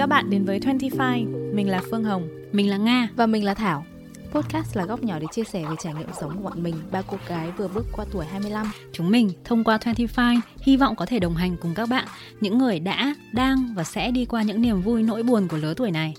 các 0.00 0.06
bạn 0.06 0.30
đến 0.30 0.44
với 0.44 0.60
25. 0.64 1.54
Mình 1.54 1.68
là 1.68 1.82
Phương 1.90 2.04
Hồng. 2.04 2.28
Mình 2.52 2.70
là 2.70 2.76
Nga. 2.76 3.08
Và 3.16 3.26
mình 3.26 3.44
là 3.44 3.54
Thảo. 3.54 3.84
Podcast 4.32 4.76
là 4.76 4.84
góc 4.84 5.02
nhỏ 5.02 5.18
để 5.18 5.26
chia 5.32 5.44
sẻ 5.44 5.64
về 5.70 5.76
trải 5.82 5.94
nghiệm 5.94 6.08
sống 6.20 6.36
của 6.36 6.42
bọn 6.42 6.62
mình, 6.62 6.74
ba 6.90 7.02
cô 7.02 7.16
gái 7.28 7.50
vừa 7.50 7.68
bước 7.68 7.86
qua 7.92 8.04
tuổi 8.12 8.24
25. 8.24 8.70
Chúng 8.92 9.10
mình 9.10 9.30
thông 9.44 9.64
qua 9.64 9.78
25 9.84 10.40
hy 10.60 10.76
vọng 10.76 10.96
có 10.96 11.06
thể 11.06 11.18
đồng 11.18 11.34
hành 11.34 11.56
cùng 11.60 11.74
các 11.74 11.88
bạn, 11.88 12.08
những 12.40 12.58
người 12.58 12.80
đã, 12.80 13.14
đang 13.32 13.74
và 13.74 13.84
sẽ 13.84 14.10
đi 14.10 14.24
qua 14.24 14.42
những 14.42 14.62
niềm 14.62 14.80
vui 14.80 15.02
nỗi 15.02 15.22
buồn 15.22 15.48
của 15.48 15.56
lứa 15.56 15.74
tuổi 15.74 15.90
này. 15.90 16.14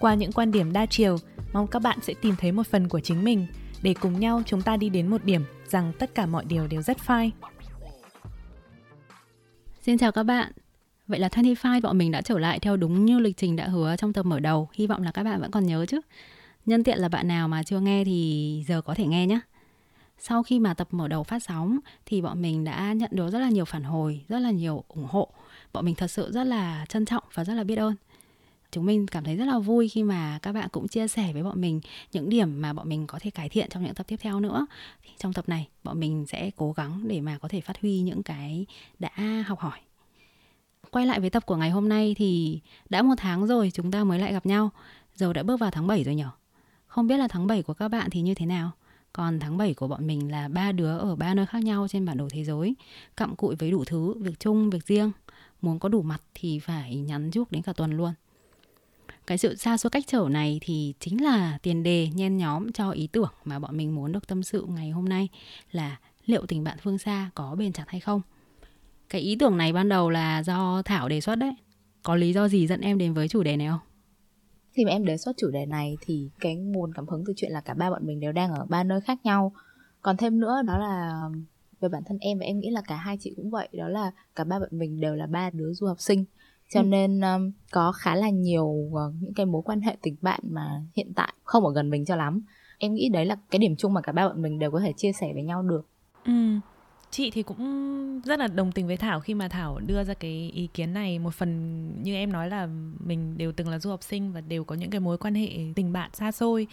Qua 0.00 0.14
những 0.14 0.32
quan 0.32 0.52
điểm 0.52 0.72
đa 0.72 0.86
chiều, 0.86 1.16
mong 1.52 1.66
các 1.66 1.82
bạn 1.82 1.98
sẽ 2.02 2.14
tìm 2.14 2.34
thấy 2.38 2.52
một 2.52 2.66
phần 2.66 2.88
của 2.88 3.00
chính 3.00 3.24
mình 3.24 3.46
để 3.82 3.94
cùng 4.00 4.20
nhau 4.20 4.42
chúng 4.46 4.62
ta 4.62 4.76
đi 4.76 4.88
đến 4.88 5.08
một 5.08 5.24
điểm 5.24 5.44
rằng 5.68 5.92
tất 5.98 6.14
cả 6.14 6.26
mọi 6.26 6.44
điều 6.44 6.66
đều 6.66 6.82
rất 6.82 6.96
fine. 7.06 7.30
Xin 9.82 9.98
chào 9.98 10.12
các 10.12 10.22
bạn. 10.22 10.52
Vậy 11.12 11.20
là 11.20 11.28
25 11.32 11.80
bọn 11.82 11.98
mình 11.98 12.10
đã 12.10 12.20
trở 12.20 12.38
lại 12.38 12.58
theo 12.60 12.76
đúng 12.76 13.04
như 13.04 13.18
lịch 13.18 13.36
trình 13.36 13.56
đã 13.56 13.68
hứa 13.68 13.96
trong 13.96 14.12
tập 14.12 14.26
mở 14.26 14.40
đầu. 14.40 14.68
Hy 14.72 14.86
vọng 14.86 15.02
là 15.02 15.10
các 15.10 15.22
bạn 15.22 15.40
vẫn 15.40 15.50
còn 15.50 15.66
nhớ 15.66 15.86
chứ. 15.88 16.00
Nhân 16.66 16.84
tiện 16.84 16.98
là 16.98 17.08
bạn 17.08 17.28
nào 17.28 17.48
mà 17.48 17.62
chưa 17.62 17.80
nghe 17.80 18.04
thì 18.04 18.64
giờ 18.68 18.82
có 18.82 18.94
thể 18.94 19.06
nghe 19.06 19.26
nhé. 19.26 19.40
Sau 20.18 20.42
khi 20.42 20.58
mà 20.58 20.74
tập 20.74 20.88
mở 20.90 21.08
đầu 21.08 21.22
phát 21.22 21.42
sóng 21.42 21.78
thì 22.06 22.20
bọn 22.20 22.42
mình 22.42 22.64
đã 22.64 22.92
nhận 22.92 23.10
được 23.12 23.30
rất 23.30 23.38
là 23.38 23.48
nhiều 23.48 23.64
phản 23.64 23.82
hồi, 23.82 24.24
rất 24.28 24.38
là 24.38 24.50
nhiều 24.50 24.84
ủng 24.88 25.06
hộ. 25.10 25.28
Bọn 25.72 25.84
mình 25.84 25.94
thật 25.94 26.06
sự 26.06 26.32
rất 26.32 26.44
là 26.44 26.86
trân 26.88 27.04
trọng 27.04 27.24
và 27.34 27.44
rất 27.44 27.54
là 27.54 27.64
biết 27.64 27.76
ơn. 27.76 27.94
Chúng 28.70 28.86
mình 28.86 29.06
cảm 29.06 29.24
thấy 29.24 29.36
rất 29.36 29.44
là 29.44 29.58
vui 29.58 29.88
khi 29.88 30.02
mà 30.02 30.38
các 30.42 30.52
bạn 30.52 30.68
cũng 30.72 30.88
chia 30.88 31.08
sẻ 31.08 31.32
với 31.32 31.42
bọn 31.42 31.60
mình 31.60 31.80
những 32.12 32.28
điểm 32.28 32.62
mà 32.62 32.72
bọn 32.72 32.88
mình 32.88 33.06
có 33.06 33.18
thể 33.18 33.30
cải 33.30 33.48
thiện 33.48 33.68
trong 33.70 33.84
những 33.84 33.94
tập 33.94 34.06
tiếp 34.06 34.16
theo 34.20 34.40
nữa. 34.40 34.66
Trong 35.18 35.32
tập 35.32 35.48
này, 35.48 35.68
bọn 35.84 36.00
mình 36.00 36.26
sẽ 36.28 36.50
cố 36.56 36.72
gắng 36.72 37.08
để 37.08 37.20
mà 37.20 37.38
có 37.38 37.48
thể 37.48 37.60
phát 37.60 37.80
huy 37.80 38.00
những 38.00 38.22
cái 38.22 38.66
đã 38.98 39.44
học 39.46 39.58
hỏi 39.58 39.78
quay 40.92 41.06
lại 41.06 41.20
với 41.20 41.30
tập 41.30 41.46
của 41.46 41.56
ngày 41.56 41.70
hôm 41.70 41.88
nay 41.88 42.14
thì 42.18 42.60
đã 42.88 43.02
một 43.02 43.14
tháng 43.18 43.46
rồi 43.46 43.70
chúng 43.74 43.90
ta 43.90 44.04
mới 44.04 44.18
lại 44.18 44.32
gặp 44.32 44.46
nhau. 44.46 44.70
Giờ 45.14 45.32
đã 45.32 45.42
bước 45.42 45.60
vào 45.60 45.70
tháng 45.70 45.86
7 45.86 46.04
rồi 46.04 46.14
nhở? 46.14 46.30
Không 46.86 47.06
biết 47.06 47.16
là 47.16 47.28
tháng 47.28 47.46
7 47.46 47.62
của 47.62 47.74
các 47.74 47.88
bạn 47.88 48.10
thì 48.10 48.20
như 48.20 48.34
thế 48.34 48.46
nào? 48.46 48.70
Còn 49.12 49.40
tháng 49.40 49.56
7 49.56 49.74
của 49.74 49.88
bọn 49.88 50.06
mình 50.06 50.30
là 50.30 50.48
ba 50.48 50.72
đứa 50.72 50.98
ở 50.98 51.16
ba 51.16 51.34
nơi 51.34 51.46
khác 51.46 51.62
nhau 51.62 51.86
trên 51.88 52.04
bản 52.04 52.16
đồ 52.16 52.28
thế 52.30 52.44
giới, 52.44 52.74
cặm 53.16 53.36
cụi 53.36 53.54
với 53.56 53.70
đủ 53.70 53.84
thứ, 53.84 54.14
việc 54.20 54.40
chung, 54.40 54.70
việc 54.70 54.86
riêng. 54.86 55.12
Muốn 55.62 55.78
có 55.78 55.88
đủ 55.88 56.02
mặt 56.02 56.22
thì 56.34 56.58
phải 56.58 56.96
nhắn 56.96 57.30
giúp 57.30 57.52
đến 57.52 57.62
cả 57.62 57.72
tuần 57.72 57.96
luôn. 57.96 58.12
Cái 59.26 59.38
sự 59.38 59.56
xa 59.56 59.76
xôi 59.76 59.90
cách 59.90 60.04
trở 60.06 60.28
này 60.30 60.58
thì 60.62 60.94
chính 61.00 61.24
là 61.24 61.58
tiền 61.62 61.82
đề 61.82 62.08
nhen 62.14 62.36
nhóm 62.36 62.72
cho 62.72 62.90
ý 62.90 63.06
tưởng 63.06 63.32
mà 63.44 63.58
bọn 63.58 63.76
mình 63.76 63.94
muốn 63.94 64.12
được 64.12 64.26
tâm 64.26 64.42
sự 64.42 64.66
ngày 64.68 64.90
hôm 64.90 65.08
nay 65.08 65.28
là 65.70 65.98
liệu 66.26 66.46
tình 66.46 66.64
bạn 66.64 66.78
phương 66.82 66.98
xa 66.98 67.30
có 67.34 67.54
bền 67.54 67.72
chặt 67.72 67.84
hay 67.88 68.00
không. 68.00 68.22
Cái 69.12 69.20
ý 69.20 69.36
tưởng 69.36 69.56
này 69.56 69.72
ban 69.72 69.88
đầu 69.88 70.10
là 70.10 70.42
do 70.42 70.82
Thảo 70.84 71.08
đề 71.08 71.20
xuất 71.20 71.34
đấy. 71.34 71.54
Có 72.02 72.14
lý 72.14 72.32
do 72.32 72.48
gì 72.48 72.66
dẫn 72.66 72.80
em 72.80 72.98
đến 72.98 73.14
với 73.14 73.28
chủ 73.28 73.42
đề 73.42 73.56
này 73.56 73.68
không? 73.68 73.80
Khi 74.70 74.84
mà 74.84 74.90
em 74.90 75.04
đề 75.04 75.16
xuất 75.16 75.36
chủ 75.36 75.50
đề 75.50 75.66
này 75.66 75.96
thì 76.00 76.30
cái 76.40 76.56
nguồn 76.56 76.94
cảm 76.94 77.08
hứng 77.08 77.24
từ 77.26 77.32
chuyện 77.36 77.52
là 77.52 77.60
cả 77.60 77.74
ba 77.74 77.90
bọn 77.90 78.06
mình 78.06 78.20
đều 78.20 78.32
đang 78.32 78.52
ở 78.52 78.66
ba 78.68 78.84
nơi 78.84 79.00
khác 79.00 79.18
nhau. 79.24 79.52
Còn 80.02 80.16
thêm 80.16 80.40
nữa 80.40 80.62
đó 80.66 80.78
là 80.78 81.22
về 81.80 81.88
bản 81.88 82.02
thân 82.06 82.18
em 82.20 82.38
và 82.38 82.44
em 82.44 82.60
nghĩ 82.60 82.70
là 82.70 82.82
cả 82.88 82.96
hai 82.96 83.16
chị 83.20 83.32
cũng 83.36 83.50
vậy 83.50 83.68
đó 83.72 83.88
là 83.88 84.12
cả 84.36 84.44
ba 84.44 84.58
bọn 84.58 84.68
mình 84.72 85.00
đều 85.00 85.14
là 85.14 85.26
ba 85.26 85.50
đứa 85.50 85.72
du 85.72 85.86
học 85.86 86.00
sinh 86.00 86.24
cho 86.70 86.80
ừ. 86.80 86.84
nên 86.84 87.20
um, 87.20 87.52
có 87.70 87.92
khá 87.92 88.14
là 88.14 88.30
nhiều 88.30 88.66
uh, 88.66 89.14
những 89.20 89.34
cái 89.34 89.46
mối 89.46 89.62
quan 89.64 89.80
hệ 89.80 89.96
tình 90.02 90.16
bạn 90.20 90.40
mà 90.50 90.82
hiện 90.94 91.12
tại 91.16 91.34
không 91.44 91.66
ở 91.66 91.72
gần 91.72 91.90
mình 91.90 92.04
cho 92.04 92.16
lắm 92.16 92.42
em 92.78 92.94
nghĩ 92.94 93.08
đấy 93.08 93.26
là 93.26 93.36
cái 93.50 93.58
điểm 93.58 93.76
chung 93.76 93.94
mà 93.94 94.00
cả 94.00 94.12
ba 94.12 94.28
bọn 94.28 94.42
mình 94.42 94.58
đều 94.58 94.70
có 94.70 94.80
thể 94.80 94.92
chia 94.96 95.12
sẻ 95.12 95.30
với 95.34 95.42
nhau 95.42 95.62
được 95.62 95.86
ừ 96.24 96.32
chị 97.12 97.30
thì 97.30 97.42
cũng 97.42 98.20
rất 98.24 98.38
là 98.38 98.46
đồng 98.46 98.72
tình 98.72 98.86
với 98.86 98.96
thảo 98.96 99.20
khi 99.20 99.34
mà 99.34 99.48
thảo 99.48 99.80
đưa 99.86 100.04
ra 100.04 100.14
cái 100.14 100.50
ý 100.54 100.68
kiến 100.74 100.92
này. 100.92 101.18
Một 101.18 101.34
phần 101.34 102.02
như 102.02 102.14
em 102.14 102.32
nói 102.32 102.50
là 102.50 102.68
mình 102.98 103.38
đều 103.38 103.52
từng 103.52 103.68
là 103.68 103.78
du 103.78 103.90
học 103.90 104.02
sinh 104.02 104.32
và 104.32 104.40
đều 104.40 104.64
có 104.64 104.74
những 104.74 104.90
cái 104.90 105.00
mối 105.00 105.18
quan 105.18 105.34
hệ 105.34 105.48
tình 105.74 105.92
bạn 105.92 106.10
xa 106.12 106.32
xôi. 106.32 106.66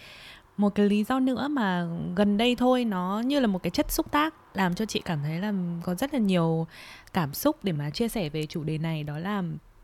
Một 0.56 0.74
cái 0.74 0.88
lý 0.88 1.04
do 1.04 1.20
nữa 1.20 1.48
mà 1.48 1.88
gần 2.16 2.36
đây 2.36 2.56
thôi 2.56 2.84
nó 2.84 3.22
như 3.24 3.40
là 3.40 3.46
một 3.46 3.62
cái 3.62 3.70
chất 3.70 3.92
xúc 3.92 4.12
tác 4.12 4.34
làm 4.56 4.74
cho 4.74 4.84
chị 4.84 5.02
cảm 5.04 5.18
thấy 5.22 5.38
là 5.38 5.52
có 5.82 5.94
rất 5.94 6.14
là 6.14 6.20
nhiều 6.20 6.66
cảm 7.12 7.34
xúc 7.34 7.56
để 7.62 7.72
mà 7.72 7.90
chia 7.90 8.08
sẻ 8.08 8.28
về 8.28 8.46
chủ 8.46 8.64
đề 8.64 8.78
này. 8.78 9.04
Đó 9.04 9.18
là 9.18 9.42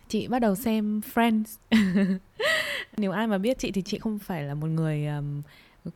chị 0.08 0.26
bắt 0.26 0.38
đầu 0.38 0.54
xem 0.54 1.00
Friends. 1.14 1.44
Nếu 2.96 3.12
ai 3.12 3.26
mà 3.26 3.38
biết 3.38 3.58
chị 3.58 3.70
thì 3.70 3.82
chị 3.82 3.98
không 3.98 4.18
phải 4.18 4.42
là 4.42 4.54
một 4.54 4.66
người 4.66 5.06
um, 5.06 5.42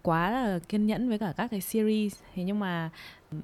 quá 0.02 0.30
là 0.30 0.58
kiên 0.68 0.86
nhẫn 0.86 1.08
với 1.08 1.18
cả 1.18 1.32
các 1.36 1.50
cái 1.50 1.60
series. 1.60 2.14
Thế 2.34 2.42
nhưng 2.44 2.58
mà 2.58 2.90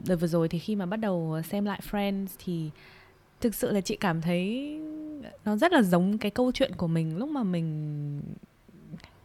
đợt 0.07 0.17
vừa 0.17 0.27
rồi 0.27 0.49
thì 0.49 0.59
khi 0.59 0.77
mà 0.77 0.87
bắt 0.87 0.97
đầu 0.97 1.43
xem 1.49 1.65
lại 1.65 1.81
Friends 1.91 2.27
thì 2.45 2.71
thực 3.41 3.55
sự 3.55 3.73
là 3.73 3.81
chị 3.81 3.97
cảm 3.97 4.23
thấy 4.23 4.71
nó 5.45 5.57
rất 5.57 5.73
là 5.73 5.83
giống 5.83 6.19
cái 6.19 6.31
câu 6.31 6.53
chuyện 6.53 6.73
của 6.77 6.87
mình 6.87 7.17
lúc 7.17 7.29
mà 7.29 7.43
mình 7.43 8.23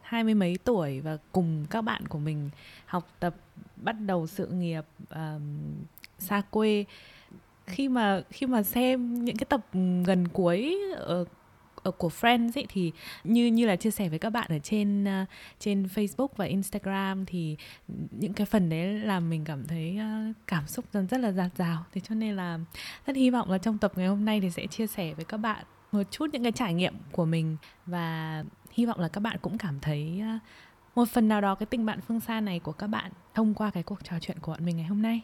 hai 0.02 0.24
mươi 0.24 0.34
mấy 0.34 0.58
tuổi 0.64 1.00
và 1.00 1.18
cùng 1.32 1.66
các 1.70 1.82
bạn 1.82 2.08
của 2.08 2.20
mình 2.20 2.50
học 2.86 3.08
tập 3.20 3.36
bắt 3.76 3.96
đầu 4.06 4.28
sự 4.28 4.48
nghiệp 4.48 4.86
um, 5.10 5.42
xa 6.20 6.42
quê. 6.50 6.86
Khi 7.66 7.90
mà 7.90 8.22
khi 8.30 8.46
mà 8.46 8.64
xem 8.64 9.26
những 9.26 9.38
cái 9.38 9.46
tập 9.50 9.62
gần 10.06 10.28
cuối 10.28 10.78
ở 10.96 11.26
Ờ, 11.84 11.92
của 11.92 12.10
Friends 12.22 12.52
ấy 12.56 12.66
thì 12.70 12.92
như 13.24 13.46
như 13.48 13.66
là 13.66 13.76
chia 13.76 13.92
sẻ 13.92 14.10
với 14.10 14.20
các 14.20 14.30
bạn 14.30 14.48
ở 14.50 14.60
trên 14.60 15.04
uh, 15.04 15.28
trên 15.60 15.84
Facebook 15.96 16.28
và 16.36 16.46
Instagram 16.46 17.26
thì 17.26 17.58
những 18.12 18.34
cái 18.34 18.46
phần 18.46 18.70
đấy 18.70 19.00
làm 19.00 19.30
mình 19.30 19.44
cảm 19.46 19.68
thấy 19.68 20.00
uh, 20.00 20.36
cảm 20.48 20.68
xúc 20.68 20.86
dần 20.94 21.08
rất 21.08 21.18
là 21.18 21.32
dạt 21.32 21.50
dào. 21.58 21.86
Thế 21.94 22.02
cho 22.02 22.16
nên 22.16 22.36
là 22.36 22.60
rất 23.06 23.16
hy 23.16 23.30
vọng 23.30 23.52
là 23.52 23.58
trong 23.58 23.78
tập 23.78 23.92
ngày 23.96 24.08
hôm 24.08 24.26
nay 24.26 24.42
thì 24.42 24.50
sẽ 24.50 24.68
chia 24.68 24.88
sẻ 24.88 25.14
với 25.14 25.26
các 25.26 25.38
bạn 25.38 25.66
một 25.92 26.04
chút 26.12 26.30
những 26.34 26.44
cái 26.44 26.52
trải 26.52 26.74
nghiệm 26.74 26.94
của 27.12 27.26
mình. 27.26 27.58
Và 27.86 28.44
hy 28.72 28.86
vọng 28.86 29.00
là 29.00 29.08
các 29.08 29.22
bạn 29.22 29.38
cũng 29.42 29.58
cảm 29.58 29.80
thấy 29.80 30.22
uh, 30.36 30.42
một 30.96 31.10
phần 31.10 31.28
nào 31.28 31.42
đó 31.42 31.56
cái 31.56 31.66
tình 31.66 31.86
bạn 31.86 32.00
phương 32.08 32.20
xa 32.20 32.42
này 32.42 32.60
của 32.60 32.72
các 32.72 32.88
bạn 32.88 33.12
thông 33.34 33.54
qua 33.54 33.70
cái 33.70 33.84
cuộc 33.84 34.04
trò 34.04 34.16
chuyện 34.22 34.40
của 34.40 34.52
bọn 34.52 34.66
mình 34.66 34.78
ngày 34.78 34.86
hôm 34.86 35.02
nay 35.02 35.22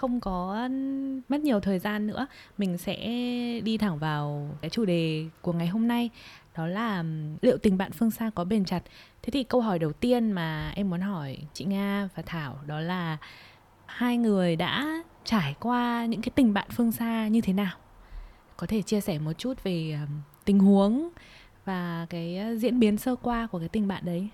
không 0.00 0.20
có 0.20 0.68
mất 1.28 1.40
nhiều 1.40 1.60
thời 1.60 1.78
gian 1.78 2.06
nữa, 2.06 2.26
mình 2.58 2.78
sẽ 2.78 2.96
đi 3.64 3.78
thẳng 3.78 3.98
vào 3.98 4.48
cái 4.60 4.70
chủ 4.70 4.84
đề 4.84 5.26
của 5.40 5.52
ngày 5.52 5.68
hôm 5.68 5.88
nay, 5.88 6.10
đó 6.56 6.66
là 6.66 7.04
liệu 7.42 7.58
tình 7.58 7.78
bạn 7.78 7.92
phương 7.92 8.10
xa 8.10 8.30
có 8.34 8.44
bền 8.44 8.64
chặt? 8.64 8.82
Thế 9.22 9.30
thì 9.30 9.44
câu 9.44 9.60
hỏi 9.60 9.78
đầu 9.78 9.92
tiên 9.92 10.32
mà 10.32 10.72
em 10.76 10.90
muốn 10.90 11.00
hỏi 11.00 11.38
chị 11.52 11.64
nga 11.64 12.08
và 12.14 12.22
thảo 12.26 12.58
đó 12.66 12.80
là 12.80 13.16
hai 13.86 14.16
người 14.16 14.56
đã 14.56 15.02
trải 15.24 15.54
qua 15.60 16.06
những 16.06 16.22
cái 16.22 16.30
tình 16.34 16.54
bạn 16.54 16.68
phương 16.70 16.92
xa 16.92 17.28
như 17.28 17.40
thế 17.40 17.52
nào? 17.52 17.76
Có 18.56 18.66
thể 18.66 18.82
chia 18.82 19.00
sẻ 19.00 19.18
một 19.18 19.32
chút 19.32 19.62
về 19.62 19.98
tình 20.44 20.58
huống 20.58 21.08
và 21.64 22.06
cái 22.10 22.38
diễn 22.56 22.80
biến 22.80 22.96
sơ 22.96 23.16
qua 23.16 23.46
của 23.46 23.58
cái 23.58 23.68
tình 23.68 23.88
bạn 23.88 24.04
đấy. 24.06 24.28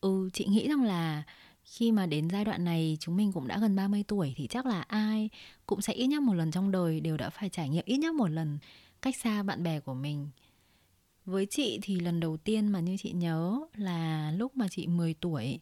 Ừ 0.00 0.30
chị 0.32 0.46
nghĩ 0.46 0.68
rằng 0.68 0.84
là 0.84 1.22
khi 1.70 1.92
mà 1.92 2.06
đến 2.06 2.30
giai 2.30 2.44
đoạn 2.44 2.64
này 2.64 2.96
chúng 3.00 3.16
mình 3.16 3.32
cũng 3.32 3.48
đã 3.48 3.58
gần 3.58 3.76
30 3.76 4.04
tuổi 4.08 4.34
thì 4.36 4.46
chắc 4.46 4.66
là 4.66 4.82
ai 4.82 5.30
cũng 5.66 5.82
sẽ 5.82 5.92
ít 5.92 6.06
nhất 6.06 6.22
một 6.22 6.34
lần 6.34 6.50
trong 6.50 6.70
đời 6.70 7.00
đều 7.00 7.16
đã 7.16 7.30
phải 7.30 7.48
trải 7.48 7.68
nghiệm 7.68 7.84
ít 7.86 7.96
nhất 7.96 8.14
một 8.14 8.28
lần 8.28 8.58
cách 9.02 9.16
xa 9.16 9.42
bạn 9.42 9.62
bè 9.62 9.80
của 9.80 9.94
mình. 9.94 10.28
Với 11.24 11.46
chị 11.50 11.78
thì 11.82 12.00
lần 12.00 12.20
đầu 12.20 12.36
tiên 12.36 12.68
mà 12.68 12.80
như 12.80 12.96
chị 12.96 13.12
nhớ 13.12 13.60
là 13.74 14.30
lúc 14.30 14.56
mà 14.56 14.68
chị 14.70 14.86
10 14.86 15.14
tuổi. 15.14 15.60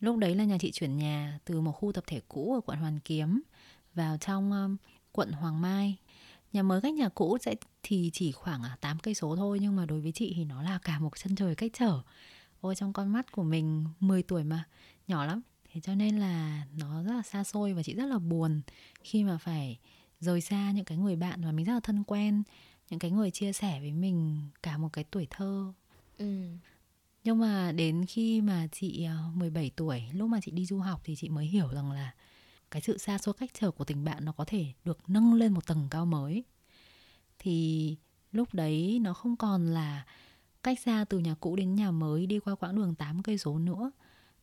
Lúc 0.00 0.16
đấy 0.16 0.34
là 0.34 0.44
nhà 0.44 0.56
chị 0.60 0.70
chuyển 0.70 0.96
nhà 0.96 1.38
từ 1.44 1.60
một 1.60 1.72
khu 1.72 1.92
tập 1.92 2.04
thể 2.06 2.20
cũ 2.28 2.54
ở 2.54 2.60
quận 2.60 2.78
Hoàn 2.78 3.00
Kiếm 3.00 3.42
vào 3.94 4.16
trong 4.18 4.52
um, 4.52 4.76
quận 5.12 5.32
Hoàng 5.32 5.60
Mai. 5.60 5.96
Nhà 6.52 6.62
mới 6.62 6.80
cách 6.80 6.94
nhà 6.94 7.08
cũ 7.08 7.38
sẽ 7.40 7.54
thì 7.82 8.10
chỉ 8.12 8.32
khoảng 8.32 8.62
à, 8.62 8.76
8 8.80 8.98
cây 8.98 9.14
số 9.14 9.36
thôi 9.36 9.58
nhưng 9.60 9.76
mà 9.76 9.86
đối 9.86 10.00
với 10.00 10.12
chị 10.12 10.32
thì 10.36 10.44
nó 10.44 10.62
là 10.62 10.78
cả 10.82 10.98
một 10.98 11.18
chân 11.18 11.36
trời 11.36 11.54
cách 11.54 11.72
trở. 11.74 12.00
Ôi 12.60 12.74
trong 12.74 12.92
con 12.92 13.12
mắt 13.12 13.32
của 13.32 13.42
mình 13.42 13.84
10 14.00 14.22
tuổi 14.22 14.44
mà 14.44 14.64
nhỏ 15.08 15.24
lắm. 15.24 15.42
Thế 15.72 15.80
cho 15.80 15.94
nên 15.94 16.16
là 16.16 16.66
nó 16.76 17.02
rất 17.02 17.12
là 17.12 17.22
xa 17.22 17.44
xôi 17.44 17.72
và 17.72 17.82
chị 17.82 17.94
rất 17.94 18.06
là 18.06 18.18
buồn 18.18 18.60
khi 19.04 19.24
mà 19.24 19.38
phải 19.38 19.78
rời 20.20 20.40
xa 20.40 20.70
những 20.70 20.84
cái 20.84 20.98
người 20.98 21.16
bạn 21.16 21.44
mà 21.44 21.52
mình 21.52 21.66
rất 21.66 21.72
là 21.72 21.80
thân 21.80 22.04
quen 22.04 22.42
những 22.90 22.98
cái 22.98 23.10
người 23.10 23.30
chia 23.30 23.52
sẻ 23.52 23.80
với 23.80 23.92
mình 23.92 24.38
cả 24.62 24.78
một 24.78 24.88
cái 24.92 25.04
tuổi 25.04 25.26
thơ. 25.30 25.72
Ừ. 26.18 26.46
nhưng 27.24 27.38
mà 27.38 27.72
đến 27.72 28.04
khi 28.08 28.40
mà 28.40 28.66
chị 28.72 29.06
17 29.34 29.64
ờ, 29.64 29.70
tuổi 29.76 30.02
lúc 30.12 30.28
mà 30.28 30.40
chị 30.44 30.50
đi 30.50 30.66
du 30.66 30.78
học 30.78 31.00
thì 31.04 31.16
chị 31.16 31.28
mới 31.28 31.46
hiểu 31.46 31.68
rằng 31.74 31.92
là 31.92 32.14
cái 32.70 32.82
sự 32.82 32.98
xa 32.98 33.18
xôi 33.18 33.34
cách 33.38 33.50
trở 33.60 33.70
của 33.70 33.84
tình 33.84 34.04
bạn 34.04 34.24
nó 34.24 34.32
có 34.32 34.44
thể 34.44 34.66
được 34.84 34.98
nâng 35.10 35.34
lên 35.34 35.52
một 35.52 35.66
tầng 35.66 35.88
cao 35.90 36.06
mới. 36.06 36.44
Thì 37.38 37.96
lúc 38.32 38.54
đấy 38.54 38.98
nó 39.02 39.14
không 39.14 39.36
còn 39.36 39.66
là 39.66 40.06
cách 40.62 40.80
xa 40.80 41.04
từ 41.08 41.18
nhà 41.18 41.34
cũ 41.40 41.56
đến 41.56 41.74
nhà 41.74 41.90
mới 41.90 42.26
đi 42.26 42.38
qua 42.38 42.54
quãng 42.54 42.76
đường 42.76 42.94
8 42.94 43.22
cây 43.22 43.38
số 43.38 43.58
nữa 43.58 43.90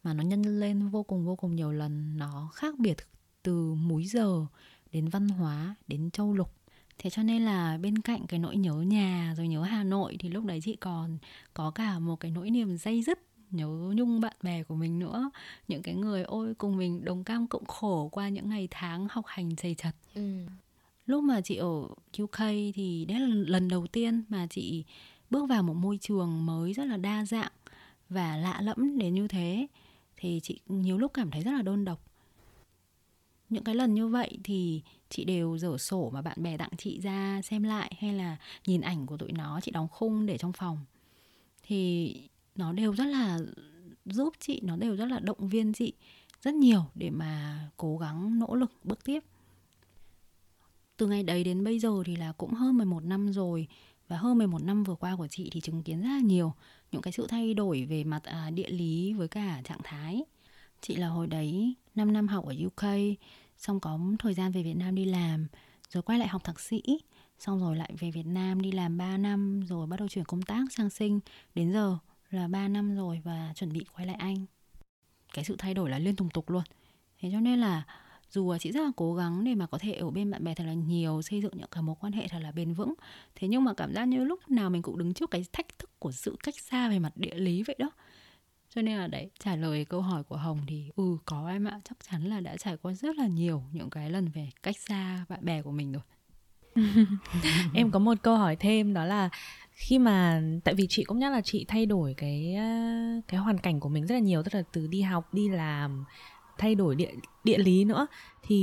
mà 0.03 0.13
nó 0.13 0.23
nhân 0.23 0.59
lên 0.59 0.89
vô 0.89 1.03
cùng 1.03 1.25
vô 1.25 1.35
cùng 1.35 1.55
nhiều 1.55 1.71
lần. 1.71 2.17
Nó 2.17 2.49
khác 2.53 2.79
biệt 2.79 2.97
từ 3.43 3.73
múi 3.73 4.05
giờ 4.05 4.45
đến 4.91 5.09
văn 5.09 5.29
hóa 5.29 5.75
đến 5.87 6.11
châu 6.11 6.33
lục. 6.33 6.51
Thế 6.97 7.09
cho 7.09 7.23
nên 7.23 7.41
là 7.41 7.77
bên 7.77 7.97
cạnh 7.97 8.27
cái 8.27 8.39
nỗi 8.39 8.57
nhớ 8.57 8.73
nhà 8.73 9.33
rồi 9.37 9.47
nhớ 9.47 9.63
hà 9.63 9.83
nội 9.83 10.15
thì 10.19 10.29
lúc 10.29 10.45
đấy 10.45 10.59
chị 10.63 10.75
còn 10.75 11.17
có 11.53 11.71
cả 11.71 11.99
một 11.99 12.19
cái 12.19 12.31
nỗi 12.31 12.49
niềm 12.49 12.77
dây 12.77 13.03
dứt 13.03 13.19
nhớ 13.51 13.67
nhung 13.67 14.21
bạn 14.21 14.35
bè 14.41 14.63
của 14.63 14.75
mình 14.75 14.99
nữa. 14.99 15.29
Những 15.67 15.81
cái 15.81 15.95
người 15.95 16.23
ôi 16.23 16.53
cùng 16.57 16.77
mình 16.77 17.05
đồng 17.05 17.23
cam 17.23 17.47
cộng 17.47 17.65
khổ 17.65 18.09
qua 18.11 18.29
những 18.29 18.49
ngày 18.49 18.67
tháng 18.71 19.07
học 19.11 19.25
hành 19.27 19.55
dày 19.57 19.75
chặt 19.75 19.91
ừ. 20.15 20.45
lúc 21.05 21.23
mà 21.23 21.41
chị 21.41 21.55
ở 21.55 21.81
UK 22.21 22.39
thì 22.75 23.05
đấy 23.05 23.19
là 23.19 23.27
lần 23.27 23.67
đầu 23.67 23.87
tiên 23.87 24.23
mà 24.29 24.47
chị 24.49 24.83
bước 25.29 25.49
vào 25.49 25.63
một 25.63 25.73
môi 25.73 25.97
trường 26.01 26.45
mới 26.45 26.73
rất 26.73 26.85
là 26.85 26.97
đa 26.97 27.25
dạng 27.25 27.51
và 28.09 28.37
lạ 28.37 28.61
lẫm 28.61 28.97
đến 28.97 29.13
như 29.13 29.27
thế 29.27 29.67
thì 30.19 30.39
chị 30.43 30.59
nhiều 30.67 30.97
lúc 30.97 31.11
cảm 31.13 31.31
thấy 31.31 31.41
rất 31.41 31.51
là 31.51 31.61
đơn 31.61 31.85
độc. 31.85 32.05
Những 33.49 33.63
cái 33.63 33.75
lần 33.75 33.93
như 33.93 34.07
vậy 34.07 34.37
thì 34.43 34.81
chị 35.09 35.23
đều 35.23 35.57
dở 35.57 35.77
sổ 35.77 36.09
mà 36.13 36.21
bạn 36.21 36.43
bè 36.43 36.57
tặng 36.57 36.71
chị 36.77 36.99
ra 36.99 37.41
xem 37.43 37.63
lại 37.63 37.95
hay 37.99 38.13
là 38.13 38.37
nhìn 38.67 38.81
ảnh 38.81 39.05
của 39.05 39.17
tụi 39.17 39.31
nó, 39.31 39.59
chị 39.61 39.71
đóng 39.71 39.87
khung 39.87 40.25
để 40.25 40.37
trong 40.37 40.53
phòng. 40.53 40.77
Thì 41.63 42.15
nó 42.55 42.73
đều 42.73 42.95
rất 42.95 43.05
là 43.05 43.39
giúp 44.05 44.33
chị, 44.39 44.59
nó 44.63 44.75
đều 44.75 44.95
rất 44.95 45.05
là 45.05 45.19
động 45.19 45.49
viên 45.49 45.73
chị 45.73 45.93
rất 46.41 46.53
nhiều 46.53 46.85
để 46.95 47.09
mà 47.09 47.59
cố 47.77 47.97
gắng 47.97 48.39
nỗ 48.39 48.55
lực 48.55 48.71
bước 48.83 49.03
tiếp. 49.03 49.23
Từ 50.97 51.07
ngày 51.07 51.23
đấy 51.23 51.43
đến 51.43 51.63
bây 51.63 51.79
giờ 51.79 52.03
thì 52.05 52.15
là 52.15 52.31
cũng 52.31 52.53
hơn 52.53 52.77
11 52.77 53.03
năm 53.03 53.33
rồi 53.33 53.67
và 54.07 54.17
hơn 54.17 54.37
11 54.37 54.63
năm 54.63 54.83
vừa 54.83 54.95
qua 54.95 55.15
của 55.15 55.27
chị 55.27 55.49
thì 55.51 55.61
chứng 55.61 55.83
kiến 55.83 56.01
rất 56.01 56.09
là 56.09 56.19
nhiều 56.19 56.53
những 56.91 57.01
cái 57.01 57.11
sự 57.11 57.27
thay 57.27 57.53
đổi 57.53 57.85
về 57.89 58.03
mặt 58.03 58.23
à, 58.23 58.49
địa 58.49 58.69
lý 58.69 59.13
với 59.13 59.27
cả 59.27 59.61
trạng 59.63 59.79
thái. 59.83 60.23
Chị 60.81 60.95
là 60.95 61.07
hồi 61.07 61.27
đấy 61.27 61.75
5 61.95 62.13
năm 62.13 62.27
học 62.27 62.45
ở 62.45 62.55
UK, 62.65 62.89
xong 63.57 63.79
có 63.79 63.99
thời 64.19 64.33
gian 64.33 64.51
về 64.51 64.63
Việt 64.63 64.73
Nam 64.73 64.95
đi 64.95 65.05
làm, 65.05 65.47
rồi 65.89 66.03
quay 66.03 66.19
lại 66.19 66.27
học 66.27 66.43
thạc 66.43 66.59
sĩ, 66.59 66.81
xong 67.39 67.59
rồi 67.59 67.75
lại 67.75 67.93
về 67.99 68.11
Việt 68.11 68.25
Nam 68.25 68.61
đi 68.61 68.71
làm 68.71 68.97
3 68.97 69.17
năm 69.17 69.61
rồi 69.65 69.87
bắt 69.87 69.99
đầu 69.99 70.07
chuyển 70.07 70.25
công 70.25 70.41
tác 70.41 70.63
sang 70.71 70.89
sinh, 70.89 71.19
đến 71.55 71.73
giờ 71.73 71.97
là 72.29 72.47
3 72.47 72.67
năm 72.67 72.95
rồi 72.95 73.21
và 73.23 73.53
chuẩn 73.55 73.73
bị 73.73 73.85
quay 73.95 74.07
lại 74.07 74.15
Anh. 74.15 74.45
Cái 75.33 75.45
sự 75.45 75.55
thay 75.57 75.73
đổi 75.73 75.89
là 75.89 75.99
liên 75.99 76.15
tục 76.15 76.27
tục 76.33 76.49
luôn. 76.49 76.63
Thế 77.19 77.29
cho 77.31 77.39
nên 77.39 77.59
là 77.59 77.83
dù 78.31 78.57
chị 78.57 78.71
rất 78.71 78.81
là 78.81 78.91
cố 78.95 79.15
gắng 79.15 79.43
để 79.43 79.55
mà 79.55 79.65
có 79.65 79.77
thể 79.77 79.93
ở 79.93 80.09
bên 80.09 80.31
bạn 80.31 80.43
bè 80.43 80.53
thật 80.53 80.63
là 80.63 80.73
nhiều, 80.73 81.21
xây 81.21 81.41
dựng 81.41 81.53
những 81.55 81.69
cái 81.71 81.83
mối 81.83 81.95
quan 81.99 82.13
hệ 82.13 82.27
thật 82.27 82.39
là 82.41 82.51
bền 82.51 82.73
vững. 82.73 82.93
Thế 83.35 83.47
nhưng 83.47 83.63
mà 83.63 83.73
cảm 83.73 83.93
giác 83.93 84.05
như 84.05 84.23
lúc 84.23 84.51
nào 84.51 84.69
mình 84.69 84.81
cũng 84.81 84.97
đứng 84.97 85.13
trước 85.13 85.31
cái 85.31 85.45
thách 85.53 85.79
thức 85.79 85.99
của 85.99 86.11
sự 86.11 86.35
cách 86.43 86.55
xa 86.59 86.89
về 86.89 86.99
mặt 86.99 87.11
địa 87.15 87.35
lý 87.35 87.63
vậy 87.63 87.75
đó. 87.79 87.91
Cho 88.75 88.81
nên 88.81 88.97
là 88.97 89.07
đấy, 89.07 89.29
trả 89.39 89.55
lời 89.55 89.85
câu 89.85 90.01
hỏi 90.01 90.23
của 90.23 90.37
hồng 90.37 90.59
thì 90.67 90.89
ừ 90.95 91.17
có 91.25 91.49
em 91.49 91.65
ạ, 91.65 91.79
chắc 91.83 91.97
chắn 92.11 92.23
là 92.23 92.39
đã 92.39 92.57
trải 92.57 92.77
qua 92.77 92.93
rất 92.93 93.15
là 93.17 93.27
nhiều 93.27 93.63
những 93.71 93.89
cái 93.89 94.09
lần 94.09 94.27
về 94.27 94.49
cách 94.63 94.77
xa 94.77 95.25
bạn 95.29 95.45
bè 95.45 95.61
của 95.61 95.71
mình 95.71 95.91
rồi. 95.91 96.03
Em 97.73 97.91
có 97.91 97.99
một 97.99 98.17
câu 98.21 98.37
hỏi 98.37 98.55
thêm, 98.55 98.93
đó 98.93 99.05
là 99.05 99.29
khi 99.71 99.99
mà, 99.99 100.41
tại 100.63 100.75
vì 100.75 100.87
chị 100.89 101.03
cũng 101.03 101.19
nhắc 101.19 101.31
là 101.31 101.41
chị 101.41 101.65
thay 101.67 101.85
đổi 101.85 102.13
cái 102.17 102.55
ờ, 102.55 102.63
cái 103.27 103.39
hoàn 103.39 103.57
cảnh 103.57 103.79
của 103.79 103.89
mình 103.89 104.07
rất 104.07 104.15
là 104.15 104.21
nhiều, 104.21 104.43
tức 104.43 104.53
là 104.53 104.63
từ 104.71 104.87
đi 104.87 105.01
học, 105.01 105.33
đi 105.33 105.49
làm 105.49 106.05
thay 106.59 106.75
đổi 106.75 106.95
địa 106.95 107.11
địa 107.43 107.57
lý 107.57 107.83
nữa 107.83 108.07
thì 108.43 108.57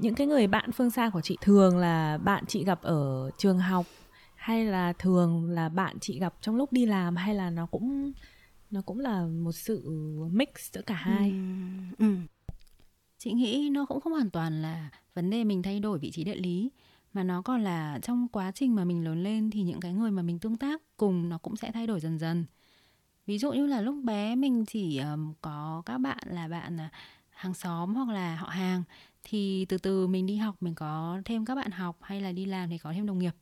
những 0.00 0.14
cái 0.14 0.26
người 0.26 0.46
bạn 0.46 0.72
phương 0.72 0.90
xa 0.90 1.10
của 1.10 1.20
chị 1.20 1.36
thường 1.40 1.78
là 1.78 2.18
bạn 2.18 2.44
chị 2.46 2.64
gặp 2.64 2.82
ở 2.82 3.30
trường 3.38 3.58
học 3.58 3.86
hay 4.34 4.64
là 4.64 4.92
thường 4.92 5.50
là 5.50 5.68
bạn 5.68 5.96
chị 6.00 6.18
gặp 6.18 6.34
trong 6.40 6.56
lúc 6.56 6.72
đi 6.72 6.86
làm 6.86 7.16
hay 7.16 7.34
là 7.34 7.50
nó 7.50 7.66
cũng 7.66 8.12
nó 8.70 8.82
cũng 8.82 9.00
là 9.00 9.26
một 9.26 9.52
sự 9.52 9.88
mix 10.32 10.48
giữa 10.72 10.82
cả 10.82 10.94
hai 10.94 11.30
ừ. 11.98 12.06
Ừ. 12.06 12.14
chị 13.18 13.32
nghĩ 13.32 13.70
nó 13.72 13.86
cũng 13.86 14.00
không 14.00 14.12
hoàn 14.12 14.30
toàn 14.30 14.62
là 14.62 14.90
vấn 15.14 15.30
đề 15.30 15.44
mình 15.44 15.62
thay 15.62 15.80
đổi 15.80 15.98
vị 15.98 16.10
trí 16.10 16.24
địa 16.24 16.34
lý 16.34 16.70
mà 17.12 17.22
nó 17.22 17.42
còn 17.42 17.62
là 17.62 17.98
trong 18.02 18.28
quá 18.28 18.52
trình 18.54 18.74
mà 18.74 18.84
mình 18.84 19.04
lớn 19.04 19.22
lên 19.22 19.50
thì 19.50 19.62
những 19.62 19.80
cái 19.80 19.92
người 19.92 20.10
mà 20.10 20.22
mình 20.22 20.38
tương 20.38 20.56
tác 20.56 20.82
cùng 20.96 21.28
nó 21.28 21.38
cũng 21.38 21.56
sẽ 21.56 21.70
thay 21.72 21.86
đổi 21.86 22.00
dần 22.00 22.18
dần 22.18 22.44
ví 23.26 23.38
dụ 23.38 23.52
như 23.52 23.66
là 23.66 23.80
lúc 23.80 23.96
bé 24.04 24.34
mình 24.34 24.64
chỉ 24.66 24.98
um, 24.98 25.34
có 25.40 25.82
các 25.86 25.98
bạn 25.98 26.18
là 26.26 26.48
bạn 26.48 26.76
uh, 26.76 26.92
hàng 27.42 27.54
xóm 27.54 27.94
hoặc 27.94 28.08
là 28.08 28.36
họ 28.36 28.48
hàng 28.48 28.82
thì 29.24 29.64
từ 29.68 29.78
từ 29.78 30.06
mình 30.06 30.26
đi 30.26 30.36
học 30.36 30.56
mình 30.60 30.74
có 30.74 31.20
thêm 31.24 31.44
các 31.44 31.54
bạn 31.54 31.70
học 31.70 31.96
hay 32.00 32.20
là 32.20 32.32
đi 32.32 32.44
làm 32.44 32.70
thì 32.70 32.78
có 32.78 32.92
thêm 32.92 33.06
đồng 33.06 33.18
nghiệp. 33.18 33.34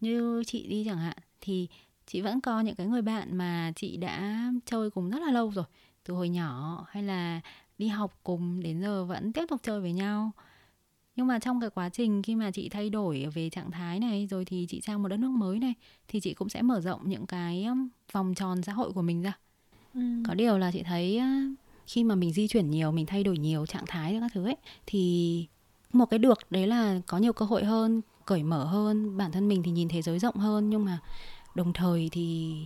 Như 0.00 0.42
chị 0.46 0.66
đi 0.66 0.84
chẳng 0.86 0.98
hạn 0.98 1.16
thì 1.40 1.68
chị 2.06 2.20
vẫn 2.20 2.40
có 2.40 2.60
những 2.60 2.74
cái 2.74 2.86
người 2.86 3.02
bạn 3.02 3.36
mà 3.36 3.72
chị 3.76 3.96
đã 3.96 4.42
chơi 4.66 4.90
cùng 4.90 5.10
rất 5.10 5.18
là 5.22 5.32
lâu 5.32 5.50
rồi 5.50 5.64
từ 6.04 6.14
hồi 6.14 6.28
nhỏ 6.28 6.84
hay 6.90 7.02
là 7.02 7.40
đi 7.78 7.88
học 7.88 8.18
cùng 8.22 8.62
đến 8.62 8.80
giờ 8.80 9.04
vẫn 9.04 9.32
tiếp 9.32 9.44
tục 9.48 9.60
chơi 9.62 9.80
với 9.80 9.92
nhau. 9.92 10.30
Nhưng 11.16 11.26
mà 11.26 11.38
trong 11.38 11.60
cái 11.60 11.70
quá 11.70 11.88
trình 11.88 12.22
khi 12.22 12.34
mà 12.34 12.50
chị 12.50 12.68
thay 12.68 12.90
đổi 12.90 13.26
về 13.34 13.50
trạng 13.50 13.70
thái 13.70 14.00
này 14.00 14.26
rồi 14.30 14.44
thì 14.44 14.66
chị 14.68 14.80
sang 14.80 15.02
một 15.02 15.08
đất 15.08 15.16
nước 15.16 15.30
mới 15.30 15.58
này 15.58 15.74
thì 16.08 16.20
chị 16.20 16.34
cũng 16.34 16.48
sẽ 16.48 16.62
mở 16.62 16.80
rộng 16.80 17.08
những 17.08 17.26
cái 17.26 17.66
vòng 18.12 18.34
tròn 18.34 18.62
xã 18.62 18.72
hội 18.72 18.92
của 18.92 19.02
mình 19.02 19.22
ra. 19.22 19.32
Ừ. 19.94 20.00
có 20.28 20.34
điều 20.34 20.58
là 20.58 20.72
chị 20.72 20.82
thấy 20.82 21.20
khi 21.86 22.04
mà 22.04 22.14
mình 22.14 22.32
di 22.32 22.48
chuyển 22.48 22.70
nhiều 22.70 22.92
mình 22.92 23.06
thay 23.06 23.24
đổi 23.24 23.38
nhiều 23.38 23.66
trạng 23.66 23.86
thái 23.86 24.18
các 24.20 24.30
thứ 24.34 24.44
ấy 24.44 24.56
thì 24.86 25.46
một 25.92 26.06
cái 26.06 26.18
được 26.18 26.38
đấy 26.50 26.66
là 26.66 27.00
có 27.06 27.18
nhiều 27.18 27.32
cơ 27.32 27.44
hội 27.44 27.64
hơn 27.64 28.02
cởi 28.26 28.42
mở 28.42 28.64
hơn 28.64 29.16
bản 29.16 29.32
thân 29.32 29.48
mình 29.48 29.62
thì 29.62 29.70
nhìn 29.70 29.88
thế 29.88 30.02
giới 30.02 30.18
rộng 30.18 30.36
hơn. 30.36 30.70
Nhưng 30.70 30.84
mà 30.84 30.98
đồng 31.54 31.72
thời 31.72 32.08
thì 32.12 32.56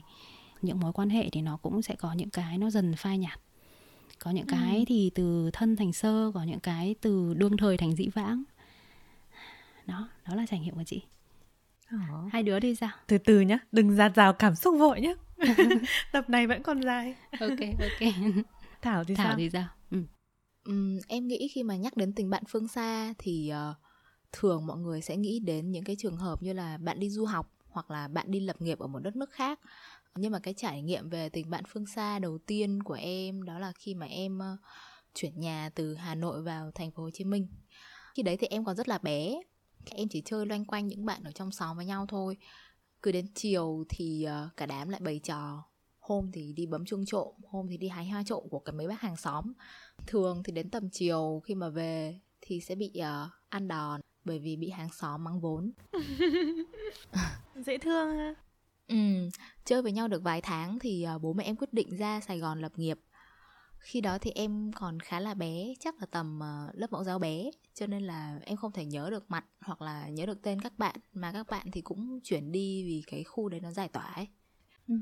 những 0.63 0.81
mối 0.81 0.93
quan 0.93 1.11
hệ 1.11 1.29
thì 1.33 1.43
nó 1.43 1.57
cũng 1.57 1.83
sẽ 1.83 1.95
có 1.95 2.13
những 2.13 2.31
cái 2.31 2.59
nó 2.59 2.71
dần 2.71 2.95
phai 2.97 3.19
nhạt. 3.19 3.41
Có 4.19 4.31
những 4.31 4.47
cái 4.47 4.77
ừ. 4.77 4.85
thì 4.87 5.11
từ 5.15 5.51
thân 5.53 5.77
thành 5.77 5.93
sơ 5.93 6.31
có 6.35 6.43
những 6.43 6.61
cái 6.61 6.95
từ 7.01 7.35
đương 7.35 7.57
thời 7.57 7.77
thành 7.77 7.97
dĩ 7.97 8.09
vãng. 8.15 8.43
Đó 9.87 10.09
đó 10.29 10.35
là 10.35 10.47
trải 10.47 10.61
nghiệm 10.61 10.75
của 10.75 10.85
chị. 10.85 11.03
Ồ. 11.91 11.97
hai 12.33 12.43
đứa 12.43 12.61
đi 12.61 12.75
sao? 12.75 12.91
Từ 13.07 13.19
từ 13.19 13.41
nhá 13.41 13.59
đừng 13.73 13.97
giạt 13.97 14.15
rào 14.15 14.33
cảm 14.33 14.55
xúc 14.55 14.75
vội 14.79 15.01
nhá. 15.01 15.13
Tập 16.13 16.31
này 16.31 16.47
vẫn 16.47 16.63
còn 16.63 16.83
dài. 16.83 17.15
Ok 17.41 17.59
ok 17.79 18.13
Thảo 18.87 19.05
thì 19.05 19.15
Thảo 19.15 19.27
sao? 19.31 19.37
thì 19.37 19.51
sao? 19.51 19.69
Ừ. 19.91 19.99
Um, 20.65 20.99
em 21.09 21.27
nghĩ 21.27 21.49
khi 21.53 21.63
mà 21.63 21.77
nhắc 21.77 21.97
đến 21.97 22.13
tình 22.13 22.31
bạn 22.31 22.43
phương 22.49 22.69
xa 22.69 23.15
thì 23.19 23.53
uh, 23.71 23.77
thường 24.33 24.67
mọi 24.67 24.79
người 24.79 25.01
sẽ 25.01 25.17
nghĩ 25.17 25.41
đến 25.41 25.71
những 25.71 25.85
cái 25.85 25.97
trường 25.99 26.17
hợp 26.17 26.43
như 26.43 26.53
là 26.53 26.79
bạn 26.79 27.01
đi 27.01 27.11
du 27.11 27.25
học 27.25 27.53
hoặc 27.69 27.91
là 27.91 28.09
bạn 28.09 28.31
đi 28.31 28.41
lập 28.41 28.57
nghiệp 28.63 28.79
ở 28.79 28.87
một 28.87 28.99
đất 28.99 29.17
nước 29.17 29.31
khác 29.31 29.61
nhưng 30.15 30.33
mà 30.33 30.39
cái 30.39 30.55
trải 30.55 30.83
nghiệm 30.83 31.09
về 31.09 31.29
tình 31.29 31.51
bạn 31.51 31.65
phương 31.69 31.87
xa 31.87 32.19
đầu 32.19 32.39
tiên 32.39 32.83
của 32.83 32.95
em 32.95 33.43
đó 33.43 33.59
là 33.59 33.73
khi 33.73 33.95
mà 33.95 34.07
em 34.07 34.39
uh, 34.39 34.61
chuyển 35.15 35.41
nhà 35.41 35.71
từ 35.75 35.95
Hà 35.95 36.15
Nội 36.15 36.43
vào 36.43 36.71
thành 36.75 36.91
phố 36.91 37.03
Hồ 37.03 37.11
Chí 37.11 37.25
Minh 37.25 37.49
khi 38.15 38.23
đấy 38.23 38.37
thì 38.37 38.47
em 38.47 38.65
còn 38.65 38.77
rất 38.77 38.89
là 38.89 38.99
bé 38.99 39.41
em 39.91 40.09
chỉ 40.09 40.23
chơi 40.25 40.47
loanh 40.47 40.65
quanh 40.65 40.87
những 40.87 41.07
bạn 41.07 41.25
ở 41.25 41.33
trong 41.33 41.53
xóm 41.53 41.77
với 41.77 41.87
nhau 41.87 42.07
thôi 42.09 42.37
cứ 43.03 43.13
đến 43.13 43.27
chiều 43.35 43.85
thì 43.89 44.27
uh, 44.27 44.57
cả 44.57 44.67
đám 44.67 44.89
lại 44.89 45.01
bày 45.01 45.21
trò 45.25 45.65
hôm 46.07 46.31
thì 46.33 46.53
đi 46.53 46.67
bấm 46.67 46.85
chuông 46.85 47.05
trộm 47.07 47.35
hôm 47.49 47.67
thì 47.71 47.77
đi 47.77 47.89
hái 47.89 48.09
hoa 48.09 48.23
trộm 48.27 48.45
của 48.51 48.59
cái 48.59 48.73
mấy 48.73 48.89
bác 48.89 49.01
hàng 49.01 49.17
xóm. 49.17 49.53
Thường 50.07 50.43
thì 50.45 50.53
đến 50.53 50.71
tầm 50.71 50.91
chiều 50.91 51.43
khi 51.45 51.55
mà 51.55 51.69
về 51.69 52.21
thì 52.41 52.61
sẽ 52.61 52.75
bị 52.75 52.93
uh, 53.01 53.33
ăn 53.49 53.69
đòn 53.69 54.01
bởi 54.25 54.39
vì 54.39 54.57
bị 54.57 54.71
hàng 54.71 54.89
xóm 54.93 55.25
mắng 55.25 55.41
vốn. 55.41 55.73
Dễ 57.67 57.79
thương 57.79 58.19
ha. 58.19 58.35
Ừ 58.89 58.97
chơi 59.65 59.83
với 59.83 59.93
nhau 59.93 60.09
được 60.09 60.23
vài 60.23 60.41
tháng 60.41 60.79
thì 60.79 61.07
uh, 61.17 61.23
bố 61.23 61.33
mẹ 61.33 61.45
em 61.45 61.57
quyết 61.57 61.73
định 61.73 61.97
ra 61.97 62.21
sài 62.21 62.39
gòn 62.39 62.61
lập 62.61 62.73
nghiệp. 62.77 62.99
Khi 63.79 64.01
đó 64.01 64.19
thì 64.19 64.31
em 64.31 64.71
còn 64.73 65.01
khá 65.01 65.21
là 65.21 65.35
bé 65.35 65.75
chắc 65.81 65.95
là 66.01 66.07
tầm 66.11 66.41
uh, 66.41 66.75
lớp 66.75 66.93
mẫu 66.93 67.05
giáo 67.05 67.19
bé 67.19 67.51
cho 67.75 67.87
nên 67.87 68.03
là 68.03 68.39
em 68.45 68.57
không 68.57 68.73
thể 68.73 68.85
nhớ 68.85 69.11
được 69.11 69.31
mặt 69.31 69.45
hoặc 69.61 69.83
là 69.83 70.09
nhớ 70.09 70.27
được 70.27 70.43
tên 70.43 70.61
các 70.61 70.79
bạn 70.79 70.97
mà 71.13 71.33
các 71.33 71.47
bạn 71.51 71.71
thì 71.71 71.81
cũng 71.81 72.21
chuyển 72.21 72.53
đi 72.53 72.85
vì 72.85 73.03
cái 73.07 73.25
khu 73.25 73.49
đấy 73.49 73.61
nó 73.61 73.71
giải 73.71 73.89
tỏa 73.89 74.05
ấy. 74.05 74.29
Ừ 74.89 74.95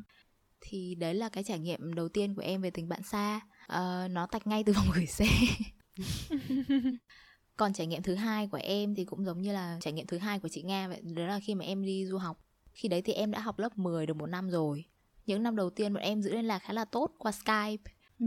thì 0.66 0.94
đấy 0.94 1.14
là 1.14 1.28
cái 1.28 1.44
trải 1.44 1.58
nghiệm 1.58 1.94
đầu 1.94 2.08
tiên 2.08 2.34
của 2.34 2.42
em 2.42 2.62
về 2.62 2.70
tình 2.70 2.88
bạn 2.88 3.02
xa. 3.02 3.40
Uh, 3.64 4.10
nó 4.10 4.26
tạch 4.26 4.46
ngay 4.46 4.64
từ 4.64 4.72
vòng 4.72 4.86
gửi 4.94 5.06
xe. 5.06 5.26
Còn 7.56 7.72
trải 7.72 7.86
nghiệm 7.86 8.02
thứ 8.02 8.14
hai 8.14 8.48
của 8.48 8.58
em 8.62 8.94
thì 8.94 9.04
cũng 9.04 9.24
giống 9.24 9.42
như 9.42 9.52
là 9.52 9.78
trải 9.80 9.92
nghiệm 9.92 10.06
thứ 10.06 10.18
hai 10.18 10.38
của 10.38 10.48
chị 10.48 10.62
nga 10.62 10.88
vậy 10.88 11.00
đó 11.02 11.26
là 11.26 11.40
khi 11.40 11.54
mà 11.54 11.64
em 11.64 11.84
đi 11.84 12.06
du 12.06 12.18
học. 12.18 12.40
Khi 12.72 12.88
đấy 12.88 13.02
thì 13.02 13.12
em 13.12 13.30
đã 13.30 13.40
học 13.40 13.58
lớp 13.58 13.78
10 13.78 14.06
được 14.06 14.16
một 14.16 14.26
năm 14.26 14.50
rồi. 14.50 14.84
Những 15.26 15.42
năm 15.42 15.56
đầu 15.56 15.70
tiên 15.70 15.94
bọn 15.94 16.02
em 16.02 16.22
giữ 16.22 16.32
liên 16.32 16.44
lạc 16.44 16.58
khá 16.58 16.72
là 16.72 16.84
tốt 16.84 17.10
qua 17.18 17.32
skype. 17.32 17.92
Ừ. 18.18 18.26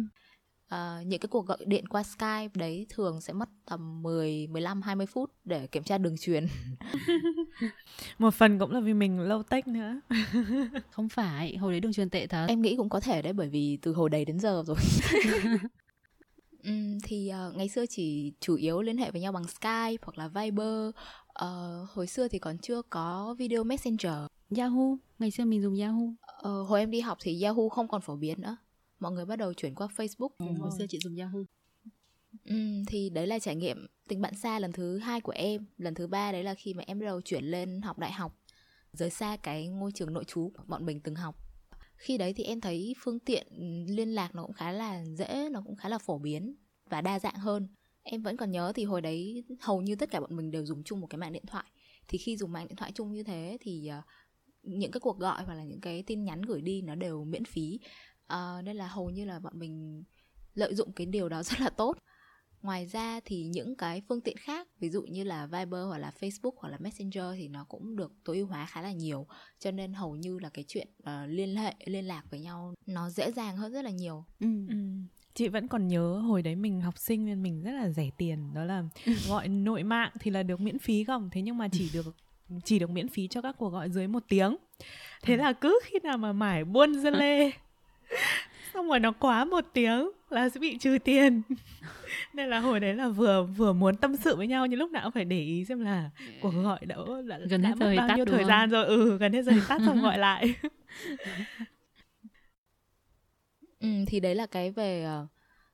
Uh, 0.76 1.08
những 1.08 1.20
cái 1.20 1.28
cuộc 1.28 1.46
gọi 1.46 1.58
điện 1.66 1.88
qua 1.88 2.04
Skype 2.04 2.50
đấy 2.54 2.86
thường 2.90 3.22
sẽ 3.22 3.34
mất 3.34 3.50
tầm 3.66 4.04
10, 4.04 4.48
15, 4.48 4.82
20 4.82 5.06
phút 5.06 5.32
để 5.46 5.68
kiểm 5.68 5.84
tra 5.84 5.98
đường 5.98 6.16
truyền. 6.18 6.48
Một 8.18 8.34
phần 8.34 8.60
cũng 8.60 8.72
là 8.72 8.80
vì 8.80 8.94
mình 8.94 9.20
lâu 9.20 9.44
tech 9.44 9.68
nữa. 9.68 10.00
Không 10.92 11.10
phải, 11.10 11.58
hồi 11.58 11.72
đấy 11.72 11.80
đường 11.80 11.94
truyền 11.94 12.10
tệ 12.10 12.28
thật. 12.28 12.46
Em 12.50 12.62
nghĩ 12.62 12.76
cũng 12.76 12.90
có 12.90 13.00
thể 13.00 13.22
đấy 13.22 13.34
bởi 13.34 13.50
vì 13.50 13.78
từ 13.82 13.94
hồi 13.94 14.10
đấy 14.10 14.26
đến 14.26 14.40
giờ 14.40 14.64
rồi. 14.68 14.78
um, 16.64 17.00
thì 17.04 17.32
uh, 17.50 17.56
ngày 17.56 17.70
xưa 17.70 17.86
chỉ 17.86 18.34
chủ 18.40 18.56
yếu 18.56 18.82
liên 18.82 18.98
hệ 18.98 19.12
với 19.12 19.22
nhau 19.22 19.32
bằng 19.32 19.48
Skype 19.48 19.98
hoặc 20.02 20.18
là 20.18 20.28
Viber. 20.28 20.90
Uh, 21.44 21.90
hồi 21.90 22.08
xưa 22.08 22.28
thì 22.28 22.40
còn 22.40 22.58
chưa 22.58 22.82
có 22.82 23.36
video 23.40 23.64
messenger. 23.64 24.16
Yahoo, 24.58 24.98
ngày 25.20 25.32
xưa 25.32 25.46
mình 25.46 25.62
dùng 25.62 25.80
Yahoo. 25.80 26.08
Uh, 26.50 26.68
hồi 26.70 26.80
em 26.80 26.92
đi 26.92 27.02
học 27.02 27.18
thì 27.22 27.44
Yahoo 27.44 27.70
không 27.70 27.88
còn 27.88 28.02
phổ 28.02 28.16
biến 28.16 28.42
nữa 28.42 28.58
mọi 29.00 29.12
người 29.12 29.26
bắt 29.26 29.36
đầu 29.36 29.54
chuyển 29.54 29.76
qua 29.76 29.88
Facebook. 29.96 30.30
Ừ, 30.38 30.46
hồi 30.60 30.72
xưa 30.78 30.86
chị 30.90 31.00
dùng 31.04 31.16
Yahoo. 31.16 31.40
Ừ, 32.46 32.56
thì 32.88 33.10
đấy 33.10 33.28
là 33.28 33.40
trải 33.40 33.56
nghiệm 33.56 33.88
tình 34.08 34.22
bạn 34.22 34.36
xa 34.36 34.60
lần 34.60 34.72
thứ 34.72 34.98
hai 34.98 35.22
của 35.22 35.32
em. 35.32 35.66
Lần 35.78 35.94
thứ 35.94 36.08
ba 36.08 36.32
đấy 36.32 36.44
là 36.44 36.54
khi 36.54 36.74
mà 36.74 36.84
em 36.88 37.00
bắt 37.00 37.06
đầu 37.06 37.22
chuyển 37.22 37.44
lên 37.44 37.82
học 37.82 38.00
đại 38.00 38.12
học 38.12 38.40
rời 38.94 39.10
xa 39.10 39.38
cái 39.44 39.68
ngôi 39.68 39.92
trường 39.92 40.14
nội 40.14 40.24
trú 40.24 40.52
bọn 40.68 40.86
mình 40.86 41.00
từng 41.00 41.16
học. 41.16 41.36
Khi 41.96 42.18
đấy 42.18 42.34
thì 42.34 42.44
em 42.44 42.62
thấy 42.62 42.94
phương 43.04 43.20
tiện 43.20 43.48
liên 43.90 44.10
lạc 44.10 44.36
nó 44.36 44.44
cũng 44.44 44.54
khá 44.54 44.72
là 44.72 45.06
dễ 45.06 45.50
nó 45.52 45.62
cũng 45.66 45.76
khá 45.76 45.90
là 45.90 45.98
phổ 45.98 46.18
biến 46.18 46.56
và 46.90 47.02
đa 47.02 47.20
dạng 47.20 47.36
hơn. 47.36 47.68
Em 48.04 48.22
vẫn 48.22 48.38
còn 48.38 48.52
nhớ 48.52 48.72
thì 48.76 48.84
hồi 48.84 49.02
đấy 49.02 49.44
hầu 49.60 49.82
như 49.82 49.96
tất 49.96 50.12
cả 50.12 50.20
bọn 50.20 50.36
mình 50.36 50.52
đều 50.52 50.66
dùng 50.66 50.84
chung 50.84 51.02
một 51.02 51.08
cái 51.08 51.18
mạng 51.18 51.34
điện 51.34 51.46
thoại. 51.48 51.66
Thì 52.08 52.18
khi 52.18 52.38
dùng 52.38 52.52
mạng 52.52 52.68
điện 52.68 52.76
thoại 52.76 52.92
chung 52.96 53.14
như 53.14 53.24
thế 53.24 53.58
thì 53.62 53.90
uh, 54.00 54.04
những 54.64 54.92
cái 54.92 55.00
cuộc 55.00 55.20
gọi 55.20 55.44
hoặc 55.44 55.56
là 55.56 55.64
những 55.64 55.82
cái 55.82 56.04
tin 56.04 56.24
nhắn 56.24 56.42
gửi 56.42 56.62
đi 56.62 56.82
nó 56.82 56.96
đều 56.96 57.24
miễn 57.24 57.46
phí 57.46 57.80
uh, 58.34 58.64
nên 58.64 58.76
là 58.76 58.88
hầu 58.88 59.10
như 59.10 59.26
là 59.26 59.40
bọn 59.40 59.60
mình 59.60 60.04
lợi 60.56 60.76
dụng 60.76 60.92
cái 60.92 61.06
điều 61.06 61.30
đó 61.30 61.44
rất 61.44 61.62
là 61.62 61.70
tốt 61.70 61.98
ngoài 62.62 62.86
ra 62.86 63.20
thì 63.26 63.44
những 63.44 63.76
cái 63.76 64.02
phương 64.10 64.22
tiện 64.22 64.38
khác 64.38 64.68
ví 64.80 64.90
dụ 64.90 65.02
như 65.02 65.24
là 65.24 65.46
Viber 65.46 65.86
hoặc 65.88 65.98
là 65.98 66.12
Facebook 66.20 66.52
hoặc 66.58 66.70
là 66.70 66.78
Messenger 66.80 67.26
thì 67.36 67.48
nó 67.48 67.64
cũng 67.64 67.96
được 67.96 68.12
tối 68.24 68.38
ưu 68.38 68.48
hóa 68.48 68.66
khá 68.66 68.82
là 68.82 68.92
nhiều 68.92 69.28
cho 69.60 69.72
nên 69.72 69.94
hầu 69.94 70.16
như 70.16 70.40
là 70.40 70.50
cái 70.50 70.66
chuyện 70.68 70.88
uh, 71.04 71.10
liên 71.28 71.56
hệ 71.56 71.76
liên 71.86 72.06
lạc 72.06 72.24
với 72.30 72.40
nhau 72.40 72.74
nó 72.86 73.10
dễ 73.10 73.32
dàng 73.32 73.58
hơn 73.58 73.74
rất 73.74 73.82
là 73.82 73.92
nhiều 73.92 74.26
ừ. 74.40 74.48
Ừ. 74.70 74.76
chị 75.34 75.48
vẫn 75.48 75.68
còn 75.68 75.88
nhớ 75.88 76.20
hồi 76.20 76.42
đấy 76.42 76.56
mình 76.56 76.82
học 76.82 76.98
sinh 76.98 77.26
nên 77.26 77.44
mình 77.44 77.62
rất 77.62 77.72
là 77.72 77.90
rẻ 77.90 78.10
tiền 78.18 78.54
đó 78.54 78.64
là 78.64 78.84
gọi 79.28 79.48
nội 79.48 79.84
mạng 79.84 80.12
thì 80.20 80.32
là 80.32 80.44
được 80.44 80.62
miễn 80.62 80.80
phí 80.80 81.04
không 81.04 81.30
thế 81.32 81.42
nhưng 81.42 81.58
mà 81.58 81.68
chỉ 81.72 81.90
được 81.94 82.16
chỉ 82.64 82.80
được 82.80 82.90
miễn 82.90 83.08
phí 83.08 83.28
cho 83.28 83.42
các 83.42 83.56
cuộc 83.60 83.70
gọi 83.70 83.90
dưới 83.90 84.08
một 84.08 84.24
tiếng 84.30 84.58
thế 85.22 85.36
ừ. 85.36 85.38
là 85.38 85.54
cứ 85.54 85.80
khi 85.84 86.00
nào 86.04 86.18
mà 86.18 86.34
mải 86.34 86.66
buôn 86.66 86.96
dưa 86.96 87.10
lê 87.10 87.52
xong 88.74 88.90
rồi 88.90 89.00
nó 89.00 89.12
quá 89.12 89.46
một 89.46 89.66
tiếng 89.74 90.10
là 90.30 90.50
sẽ 90.50 90.60
bị 90.60 90.78
trừ 90.78 90.98
tiền. 91.04 91.42
Nên 92.34 92.50
là 92.50 92.60
hồi 92.60 92.80
đấy 92.80 92.94
là 92.94 93.08
vừa 93.08 93.44
vừa 93.44 93.74
muốn 93.74 93.96
tâm 93.96 94.16
sự 94.16 94.36
với 94.36 94.48
nhau 94.48 94.66
nhưng 94.66 94.80
lúc 94.80 94.92
nào 94.92 95.04
cũng 95.04 95.12
phải 95.12 95.26
để 95.26 95.40
ý 95.40 95.66
xem 95.66 95.80
là 95.80 96.10
cuộc 96.42 96.50
gọi 96.50 96.80
đã 96.86 96.96
đã, 97.28 97.38
gần 97.50 97.62
đã 97.62 97.70
hết 97.70 97.76
mất 97.76 97.94
bao 97.98 98.16
nhiêu 98.16 98.26
thời 98.26 98.44
gian 98.44 98.70
rồi? 98.70 98.86
Ừ 98.86 99.18
gần 99.18 99.34
hết 99.34 99.42
giờ 99.42 99.52
tắt 99.68 99.82
xong 99.86 100.02
gọi 100.02 100.18
lại. 100.18 100.56
Ừ, 103.80 103.88
thì 104.08 104.20
đấy 104.20 104.36
là 104.36 104.46
cái 104.46 104.72
về 104.72 105.08
uh, 105.24 105.30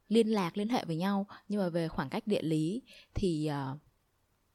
liên 0.08 0.28
lạc 0.28 0.58
liên 0.58 0.70
hệ 0.70 0.86
với 0.86 0.96
nhau. 0.96 1.28
Nhưng 1.48 1.62
mà 1.62 1.70
về 1.70 1.88
khoảng 1.88 2.10
cách 2.10 2.28
địa 2.28 2.42
lý 2.42 2.82
thì 3.13 3.50
uh, 3.52 3.80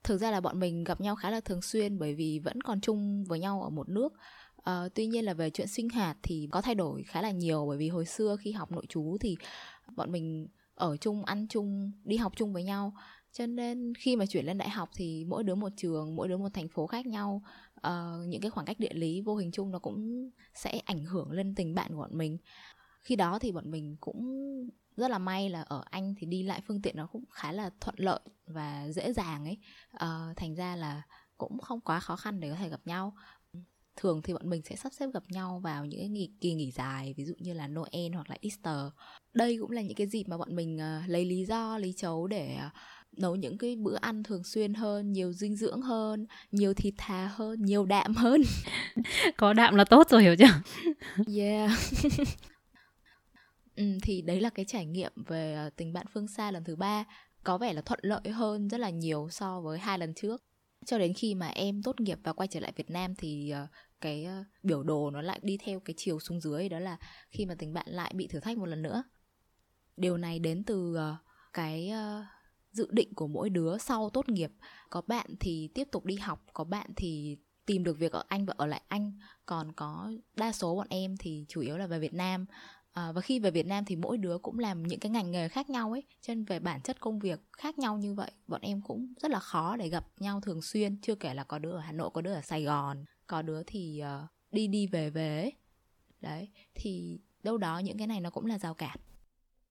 thực 0.03 0.17
ra 0.17 0.31
là 0.31 0.41
bọn 0.41 0.59
mình 0.59 0.83
gặp 0.83 1.01
nhau 1.01 1.15
khá 1.15 1.29
là 1.29 1.41
thường 1.41 1.61
xuyên 1.61 1.99
bởi 1.99 2.15
vì 2.15 2.39
vẫn 2.39 2.61
còn 2.61 2.81
chung 2.81 3.25
với 3.27 3.39
nhau 3.39 3.61
ở 3.63 3.69
một 3.69 3.89
nước 3.89 4.13
Uh, 4.59 4.93
tuy 4.95 5.07
nhiên 5.07 5.25
là 5.25 5.33
về 5.33 5.49
chuyện 5.49 5.67
sinh 5.67 5.89
hoạt 5.89 6.17
thì 6.23 6.47
có 6.51 6.61
thay 6.61 6.75
đổi 6.75 7.03
khá 7.03 7.21
là 7.21 7.31
nhiều 7.31 7.65
bởi 7.67 7.77
vì 7.77 7.89
hồi 7.89 8.05
xưa 8.05 8.37
khi 8.39 8.51
học 8.51 8.71
nội 8.71 8.85
trú 8.89 9.17
thì 9.21 9.35
bọn 9.95 10.11
mình 10.11 10.47
ở 10.75 10.97
chung 10.97 11.25
ăn 11.25 11.47
chung 11.47 11.91
đi 12.03 12.17
học 12.17 12.33
chung 12.35 12.53
với 12.53 12.63
nhau. 12.63 12.93
Cho 13.31 13.45
nên 13.45 13.93
khi 13.95 14.15
mà 14.15 14.25
chuyển 14.25 14.45
lên 14.45 14.57
đại 14.57 14.69
học 14.69 14.89
thì 14.95 15.25
mỗi 15.27 15.43
đứa 15.43 15.55
một 15.55 15.71
trường 15.77 16.15
mỗi 16.15 16.27
đứa 16.27 16.37
một 16.37 16.49
thành 16.53 16.67
phố 16.67 16.87
khác 16.87 17.05
nhau. 17.05 17.43
Uh, 17.87 18.27
những 18.27 18.41
cái 18.41 18.51
khoảng 18.51 18.65
cách 18.65 18.79
địa 18.79 18.93
lý 18.93 19.21
vô 19.21 19.35
hình 19.35 19.51
chung 19.51 19.71
nó 19.71 19.79
cũng 19.79 20.29
sẽ 20.53 20.79
ảnh 20.85 21.03
hưởng 21.03 21.31
lên 21.31 21.55
tình 21.55 21.75
bạn 21.75 21.91
của 21.91 21.97
bọn 21.97 22.17
mình. 22.17 22.37
Khi 23.01 23.15
đó 23.15 23.39
thì 23.39 23.51
bọn 23.51 23.71
mình 23.71 23.97
cũng 23.99 24.45
rất 24.97 25.11
là 25.11 25.17
may 25.17 25.49
là 25.49 25.61
ở 25.61 25.83
anh 25.89 26.15
thì 26.17 26.27
đi 26.27 26.43
lại 26.43 26.61
phương 26.67 26.81
tiện 26.81 26.97
nó 26.97 27.07
cũng 27.07 27.23
khá 27.31 27.51
là 27.51 27.69
thuận 27.81 27.95
lợi 27.97 28.19
và 28.45 28.89
dễ 28.91 29.13
dàng 29.13 29.45
ấy. 29.45 29.57
Uh, 29.95 30.37
thành 30.37 30.55
ra 30.55 30.75
là 30.75 31.01
cũng 31.37 31.59
không 31.59 31.81
quá 31.81 31.99
khó 31.99 32.15
khăn 32.15 32.39
để 32.39 32.49
có 32.49 32.55
thể 32.55 32.69
gặp 32.69 32.81
nhau 32.85 33.15
thường 33.99 34.21
thì 34.21 34.33
bọn 34.33 34.49
mình 34.49 34.61
sẽ 34.69 34.75
sắp 34.75 34.93
xếp 34.93 35.07
gặp 35.13 35.23
nhau 35.29 35.59
vào 35.63 35.85
những 35.85 35.99
cái 35.99 36.29
kỳ 36.41 36.53
nghỉ 36.53 36.71
dài 36.71 37.13
ví 37.17 37.25
dụ 37.25 37.33
như 37.39 37.53
là 37.53 37.67
Noel 37.67 38.13
hoặc 38.13 38.29
là 38.29 38.35
Easter. 38.41 38.93
Đây 39.33 39.57
cũng 39.61 39.71
là 39.71 39.81
những 39.81 39.95
cái 39.95 40.07
dịp 40.07 40.23
mà 40.27 40.37
bọn 40.37 40.55
mình 40.55 40.75
uh, 40.77 41.09
lấy 41.09 41.25
lý 41.25 41.45
do 41.45 41.77
lý 41.77 41.93
chấu 41.93 42.27
để 42.27 42.57
uh, 42.65 42.71
nấu 43.17 43.35
những 43.35 43.57
cái 43.57 43.75
bữa 43.75 43.95
ăn 43.95 44.23
thường 44.23 44.43
xuyên 44.43 44.73
hơn 44.73 45.11
nhiều 45.11 45.33
dinh 45.33 45.55
dưỡng 45.55 45.81
hơn 45.81 46.25
nhiều 46.51 46.73
thịt 46.73 46.93
thà 46.97 47.31
hơn 47.35 47.65
nhiều 47.65 47.85
đạm 47.85 48.15
hơn. 48.15 48.41
Có 49.37 49.53
đạm 49.53 49.75
là 49.75 49.83
tốt 49.83 50.09
rồi 50.09 50.23
hiểu 50.23 50.35
chưa? 50.35 50.61
Yeah. 51.37 51.71
Ừ, 53.75 53.85
thì 54.03 54.21
đấy 54.21 54.41
là 54.41 54.49
cái 54.49 54.65
trải 54.65 54.85
nghiệm 54.85 55.11
về 55.27 55.65
uh, 55.67 55.75
tình 55.75 55.93
bạn 55.93 56.05
phương 56.13 56.27
xa 56.27 56.51
lần 56.51 56.63
thứ 56.63 56.75
ba. 56.75 57.05
Có 57.43 57.57
vẻ 57.57 57.73
là 57.73 57.81
thuận 57.81 57.99
lợi 58.03 58.29
hơn 58.29 58.67
rất 58.67 58.77
là 58.77 58.89
nhiều 58.89 59.27
so 59.31 59.61
với 59.61 59.79
hai 59.79 59.99
lần 59.99 60.13
trước. 60.13 60.43
Cho 60.85 60.97
đến 60.97 61.13
khi 61.13 61.35
mà 61.35 61.47
em 61.47 61.83
tốt 61.83 62.01
nghiệp 62.01 62.19
và 62.23 62.33
quay 62.33 62.47
trở 62.47 62.59
lại 62.59 62.73
Việt 62.75 62.89
Nam 62.89 63.15
thì 63.15 63.53
cái 64.01 64.23
ờ, 64.25 64.43
biểu 64.63 64.83
đồ 64.83 65.11
nó 65.11 65.21
lại 65.21 65.39
đi 65.43 65.57
theo 65.57 65.79
cái 65.79 65.93
chiều 65.97 66.19
xuống 66.19 66.41
dưới 66.41 66.69
đó 66.69 66.79
là 66.79 66.97
khi 67.29 67.45
mà 67.45 67.55
tình 67.55 67.73
bạn 67.73 67.85
lại 67.89 68.11
bị 68.15 68.27
thử 68.27 68.39
thách 68.39 68.57
một 68.57 68.65
lần 68.65 68.81
nữa. 68.81 69.03
Điều 69.97 70.17
này 70.17 70.39
đến 70.39 70.63
từ 70.63 70.95
ờ, 70.95 71.15
cái 71.53 71.89
ờ, 71.89 72.25
dự 72.71 72.87
định 72.91 73.13
của 73.13 73.27
mỗi 73.27 73.49
đứa 73.49 73.77
sau 73.77 74.09
tốt 74.09 74.29
nghiệp. 74.29 74.51
Có 74.89 75.01
bạn 75.07 75.35
thì 75.39 75.69
tiếp 75.73 75.87
tục 75.91 76.05
đi 76.05 76.15
học 76.15 76.45
có 76.53 76.63
bạn 76.63 76.91
thì 76.95 77.37
tìm 77.65 77.83
được 77.83 77.99
việc 77.99 78.11
ở 78.11 78.23
anh 78.27 78.45
và 78.45 78.53
ở 78.57 78.65
lại 78.65 78.81
anh. 78.87 79.11
Còn 79.45 79.71
có 79.71 80.11
đa 80.35 80.51
số 80.51 80.75
bọn 80.75 80.87
em 80.89 81.17
thì 81.17 81.45
chủ 81.49 81.61
yếu 81.61 81.77
là 81.77 81.87
về 81.87 81.99
việt 81.99 82.13
nam. 82.13 82.45
À, 82.91 83.11
và 83.11 83.21
khi 83.21 83.39
về 83.39 83.51
việt 83.51 83.65
nam 83.65 83.85
thì 83.85 83.95
mỗi 83.95 84.17
đứa 84.17 84.37
cũng 84.37 84.59
làm 84.59 84.83
những 84.83 84.99
cái 84.99 85.09
ngành 85.09 85.31
nghề 85.31 85.47
khác 85.47 85.69
nhau 85.69 85.91
ấy. 85.91 86.03
Cho 86.21 86.33
nên 86.33 86.45
về 86.45 86.59
bản 86.59 86.81
chất 86.81 86.99
công 86.99 87.19
việc 87.19 87.39
khác 87.57 87.79
nhau 87.79 87.97
như 87.97 88.13
vậy 88.13 88.31
bọn 88.47 88.61
em 88.61 88.81
cũng 88.81 89.13
rất 89.21 89.31
là 89.31 89.39
khó 89.39 89.75
để 89.75 89.89
gặp 89.89 90.05
nhau 90.19 90.41
thường 90.41 90.61
xuyên. 90.61 91.01
Chưa 91.01 91.15
kể 91.15 91.33
là 91.33 91.43
có 91.43 91.59
đứa 91.59 91.71
ở 91.71 91.79
hà 91.79 91.91
nội 91.91 92.09
có 92.13 92.21
đứa 92.21 92.33
ở 92.33 92.41
sài 92.41 92.63
gòn 92.63 93.05
có 93.29 93.41
đứa 93.41 93.63
thì 93.67 94.01
uh, 94.23 94.29
đi 94.51 94.67
đi 94.67 94.87
về 94.87 95.09
về 95.09 95.41
ấy. 95.41 95.53
đấy 96.21 96.49
thì 96.73 97.19
đâu 97.43 97.57
đó 97.57 97.79
những 97.79 97.97
cái 97.97 98.07
này 98.07 98.21
nó 98.21 98.29
cũng 98.29 98.45
là 98.45 98.59
rào 98.59 98.73
cản 98.73 98.97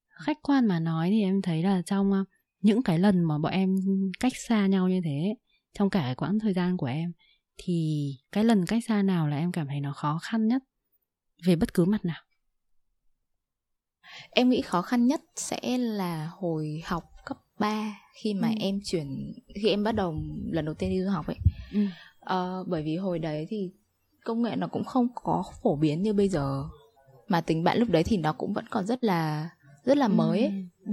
khách 0.08 0.38
quan 0.42 0.66
mà 0.66 0.80
nói 0.80 1.10
thì 1.10 1.22
em 1.22 1.42
thấy 1.42 1.62
là 1.62 1.82
trong 1.82 2.12
uh, 2.12 2.28
những 2.60 2.82
cái 2.82 2.98
lần 2.98 3.24
mà 3.24 3.38
bọn 3.38 3.52
em 3.52 3.76
cách 4.20 4.32
xa 4.36 4.66
nhau 4.66 4.88
như 4.88 5.00
thế 5.04 5.34
trong 5.72 5.90
cả 5.90 6.14
quãng 6.16 6.38
thời 6.38 6.52
gian 6.52 6.76
của 6.76 6.86
em 6.86 7.12
thì 7.56 8.10
cái 8.32 8.44
lần 8.44 8.66
cách 8.66 8.84
xa 8.88 9.02
nào 9.02 9.28
là 9.28 9.38
em 9.38 9.52
cảm 9.52 9.66
thấy 9.66 9.80
nó 9.80 9.92
khó 9.92 10.18
khăn 10.22 10.48
nhất 10.48 10.62
về 11.44 11.56
bất 11.56 11.74
cứ 11.74 11.84
mặt 11.84 12.04
nào 12.04 12.22
em 14.30 14.48
nghĩ 14.48 14.60
khó 14.60 14.82
khăn 14.82 15.06
nhất 15.06 15.20
sẽ 15.36 15.78
là 15.78 16.26
hồi 16.26 16.82
học 16.84 17.04
cấp 17.24 17.38
3 17.58 18.00
khi 18.14 18.34
mà 18.34 18.48
ừ. 18.48 18.54
em 18.60 18.80
chuyển 18.84 19.32
khi 19.54 19.68
em 19.68 19.84
bắt 19.84 19.92
đầu 19.92 20.14
lần 20.50 20.64
đầu 20.64 20.74
tiên 20.74 20.90
đi 20.90 21.02
du 21.04 21.10
học 21.10 21.26
ấy 21.26 21.36
ừ. 21.72 21.80
Ờ, 22.28 22.64
bởi 22.66 22.82
vì 22.82 22.96
hồi 22.96 23.18
đấy 23.18 23.46
thì 23.50 23.70
công 24.24 24.42
nghệ 24.42 24.56
nó 24.56 24.66
cũng 24.66 24.84
không 24.84 25.08
có 25.14 25.44
phổ 25.62 25.76
biến 25.76 26.02
như 26.02 26.12
bây 26.12 26.28
giờ 26.28 26.64
mà 27.28 27.40
tình 27.40 27.64
bạn 27.64 27.78
lúc 27.78 27.88
đấy 27.90 28.04
thì 28.04 28.16
nó 28.16 28.32
cũng 28.32 28.52
vẫn 28.52 28.64
còn 28.70 28.86
rất 28.86 29.04
là 29.04 29.50
rất 29.84 29.96
là 29.98 30.08
mới 30.08 30.40
ấy. 30.40 30.68
Ừ. 30.86 30.92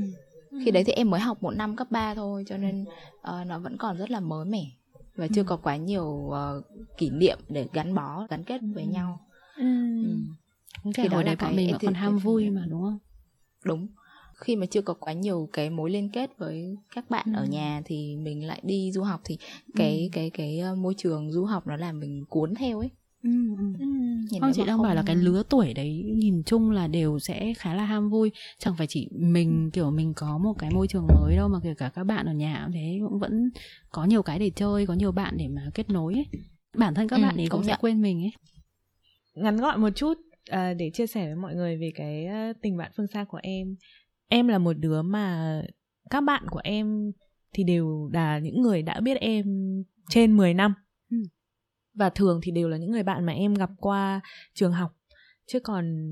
Ừ. 0.52 0.58
khi 0.66 0.72
đấy 0.72 0.84
thì 0.84 0.94
em 0.94 1.10
mới 1.10 1.20
học 1.20 1.44
một 1.44 1.52
năm 1.52 1.76
cấp 1.76 1.88
3 1.92 2.16
thôi 2.16 2.44
cho 2.48 2.58
nên 2.58 2.84
uh, 2.84 3.48
nó 3.48 3.60
vẫn 3.60 3.78
còn 3.78 3.98
rất 3.98 4.12
là 4.12 4.20
mới 4.20 4.46
mẻ 4.46 4.66
và 5.16 5.28
chưa 5.28 5.42
ừ. 5.42 5.46
có 5.48 5.58
quá 5.58 5.78
nhiều 5.78 6.06
uh, 6.06 6.36
kỷ 6.98 7.10
niệm 7.10 7.40
để 7.50 7.68
gắn 7.74 7.96
bó 7.96 8.28
gắn 8.30 8.44
kết 8.44 8.62
với 8.74 8.84
ừ. 8.84 8.90
nhau 8.90 9.20
ừ. 9.58 9.66
Ừ. 10.84 10.92
thì 10.96 11.08
đó 11.08 11.24
là 11.24 11.36
bọn 11.42 11.56
mình 11.56 11.72
vẫn 11.72 11.80
còn 11.86 11.94
ham 11.94 12.18
vui 12.18 12.50
mà 12.50 12.66
đúng 12.70 12.82
không 12.82 13.00
đúng 13.64 13.88
khi 14.36 14.56
mà 14.56 14.66
chưa 14.66 14.82
có 14.82 14.94
quá 14.94 15.14
nhiều 15.14 15.50
cái 15.54 15.70
mối 15.70 15.90
liên 15.90 16.10
kết 16.10 16.38
với 16.38 16.78
các 16.96 17.10
bạn 17.10 17.26
ừ. 17.26 17.34
ở 17.36 17.46
nhà 17.46 17.82
thì 17.86 18.16
mình 18.16 18.48
lại 18.48 18.62
đi 18.64 18.92
du 18.92 19.04
học 19.04 19.22
thì 19.24 19.38
cái 19.76 20.00
ừ. 20.02 20.10
cái 20.12 20.30
cái, 20.30 20.60
cái 20.60 20.76
môi 20.76 20.94
trường 20.98 21.32
du 21.32 21.46
học 21.46 21.68
nó 21.68 21.76
làm 21.76 22.00
mình 22.00 22.26
cuốn 22.30 22.56
theo 22.56 22.80
ấy 22.80 22.90
Ừ, 23.26 23.56
ừ. 23.58 23.86
Không 24.42 24.52
chị 24.54 24.64
đang 24.66 24.82
bảo 24.82 24.96
là 24.96 25.04
cái 25.06 25.16
lứa 25.16 25.44
tuổi 25.50 25.74
đấy 25.74 26.04
nhìn 26.16 26.44
chung 26.46 26.72
là 26.72 26.88
đều 26.88 27.20
sẽ 27.20 27.54
khá 27.58 27.74
là 27.74 27.86
ham 27.86 28.10
vui 28.10 28.32
Chẳng 28.58 28.76
phải 28.78 28.88
chỉ 28.88 29.10
mình 29.12 29.72
kiểu 29.74 29.92
mình 29.92 30.14
có 30.16 30.38
một 30.38 30.54
cái 30.60 30.70
môi 30.72 30.88
trường 30.88 31.08
mới 31.08 31.36
đâu 31.36 31.48
Mà 31.48 31.60
kể 31.64 31.74
cả 31.78 31.92
các 31.96 32.04
bạn 32.04 32.26
ở 32.26 32.34
nhà 32.34 32.62
cũng 32.66 32.74
thế 32.74 33.00
cũng 33.10 33.20
vẫn 33.20 33.50
có 33.90 34.06
nhiều 34.06 34.24
cái 34.24 34.40
để 34.40 34.52
chơi, 34.56 34.86
có 34.86 34.94
nhiều 34.94 35.12
bạn 35.12 35.38
để 35.38 35.48
mà 35.48 35.62
kết 35.74 35.90
nối 35.90 36.14
ấy 36.14 36.26
Bản 36.78 36.94
thân 36.94 37.08
các 37.08 37.16
ừ, 37.16 37.22
bạn 37.22 37.38
ấy 37.38 37.48
cũng 37.50 37.64
sẽ 37.64 37.78
quên 37.82 38.02
mình 38.02 38.24
ấy 38.24 38.32
Ngắn 39.34 39.58
gọn 39.58 39.82
một 39.82 39.90
chút 39.96 40.18
à, 40.50 40.74
để 40.74 40.92
chia 40.94 41.08
sẻ 41.08 41.26
với 41.26 41.36
mọi 41.36 41.56
người 41.56 41.78
về 41.78 41.92
cái 41.96 42.28
tình 42.62 42.78
bạn 42.78 42.92
phương 42.98 43.08
xa 43.08 43.24
của 43.24 43.40
em 43.44 43.76
Em 44.28 44.48
là 44.48 44.58
một 44.58 44.74
đứa 44.74 45.02
mà 45.02 45.62
các 46.10 46.22
bạn 46.22 46.44
của 46.50 46.62
em 46.64 47.12
thì 47.54 47.64
đều 47.64 48.10
là 48.14 48.40
những 48.40 48.62
người 48.62 48.82
đã 48.82 49.00
biết 49.00 49.18
em 49.18 49.46
trên 50.10 50.38
10 50.38 50.54
năm. 50.54 50.74
Và 51.94 52.10
thường 52.10 52.40
thì 52.44 52.52
đều 52.52 52.70
là 52.70 52.78
những 52.78 52.92
người 52.92 53.04
bạn 53.04 53.26
mà 53.26 53.34
em 53.34 53.54
gặp 53.54 53.70
qua 53.78 54.22
trường 54.54 54.72
học. 54.72 54.92
Chứ 55.48 55.60
còn 55.60 56.08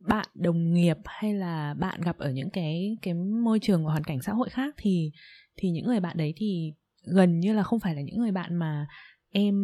bạn 0.00 0.26
đồng 0.34 0.74
nghiệp 0.74 0.96
hay 1.04 1.34
là 1.34 1.74
bạn 1.74 2.00
gặp 2.00 2.18
ở 2.18 2.30
những 2.30 2.50
cái 2.50 2.96
cái 3.02 3.14
môi 3.14 3.58
trường 3.58 3.84
và 3.84 3.90
hoàn 3.90 4.04
cảnh 4.04 4.22
xã 4.22 4.32
hội 4.32 4.48
khác 4.48 4.74
thì 4.78 5.12
thì 5.56 5.70
những 5.70 5.86
người 5.86 6.00
bạn 6.00 6.16
đấy 6.16 6.34
thì 6.36 6.72
gần 7.14 7.40
như 7.40 7.52
là 7.52 7.62
không 7.62 7.80
phải 7.80 7.94
là 7.94 8.02
những 8.02 8.18
người 8.18 8.32
bạn 8.32 8.56
mà 8.56 8.86
em 9.30 9.54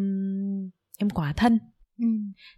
em 0.98 1.10
quá 1.10 1.32
thân 1.36 1.58
Ừ. 1.98 2.06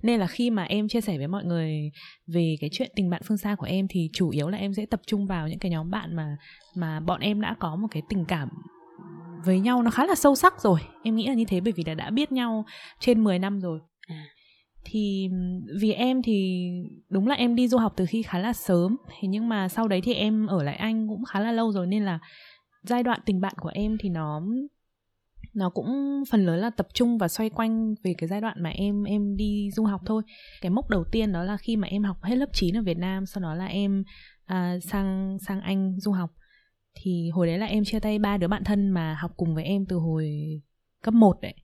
nên 0.03 0.21
là 0.21 0.27
khi 0.27 0.51
mà 0.51 0.63
em 0.63 0.89
chia 0.89 1.01
sẻ 1.01 1.19
với 1.19 1.29
mọi 1.29 1.45
người 1.45 1.91
về 2.27 2.57
cái 2.61 2.71
chuyện 2.73 2.91
tình 2.97 3.11
bạn 3.11 3.23
phương 3.25 3.39
xa 3.39 3.55
của 3.55 3.67
em 3.67 3.87
thì 3.91 4.11
chủ 4.13 4.31
yếu 4.31 4.49
là 4.49 4.59
em 4.59 4.75
sẽ 4.75 4.87
tập 4.87 5.01
trung 5.07 5.27
vào 5.27 5.49
những 5.49 5.59
cái 5.59 5.71
nhóm 5.71 5.91
bạn 5.91 6.17
mà 6.17 6.37
mà 6.77 7.01
bọn 7.01 7.21
em 7.21 7.41
đã 7.41 7.57
có 7.59 7.77
một 7.77 7.89
cái 7.91 8.03
tình 8.09 8.25
cảm 8.25 8.49
với 9.45 9.61
nhau 9.61 9.83
nó 9.83 9.91
khá 9.91 10.07
là 10.07 10.15
sâu 10.15 10.35
sắc 10.35 10.61
rồi 10.61 10.81
em 11.03 11.17
nghĩ 11.17 11.27
là 11.27 11.35
như 11.35 11.45
thế 11.45 11.61
bởi 11.61 11.73
vì 11.73 11.83
đã 11.85 11.95
đã 11.95 12.11
biết 12.11 12.33
nhau 12.33 12.65
trên 13.01 13.25
10 13.25 13.39
năm 13.39 13.61
rồi 13.61 13.81
à. 14.09 14.27
thì 14.85 15.29
vì 15.81 15.93
em 15.93 16.23
thì 16.23 16.69
đúng 17.09 17.27
là 17.27 17.35
em 17.35 17.55
đi 17.55 17.69
du 17.69 17.79
học 17.79 17.93
từ 17.97 18.07
khi 18.07 18.23
khá 18.23 18.39
là 18.39 18.53
sớm 18.53 18.97
thế 19.09 19.29
nhưng 19.29 19.49
mà 19.49 19.69
sau 19.69 19.89
đấy 19.89 20.01
thì 20.01 20.15
em 20.15 20.47
ở 20.47 20.63
lại 20.63 20.77
anh 20.77 21.09
cũng 21.09 21.25
khá 21.25 21.41
là 21.41 21.53
lâu 21.53 21.73
rồi 21.73 21.87
nên 21.87 22.05
là 22.05 22.19
giai 22.83 23.03
đoạn 23.03 23.21
tình 23.27 23.41
bạn 23.41 23.55
của 23.61 23.71
em 23.75 23.97
thì 24.01 24.09
nó 24.09 24.43
nó 25.57 25.71
cũng 25.71 26.23
phần 26.31 26.47
lớn 26.47 26.59
là 26.61 26.71
tập 26.71 26.87
trung 26.95 27.19
và 27.19 27.29
xoay 27.29 27.51
quanh 27.51 27.95
về 28.05 28.15
cái 28.19 28.29
giai 28.29 28.41
đoạn 28.41 28.63
mà 28.63 28.71
em 28.71 29.05
em 29.05 29.37
đi 29.37 29.71
du 29.73 29.85
học 29.85 30.01
thôi. 30.07 30.23
Cái 30.61 30.71
mốc 30.71 30.91
đầu 30.91 31.05
tiên 31.13 31.33
đó 31.33 31.43
là 31.43 31.57
khi 31.57 31.77
mà 31.77 31.89
em 31.89 32.05
học 32.05 32.17
hết 32.23 32.37
lớp 32.37 32.49
9 32.53 32.77
ở 32.77 32.83
Việt 32.83 32.99
Nam 32.99 33.27
sau 33.27 33.43
đó 33.43 33.55
là 33.55 33.67
em 33.67 34.05
à, 34.45 34.77
sang 34.83 35.39
sang 35.47 35.61
Anh 35.61 36.01
du 36.01 36.13
học. 36.13 36.31
Thì 36.95 37.31
hồi 37.31 37.47
đấy 37.47 37.59
là 37.59 37.67
em 37.67 37.85
chia 37.85 38.01
tay 38.01 38.19
ba 38.19 38.37
đứa 38.37 38.49
bạn 38.49 38.65
thân 38.65 38.91
mà 38.91 39.17
học 39.21 39.31
cùng 39.37 39.55
với 39.55 39.65
em 39.65 39.87
từ 39.89 39.97
hồi 39.97 40.31
cấp 41.03 41.15
1 41.15 41.41
đấy. 41.43 41.55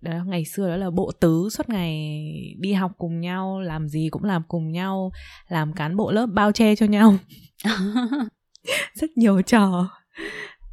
Đó 0.00 0.24
ngày 0.26 0.44
xưa 0.44 0.68
đó 0.68 0.76
là 0.76 0.90
bộ 0.90 1.12
tứ 1.20 1.48
suốt 1.52 1.68
ngày 1.68 2.22
đi 2.58 2.72
học 2.72 2.92
cùng 2.98 3.20
nhau 3.20 3.60
làm 3.60 3.88
gì 3.88 4.08
cũng 4.10 4.24
làm 4.24 4.42
cùng 4.48 4.72
nhau 4.72 5.10
làm 5.48 5.72
cán 5.72 5.96
bộ 5.96 6.10
lớp 6.10 6.26
bao 6.26 6.52
che 6.52 6.76
cho 6.76 6.86
nhau. 6.86 7.16
Rất 8.94 9.10
nhiều 9.16 9.42
trò. 9.42 9.90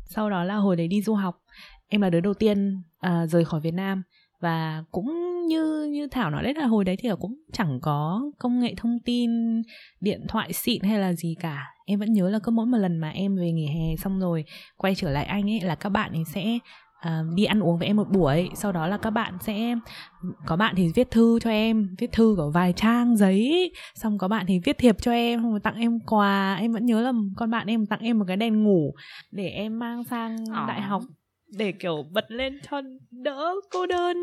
Sau 0.05 0.29
đó 0.29 0.43
là 0.43 0.55
hồi 0.55 0.75
đấy 0.75 0.87
đi 0.87 1.01
du 1.01 1.13
học 1.13 1.35
em 1.89 2.01
là 2.01 2.09
đứa 2.09 2.19
đầu 2.19 2.33
tiên 2.33 2.81
uh, 3.07 3.29
rời 3.29 3.45
khỏi 3.45 3.61
Việt 3.61 3.73
Nam 3.73 4.03
và 4.41 4.83
cũng 4.91 5.37
như 5.47 5.89
như 5.91 6.07
Thảo 6.07 6.29
nói 6.29 6.43
đấy 6.43 6.53
là 6.53 6.65
hồi 6.65 6.85
đấy 6.85 6.95
thì 6.99 7.09
cũng 7.19 7.35
chẳng 7.53 7.79
có 7.81 8.21
công 8.39 8.59
nghệ 8.59 8.73
thông 8.77 8.99
tin 9.05 9.31
điện 9.99 10.25
thoại 10.27 10.53
xịn 10.53 10.81
hay 10.83 10.99
là 10.99 11.13
gì 11.13 11.35
cả. 11.39 11.65
Em 11.85 11.99
vẫn 11.99 12.13
nhớ 12.13 12.29
là 12.29 12.39
cứ 12.43 12.51
mỗi 12.51 12.65
một 12.65 12.77
lần 12.77 12.97
mà 12.97 13.09
em 13.09 13.35
về 13.35 13.51
nghỉ 13.51 13.67
hè 13.67 13.95
xong 13.95 14.19
rồi 14.19 14.45
quay 14.77 14.95
trở 14.95 15.09
lại 15.09 15.25
anh 15.25 15.49
ấy 15.49 15.61
là 15.61 15.75
các 15.75 15.89
bạn 15.89 16.11
ấy 16.11 16.23
sẽ 16.33 16.59
uh, 17.07 17.35
đi 17.35 17.45
ăn 17.45 17.59
uống 17.59 17.77
với 17.77 17.87
em 17.87 17.95
một 17.95 18.09
buổi. 18.11 18.49
Sau 18.55 18.71
đó 18.71 18.87
là 18.87 18.97
các 18.97 19.09
bạn 19.09 19.37
sẽ 19.41 19.75
có 20.45 20.55
bạn 20.55 20.73
thì 20.77 20.91
viết 20.95 21.11
thư 21.11 21.39
cho 21.41 21.49
em 21.49 21.95
viết 21.97 22.11
thư 22.11 22.35
có 22.37 22.49
vài 22.49 22.73
trang 22.73 23.17
giấy 23.17 23.71
xong 23.95 24.17
có 24.17 24.27
bạn 24.27 24.45
thì 24.47 24.59
viết 24.59 24.77
thiệp 24.77 24.95
cho 25.01 25.11
em 25.11 25.39
xong 25.39 25.51
rồi 25.51 25.59
tặng 25.59 25.75
em 25.75 25.99
quà. 25.99 26.55
Em 26.59 26.71
vẫn 26.71 26.85
nhớ 26.85 27.01
là 27.01 27.11
con 27.35 27.51
bạn 27.51 27.67
em 27.67 27.85
tặng 27.85 27.99
em 27.99 28.19
một 28.19 28.25
cái 28.27 28.37
đèn 28.37 28.63
ngủ 28.63 28.93
để 29.31 29.47
em 29.47 29.79
mang 29.79 30.03
sang 30.03 30.35
oh. 30.43 30.67
đại 30.67 30.81
học 30.81 31.01
để 31.49 31.71
kiểu 31.71 32.05
bật 32.11 32.31
lên 32.31 32.59
cho 32.69 32.81
đỡ 33.11 33.53
cô 33.71 33.85
đơn 33.85 34.17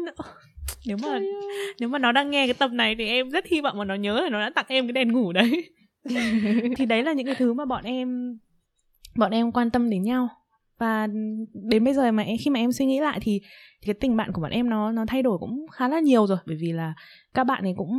nếu 0.87 0.97
mà 1.03 1.21
nếu 1.81 1.89
mà 1.89 1.99
nó 1.99 2.13
đang 2.13 2.31
nghe 2.31 2.47
cái 2.47 2.55
tập 2.55 2.71
này 2.73 2.95
thì 2.99 3.07
em 3.07 3.31
rất 3.31 3.47
hy 3.47 3.61
vọng 3.61 3.79
mà 3.79 3.85
nó 3.85 3.95
nhớ 3.95 4.21
là 4.21 4.29
nó 4.29 4.41
đã 4.41 4.51
tặng 4.55 4.67
em 4.69 4.87
cái 4.87 4.93
đèn 4.93 5.13
ngủ 5.13 5.33
đấy. 5.33 5.71
Thì 6.77 6.87
đấy 6.87 7.03
là 7.03 7.13
những 7.13 7.27
cái 7.27 7.35
thứ 7.35 7.53
mà 7.53 7.65
bọn 7.65 7.85
em 7.85 8.39
bọn 9.17 9.31
em 9.31 9.53
quan 9.53 9.71
tâm 9.71 9.91
đến 9.91 10.03
nhau. 10.03 10.29
Và 10.79 11.09
đến 11.53 11.85
bây 11.85 11.95
giờ 11.95 12.13
mà 12.13 12.23
em, 12.23 12.37
khi 12.41 12.51
mà 12.51 12.61
em 12.61 12.73
suy 12.73 12.87
nghĩ 12.87 13.01
lại 13.01 13.19
thì, 13.23 13.41
thì 13.83 13.87
cái 13.87 13.95
tình 13.95 14.17
bạn 14.17 14.33
của 14.33 14.41
bọn 14.41 14.51
em 14.51 14.71
nó 14.71 14.93
nó 14.93 15.05
thay 15.09 15.23
đổi 15.23 15.39
cũng 15.39 15.67
khá 15.73 15.89
là 15.89 16.01
nhiều 16.01 16.27
rồi. 16.27 16.39
Bởi 16.47 16.57
vì 16.61 16.73
là 16.73 16.95
các 17.35 17.45
bạn 17.45 17.63
ấy 17.63 17.75
cũng 17.77 17.95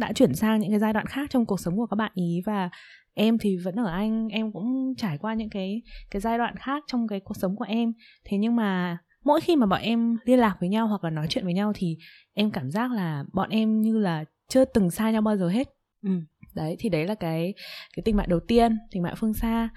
đã 0.00 0.12
chuyển 0.12 0.34
sang 0.34 0.60
những 0.60 0.70
cái 0.70 0.78
giai 0.78 0.92
đoạn 0.92 1.06
khác 1.06 1.30
trong 1.30 1.46
cuộc 1.46 1.60
sống 1.60 1.76
của 1.76 1.86
các 1.86 1.94
bạn 1.94 2.12
ý 2.14 2.42
và 2.46 2.70
em 3.16 3.38
thì 3.38 3.56
vẫn 3.56 3.74
ở 3.74 3.90
anh 3.90 4.28
em 4.28 4.52
cũng 4.52 4.94
trải 4.96 5.18
qua 5.18 5.34
những 5.34 5.50
cái 5.50 5.82
cái 6.10 6.20
giai 6.20 6.38
đoạn 6.38 6.56
khác 6.56 6.84
trong 6.86 7.08
cái 7.08 7.20
cuộc 7.20 7.36
sống 7.36 7.56
của 7.56 7.64
em. 7.68 7.92
Thế 8.24 8.38
nhưng 8.38 8.56
mà 8.56 8.98
mỗi 9.24 9.40
khi 9.40 9.56
mà 9.56 9.66
bọn 9.66 9.80
em 9.82 10.16
liên 10.24 10.38
lạc 10.38 10.56
với 10.60 10.68
nhau 10.68 10.86
hoặc 10.86 11.04
là 11.04 11.10
nói 11.10 11.26
chuyện 11.30 11.44
với 11.44 11.54
nhau 11.54 11.72
thì 11.74 11.96
em 12.34 12.50
cảm 12.50 12.70
giác 12.70 12.92
là 12.92 13.24
bọn 13.32 13.50
em 13.50 13.80
như 13.80 13.98
là 13.98 14.24
chưa 14.48 14.64
từng 14.64 14.90
xa 14.90 15.10
nhau 15.10 15.22
bao 15.22 15.36
giờ 15.36 15.48
hết. 15.48 15.68
Ừ. 16.02 16.10
đấy 16.54 16.76
thì 16.78 16.88
đấy 16.88 17.06
là 17.06 17.14
cái 17.14 17.54
cái 17.96 18.02
tình 18.04 18.16
bạn 18.16 18.28
đầu 18.28 18.40
tiên 18.40 18.78
tình 18.90 19.02
bạn 19.02 19.14
phương 19.16 19.34
xa. 19.34 19.68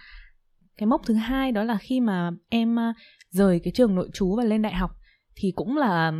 Cái 0.77 0.87
mốc 0.87 1.01
thứ 1.05 1.13
hai 1.13 1.51
đó 1.51 1.63
là 1.63 1.77
khi 1.77 1.99
mà 1.99 2.31
em 2.49 2.77
rời 3.29 3.59
cái 3.63 3.71
trường 3.75 3.95
nội 3.95 4.09
trú 4.13 4.35
và 4.35 4.43
lên 4.43 4.61
đại 4.61 4.73
học 4.73 4.91
thì 5.39 5.51
cũng 5.55 5.77
là 5.77 6.13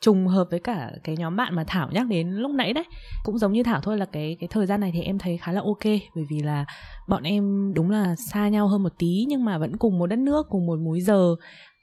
trùng 0.00 0.26
hợp 0.26 0.48
với 0.50 0.60
cả 0.60 0.90
cái 1.04 1.16
nhóm 1.16 1.36
bạn 1.36 1.54
mà 1.54 1.64
Thảo 1.66 1.88
nhắc 1.92 2.06
đến 2.06 2.30
lúc 2.30 2.50
nãy 2.50 2.72
đấy. 2.72 2.84
Cũng 3.24 3.38
giống 3.38 3.52
như 3.52 3.62
Thảo 3.62 3.80
thôi 3.80 3.98
là 3.98 4.04
cái 4.04 4.36
cái 4.40 4.48
thời 4.48 4.66
gian 4.66 4.80
này 4.80 4.90
thì 4.94 5.00
em 5.00 5.18
thấy 5.18 5.38
khá 5.38 5.52
là 5.52 5.60
ok 5.60 5.84
bởi 6.14 6.24
vì 6.30 6.40
là 6.40 6.64
bọn 7.08 7.22
em 7.22 7.72
đúng 7.74 7.90
là 7.90 8.16
xa 8.16 8.48
nhau 8.48 8.68
hơn 8.68 8.82
một 8.82 8.92
tí 8.98 9.24
nhưng 9.28 9.44
mà 9.44 9.58
vẫn 9.58 9.76
cùng 9.76 9.98
một 9.98 10.06
đất 10.06 10.18
nước 10.18 10.46
cùng 10.48 10.66
một 10.66 10.78
múi 10.78 11.00
giờ. 11.00 11.34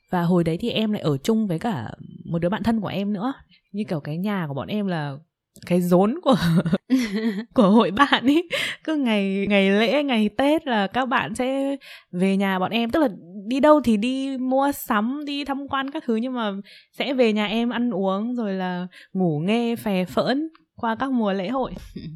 Và 0.09 0.21
hồi 0.21 0.43
đấy 0.43 0.57
thì 0.57 0.69
em 0.69 0.91
lại 0.91 1.01
ở 1.01 1.17
chung 1.17 1.47
với 1.47 1.59
cả 1.59 1.91
một 2.25 2.39
đứa 2.39 2.49
bạn 2.49 2.63
thân 2.63 2.81
của 2.81 2.87
em 2.87 3.13
nữa. 3.13 3.33
Như 3.71 3.83
kiểu 3.89 3.99
cái 3.99 4.17
nhà 4.17 4.45
của 4.47 4.53
bọn 4.53 4.67
em 4.67 4.87
là 4.87 5.17
cái 5.65 5.81
rốn 5.81 6.19
của 6.23 6.35
của 7.53 7.69
hội 7.69 7.91
bạn 7.91 8.25
ấy 8.25 8.49
cứ 8.83 8.95
ngày 8.95 9.45
ngày 9.49 9.69
lễ 9.69 10.03
ngày 10.03 10.29
tết 10.37 10.67
là 10.67 10.87
các 10.87 11.05
bạn 11.05 11.35
sẽ 11.35 11.75
về 12.11 12.37
nhà 12.37 12.59
bọn 12.59 12.71
em. 12.71 12.89
Tức 12.89 12.99
là 12.99 13.09
đi 13.49 13.59
đâu 13.59 13.81
thì 13.81 13.97
đi 13.97 14.37
mua 14.37 14.71
sắm 14.71 15.25
đi 15.25 15.45
tham 15.45 15.67
quan 15.67 15.91
các 15.91 16.03
thứ 16.05 16.15
nhưng 16.15 16.33
mà 16.33 16.51
sẽ 16.91 17.13
về 17.13 17.33
nhà 17.33 17.45
em 17.45 17.69
ăn 17.69 17.91
uống 17.91 18.35
rồi 18.35 18.53
là 18.53 18.87
ngủ 19.13 19.39
nghe 19.39 19.75
phè 19.75 20.05
phỡn 20.05 20.49
qua 20.75 20.95
các 20.95 21.11
mùa 21.11 21.33
lễ 21.33 21.49
hội. 21.49 21.73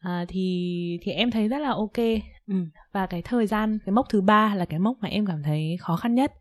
À, 0.00 0.24
thì 0.28 0.98
thì 1.02 1.12
em 1.12 1.30
thấy 1.30 1.48
rất 1.48 1.58
là 1.58 1.70
ok. 1.70 1.98
Ừ. 2.46 2.54
và 2.92 3.06
cái 3.06 3.22
thời 3.22 3.46
gian 3.46 3.78
cái 3.86 3.92
mốc 3.92 4.06
thứ 4.08 4.20
ba 4.20 4.54
là 4.54 4.64
cái 4.64 4.78
mốc 4.78 4.96
mà 5.00 5.08
em 5.08 5.26
cảm 5.26 5.42
thấy 5.42 5.76
khó 5.80 5.96
khăn 5.96 6.14
nhất. 6.14 6.32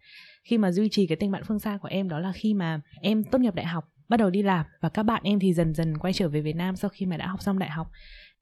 Khi 0.43 0.57
mà 0.57 0.71
duy 0.71 0.89
trì 0.91 1.07
cái 1.07 1.15
tình 1.15 1.31
bạn 1.31 1.43
phương 1.47 1.59
xa 1.59 1.77
của 1.81 1.87
em 1.87 2.09
đó 2.09 2.19
là 2.19 2.31
khi 2.31 2.53
mà 2.53 2.81
em 3.01 3.23
tốt 3.23 3.41
nghiệp 3.41 3.55
đại 3.55 3.65
học 3.65 3.85
bắt 4.09 4.17
đầu 4.17 4.29
đi 4.29 4.43
làm. 4.43 4.65
Và 4.81 4.89
các 4.89 5.03
bạn 5.03 5.21
em 5.23 5.39
thì 5.39 5.53
dần 5.53 5.73
dần 5.73 5.97
quay 5.97 6.13
trở 6.13 6.29
về 6.29 6.41
Việt 6.41 6.55
Nam 6.55 6.75
sau 6.75 6.89
khi 6.89 7.05
mà 7.05 7.17
đã 7.17 7.27
học 7.27 7.41
xong 7.41 7.59
đại 7.59 7.69
học 7.69 7.87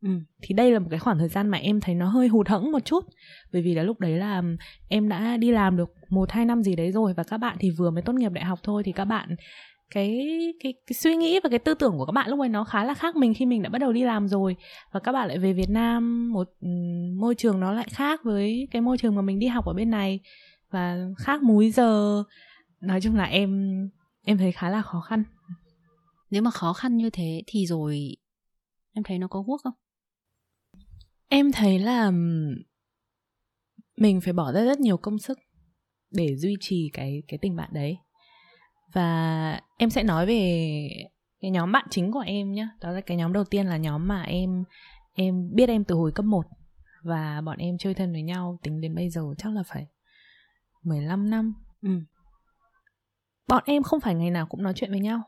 Ừ. 0.06 0.12
thì 0.42 0.56
đây 0.56 0.72
là 0.72 0.80
một 0.80 0.88
cái 0.90 1.00
khoảng 1.00 1.18
thời 1.18 1.28
gian 1.28 1.48
mà 1.50 1.58
em 1.58 1.80
thấy 1.82 1.96
nó 1.96 2.10
hơi 2.10 2.28
hụt 2.28 2.48
hẫng 2.48 2.72
một 2.72 2.86
chút. 2.86 3.06
Bởi 3.54 3.62
vì 3.62 3.74
là 3.74 3.84
lúc 3.84 4.00
đấy 4.00 4.18
là 4.18 4.42
em 4.90 5.10
đã 5.10 5.38
đi 5.38 5.52
làm 5.52 5.78
được 5.78 5.90
một, 6.10 6.32
hai 6.32 6.46
năm 6.46 6.64
gì 6.64 6.76
đấy 6.76 6.92
rồi 6.92 7.14
và 7.14 7.24
các 7.24 7.38
bạn 7.38 7.58
thì 7.60 7.70
vừa 7.70 7.90
mới 7.92 8.02
tốt 8.02 8.14
nghiệp 8.14 8.32
đại 8.32 8.46
học 8.46 8.60
thôi 8.64 8.84
thì 8.86 8.92
các 8.92 9.06
bạn, 9.06 9.36
cái 9.92 10.20
cái 10.64 10.74
cái 10.88 10.94
suy 10.94 11.16
nghĩ 11.16 11.40
và 11.44 11.50
cái 11.50 11.60
tư 11.60 11.74
tưởng 11.74 11.98
của 11.98 12.06
các 12.06 12.12
bạn 12.12 12.30
lúc 12.30 12.40
ấy 12.40 12.50
nó 12.50 12.64
khá 12.64 12.84
là 12.84 12.94
khác 12.94 13.16
mình 13.16 13.34
khi 13.34 13.46
mình 13.46 13.62
đã 13.62 13.70
bắt 13.70 13.80
đầu 13.80 13.94
đi 13.94 14.04
làm 14.04 14.28
rồi. 14.28 14.56
Và 14.92 15.00
các 15.00 15.12
bạn 15.12 15.28
lại 15.28 15.38
về 15.38 15.54
Việt 15.54 15.70
Nam, 15.70 16.32
một 16.34 16.50
môi 17.18 17.36
trường 17.36 17.60
nó 17.60 17.72
lại 17.72 17.88
khác 17.92 18.22
với 18.24 18.68
cái 18.72 18.82
môi 18.82 18.98
trường 18.98 19.16
mà 19.16 19.22
mình 19.22 19.40
đi 19.40 19.48
học 19.48 19.66
ở 19.66 19.74
bên 19.74 19.90
này. 19.90 20.20
Và 20.72 20.98
khác 21.18 21.44
múi 21.44 21.72
giờ. 21.72 22.24
Nói 22.82 23.02
chung 23.02 23.16
là 23.16 23.24
em 23.24 23.70
em 24.26 24.38
thấy 24.38 24.52
khá 24.52 24.70
là 24.70 24.82
khó 24.82 25.00
khăn. 25.00 25.24
Nếu 26.32 26.42
mà 26.42 26.52
khó 26.52 26.74
khăn 26.74 26.98
như 26.98 27.10
thế 27.10 27.44
thì 27.48 27.66
rồi, 27.66 28.18
em 28.94 29.04
thấy 29.04 29.20
nó 29.20 29.28
có 29.28 29.40
quốc 29.40 29.62
không? 29.64 29.74
Em 31.28 31.52
thấy 31.52 31.80
là 31.80 32.12
mình 33.98 34.22
phải 34.22 34.34
bỏ 34.34 34.52
ra 34.52 34.64
rất 34.64 34.80
nhiều 34.80 34.98
công 34.98 35.20
sức 35.20 35.40
để 36.12 36.36
duy 36.36 36.56
trì 36.60 36.90
cái 36.94 37.24
cái 37.28 37.38
tình 37.42 37.56
bạn 37.56 37.70
đấy. 37.74 37.98
Và 38.94 39.60
em 39.78 39.90
sẽ 39.90 40.04
nói 40.04 40.26
về 40.26 40.90
cái 41.42 41.52
nhóm 41.52 41.72
bạn 41.72 41.86
chính 41.90 42.12
của 42.12 42.20
em 42.20 42.52
nhé 42.52 42.68
đó 42.82 42.92
là 42.92 43.02
cái 43.02 43.18
nhóm 43.18 43.34
đầu 43.34 43.44
tiên 43.44 43.68
là 43.68 43.78
nhóm 43.78 44.08
mà 44.08 44.22
em 44.22 44.64
em 45.14 45.50
biết 45.54 45.70
em 45.70 45.84
từ 45.84 45.96
hồi 45.96 46.12
cấp 46.16 46.26
1 46.26 46.46
và 47.04 47.42
bọn 47.42 47.58
em 47.58 47.78
chơi 47.78 47.94
thân 47.94 48.12
với 48.12 48.22
nhau 48.22 48.60
tính 48.64 48.82
đến 48.82 48.96
bây 48.96 49.10
giờ 49.10 49.22
chắc 49.38 49.54
là 49.54 49.64
phải 49.64 49.88
15 50.84 51.30
năm. 51.30 51.54
Ừ. 51.82 51.90
bọn 53.48 53.64
em 53.66 53.84
không 53.84 54.00
phải 54.00 54.16
ngày 54.16 54.32
nào 54.32 54.46
cũng 54.46 54.64
nói 54.64 54.74
chuyện 54.76 54.92
với 54.92 55.00
nhau 55.00 55.22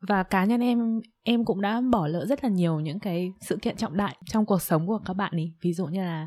và 0.00 0.22
cá 0.22 0.44
nhân 0.44 0.60
em 0.60 1.00
em 1.22 1.44
cũng 1.44 1.60
đã 1.60 1.80
bỏ 1.92 2.06
lỡ 2.06 2.26
rất 2.26 2.44
là 2.44 2.50
nhiều 2.50 2.80
những 2.80 3.00
cái 3.00 3.32
sự 3.40 3.58
kiện 3.62 3.76
trọng 3.76 3.96
đại 3.96 4.16
trong 4.26 4.46
cuộc 4.46 4.62
sống 4.62 4.86
của 4.86 5.00
các 5.04 5.14
bạn 5.14 5.32
ấy 5.32 5.52
ví 5.62 5.72
dụ 5.72 5.86
như 5.86 6.00
là 6.00 6.26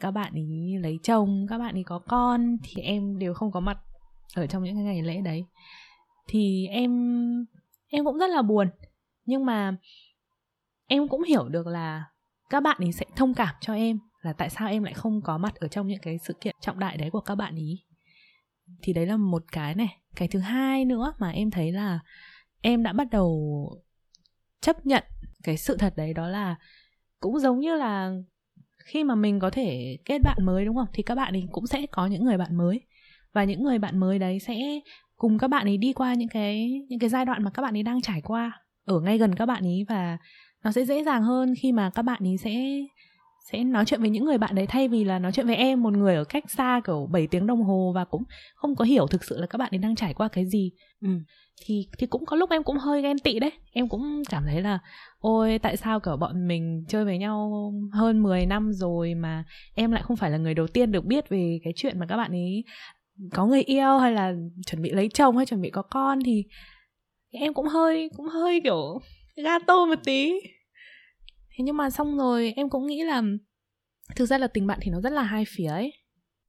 các 0.00 0.10
bạn 0.10 0.32
ấy 0.32 0.78
lấy 0.80 0.98
chồng, 1.02 1.46
các 1.48 1.58
bạn 1.58 1.74
ấy 1.74 1.84
có 1.84 1.98
con, 1.98 2.56
thì 2.62 2.82
em 2.82 3.18
đều 3.18 3.34
không 3.34 3.52
có 3.52 3.60
mặt 3.60 3.78
ở 4.34 4.46
trong 4.46 4.64
những 4.64 4.74
cái 4.74 4.84
ngày 4.84 5.02
lễ 5.02 5.20
đấy. 5.20 5.44
Thì 6.28 6.66
em 6.66 6.90
em 7.88 8.04
cũng 8.04 8.18
rất 8.18 8.30
là 8.30 8.42
buồn. 8.42 8.68
Nhưng 9.24 9.46
mà 9.46 9.76
em 10.86 11.08
cũng 11.08 11.22
hiểu 11.22 11.48
được 11.48 11.66
là 11.66 12.04
các 12.50 12.62
bạn 12.62 12.76
ấy 12.80 12.92
sẽ 12.92 13.06
thông 13.16 13.34
cảm 13.34 13.54
cho 13.60 13.74
em 13.74 13.98
là 14.22 14.32
tại 14.32 14.50
sao 14.50 14.68
em 14.68 14.82
lại 14.82 14.94
không 14.94 15.20
có 15.22 15.38
mặt 15.38 15.54
ở 15.54 15.68
trong 15.68 15.86
những 15.86 16.00
cái 16.02 16.18
sự 16.18 16.34
kiện 16.40 16.56
trọng 16.60 16.78
đại 16.78 16.96
đấy 16.96 17.10
của 17.10 17.20
các 17.20 17.34
bạn 17.34 17.54
ý. 17.54 17.84
Thì 18.82 18.92
đấy 18.92 19.06
là 19.06 19.16
một 19.16 19.42
cái 19.52 19.74
này. 19.74 19.96
Cái 20.16 20.28
thứ 20.28 20.38
hai 20.38 20.84
nữa 20.84 21.12
mà 21.18 21.30
em 21.30 21.50
thấy 21.50 21.72
là 21.72 21.98
em 22.62 22.82
đã 22.82 22.92
bắt 22.92 23.10
đầu 23.10 23.82
chấp 24.60 24.86
nhận 24.86 25.04
cái 25.42 25.56
sự 25.56 25.76
thật 25.76 25.92
đấy, 25.96 26.14
đó 26.14 26.28
là 26.28 26.56
cũng 27.20 27.38
giống 27.38 27.60
như 27.60 27.76
là 27.76 28.12
khi 28.84 29.04
mà 29.04 29.14
mình 29.14 29.40
có 29.40 29.50
thể 29.50 29.98
kết 30.04 30.18
bạn 30.18 30.36
mới, 30.40 30.64
đúng 30.64 30.76
không? 30.76 30.88
Thì 30.92 31.02
các 31.02 31.14
bạn 31.14 31.32
ấy 31.32 31.44
cũng 31.52 31.66
sẽ 31.66 31.86
có 31.90 32.06
những 32.06 32.24
người 32.24 32.38
bạn 32.38 32.56
mới. 32.56 32.80
Và 33.32 33.44
những 33.44 33.62
người 33.62 33.78
bạn 33.78 33.98
mới 33.98 34.18
đấy 34.18 34.38
sẽ 34.40 34.80
cùng 35.16 35.38
các 35.38 35.48
bạn 35.48 35.66
ấy 35.66 35.76
đi 35.76 35.92
qua 35.92 36.14
những 36.14 36.28
cái 36.28 36.82
những 36.88 36.98
cái 36.98 37.10
giai 37.10 37.24
đoạn 37.24 37.42
mà 37.44 37.50
các 37.50 37.62
bạn 37.62 37.76
ấy 37.76 37.82
đang 37.82 38.00
trải 38.00 38.20
qua 38.20 38.62
ở 38.84 39.00
ngay 39.00 39.18
gần 39.18 39.34
các 39.34 39.46
bạn 39.46 39.62
ấy. 39.62 39.84
Và 39.88 40.18
nó 40.64 40.72
sẽ 40.72 40.84
dễ 40.84 41.04
dàng 41.04 41.22
hơn 41.22 41.54
khi 41.58 41.72
mà 41.72 41.90
các 41.94 42.02
bạn 42.02 42.22
ấy 42.22 42.36
sẽ 42.36 42.52
sẽ 43.52 43.64
nói 43.64 43.84
chuyện 43.84 44.00
với 44.00 44.10
những 44.10 44.24
người 44.24 44.38
bạn 44.38 44.54
đấy 44.54 44.66
thay 44.66 44.88
vì 44.88 45.04
là 45.04 45.18
nói 45.18 45.32
chuyện 45.32 45.46
với 45.46 45.56
em 45.56 45.82
một 45.82 45.92
người 45.92 46.14
ở 46.14 46.24
cách 46.24 46.50
xa 46.50 46.80
kiểu 46.86 47.08
7 47.12 47.26
tiếng 47.26 47.46
đồng 47.46 47.62
hồ 47.62 47.92
và 47.94 48.04
cũng 48.04 48.22
không 48.54 48.76
có 48.76 48.84
hiểu 48.84 49.06
thực 49.06 49.24
sự 49.24 49.40
là 49.40 49.46
các 49.46 49.56
bạn 49.56 49.70
ấy 49.72 49.78
đang 49.78 49.96
trải 49.96 50.14
qua 50.14 50.28
cái 50.28 50.46
gì. 50.46 50.70
Ừ. 51.02 51.08
thì 51.66 51.86
thì 51.98 52.06
cũng 52.06 52.26
có 52.26 52.36
lúc 52.36 52.50
em 52.50 52.62
cũng 52.62 52.76
hơi 52.76 53.02
ghen 53.02 53.18
tị 53.18 53.38
đấy. 53.38 53.52
Em 53.72 53.88
cũng 53.88 54.22
cảm 54.30 54.44
thấy 54.46 54.62
là 54.62 54.78
ôi 55.18 55.58
tại 55.58 55.76
sao 55.76 56.00
kiểu 56.00 56.16
bọn 56.16 56.48
mình 56.48 56.84
chơi 56.88 57.04
với 57.04 57.18
nhau 57.18 57.72
hơn 57.92 58.22
10 58.22 58.46
năm 58.46 58.72
rồi 58.72 59.14
mà 59.14 59.44
em 59.74 59.92
lại 59.92 60.02
không 60.02 60.16
phải 60.16 60.30
là 60.30 60.38
người 60.38 60.54
đầu 60.54 60.66
tiên 60.66 60.92
được 60.92 61.04
biết 61.04 61.28
về 61.28 61.60
cái 61.64 61.72
chuyện 61.76 61.98
mà 61.98 62.06
các 62.06 62.16
bạn 62.16 62.30
ấy 62.30 62.64
có 63.32 63.46
người 63.46 63.62
yêu 63.62 63.98
hay 63.98 64.12
là 64.12 64.34
chuẩn 64.66 64.82
bị 64.82 64.90
lấy 64.90 65.08
chồng 65.14 65.36
hay 65.36 65.46
chuẩn 65.46 65.60
bị 65.60 65.70
có 65.70 65.82
con? 65.82 66.18
Thì 66.24 66.44
em 67.30 67.54
cũng 67.54 67.66
hơi 67.66 68.10
cũng 68.16 68.26
hơi 68.26 68.60
kiểu 68.64 69.00
gato 69.36 69.86
một 69.86 69.98
tí 70.04 70.32
thế 71.60 71.64
nhưng 71.64 71.76
mà 71.76 71.90
xong 71.90 72.18
rồi 72.18 72.52
em 72.56 72.70
cũng 72.70 72.86
nghĩ 72.86 73.02
là 73.02 73.22
thực 74.16 74.26
ra 74.26 74.38
là 74.38 74.46
tình 74.46 74.66
bạn 74.66 74.78
thì 74.82 74.90
nó 74.90 75.00
rất 75.00 75.12
là 75.12 75.22
hai 75.22 75.44
phía 75.48 75.66
ấy. 75.66 75.92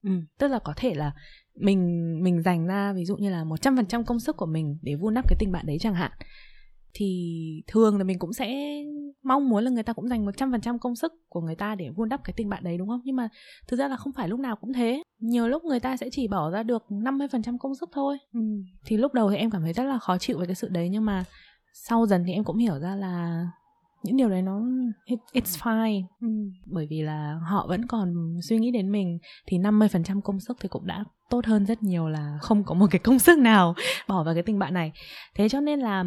Ừ, 0.03 0.11
tức 0.39 0.47
là 0.47 0.59
có 0.59 0.73
thể 0.75 0.93
là 0.93 1.13
mình 1.55 1.79
mình 2.23 2.41
dành 2.41 2.67
ra 2.67 2.93
ví 2.93 3.05
dụ 3.05 3.17
như 3.17 3.29
là 3.29 3.43
một 3.43 3.61
trăm 3.61 3.75
phần 3.75 3.85
trăm 3.85 4.05
công 4.05 4.19
sức 4.19 4.37
của 4.37 4.45
mình 4.45 4.77
để 4.81 4.95
vun 4.95 5.13
đắp 5.13 5.25
cái 5.27 5.37
tình 5.39 5.51
bạn 5.51 5.65
đấy 5.65 5.77
chẳng 5.79 5.93
hạn. 5.93 6.11
Thì 6.93 7.63
thường 7.67 7.97
là 7.97 8.03
mình 8.03 8.19
cũng 8.19 8.33
sẽ 8.33 8.75
mong 9.23 9.49
muốn 9.49 9.63
là 9.63 9.71
người 9.71 9.83
ta 9.83 9.93
cũng 9.93 10.07
dành 10.07 10.25
một 10.25 10.31
trăm 10.37 10.51
phần 10.51 10.61
trăm 10.61 10.79
công 10.79 10.95
sức 10.95 11.13
của 11.29 11.41
người 11.41 11.55
ta 11.55 11.75
để 11.75 11.89
vun 11.89 12.09
đắp 12.09 12.23
cái 12.23 12.33
tình 12.37 12.49
bạn 12.49 12.63
đấy 12.63 12.77
đúng 12.77 12.87
không? 12.87 13.01
Nhưng 13.03 13.15
mà 13.15 13.29
thực 13.67 13.77
ra 13.77 13.87
là 13.87 13.95
không 13.95 14.13
phải 14.13 14.29
lúc 14.29 14.39
nào 14.39 14.55
cũng 14.55 14.73
thế. 14.73 15.03
Nhiều 15.19 15.47
lúc 15.47 15.63
người 15.63 15.79
ta 15.79 15.97
sẽ 15.97 16.09
chỉ 16.11 16.27
bỏ 16.27 16.51
ra 16.51 16.63
được 16.63 16.85
50% 16.89 17.57
công 17.57 17.75
sức 17.75 17.89
thôi. 17.93 18.17
Ừ. 18.33 18.41
thì 18.85 18.97
lúc 18.97 19.13
đầu 19.13 19.29
thì 19.31 19.37
em 19.37 19.51
cảm 19.51 19.61
thấy 19.61 19.73
rất 19.73 19.83
là 19.83 19.99
khó 19.99 20.17
chịu 20.17 20.37
với 20.37 20.47
cái 20.47 20.55
sự 20.55 20.69
đấy 20.69 20.89
nhưng 20.89 21.05
mà 21.05 21.23
sau 21.73 22.05
dần 22.05 22.23
thì 22.27 22.33
em 22.33 22.43
cũng 22.43 22.57
hiểu 22.57 22.79
ra 22.79 22.95
là 22.95 23.45
những 24.03 24.17
điều 24.17 24.29
đấy 24.29 24.41
nó 24.41 24.61
it, 25.05 25.19
it's 25.33 25.57
fine. 25.59 26.03
Ừ. 26.21 26.27
bởi 26.65 26.87
vì 26.89 27.01
là 27.01 27.39
họ 27.49 27.65
vẫn 27.67 27.87
còn 27.87 28.13
suy 28.49 28.57
nghĩ 28.57 28.71
đến 28.71 28.91
mình 28.91 29.19
thì 29.47 29.57
50% 29.57 30.21
công 30.21 30.39
sức 30.39 30.57
thì 30.59 30.69
cũng 30.69 30.87
đã 30.87 31.03
tốt 31.29 31.45
hơn 31.45 31.65
rất 31.65 31.83
nhiều 31.83 32.09
là 32.09 32.37
không 32.41 32.63
có 32.63 32.73
một 32.73 32.87
cái 32.91 32.99
công 32.99 33.19
sức 33.19 33.39
nào 33.39 33.75
bỏ 34.07 34.23
vào 34.23 34.33
cái 34.33 34.43
tình 34.43 34.59
bạn 34.59 34.73
này. 34.73 34.91
Thế 35.35 35.49
cho 35.49 35.59
nên 35.59 35.79
là 35.79 36.03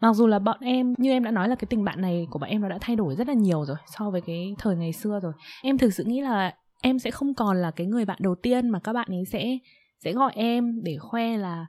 mặc 0.00 0.12
dù 0.12 0.26
là 0.26 0.38
bọn 0.38 0.58
em 0.60 0.94
như 0.98 1.10
em 1.10 1.24
đã 1.24 1.30
nói 1.30 1.48
là 1.48 1.54
cái 1.54 1.66
tình 1.70 1.84
bạn 1.84 2.00
này 2.00 2.26
của 2.30 2.38
bọn 2.38 2.50
em 2.50 2.60
nó 2.60 2.68
đã 2.68 2.78
thay 2.80 2.96
đổi 2.96 3.14
rất 3.14 3.28
là 3.28 3.34
nhiều 3.34 3.64
rồi 3.64 3.76
so 3.86 4.10
với 4.10 4.20
cái 4.20 4.54
thời 4.58 4.76
ngày 4.76 4.92
xưa 4.92 5.20
rồi. 5.22 5.32
Em 5.62 5.78
thực 5.78 5.94
sự 5.94 6.04
nghĩ 6.04 6.20
là 6.20 6.54
em 6.82 6.98
sẽ 6.98 7.10
không 7.10 7.34
còn 7.34 7.56
là 7.56 7.70
cái 7.70 7.86
người 7.86 8.04
bạn 8.04 8.18
đầu 8.20 8.34
tiên 8.34 8.68
mà 8.68 8.78
các 8.78 8.92
bạn 8.92 9.08
ấy 9.10 9.24
sẽ 9.24 9.58
sẽ 10.04 10.12
gọi 10.12 10.32
em 10.34 10.82
để 10.82 10.96
khoe 10.98 11.36
là 11.36 11.66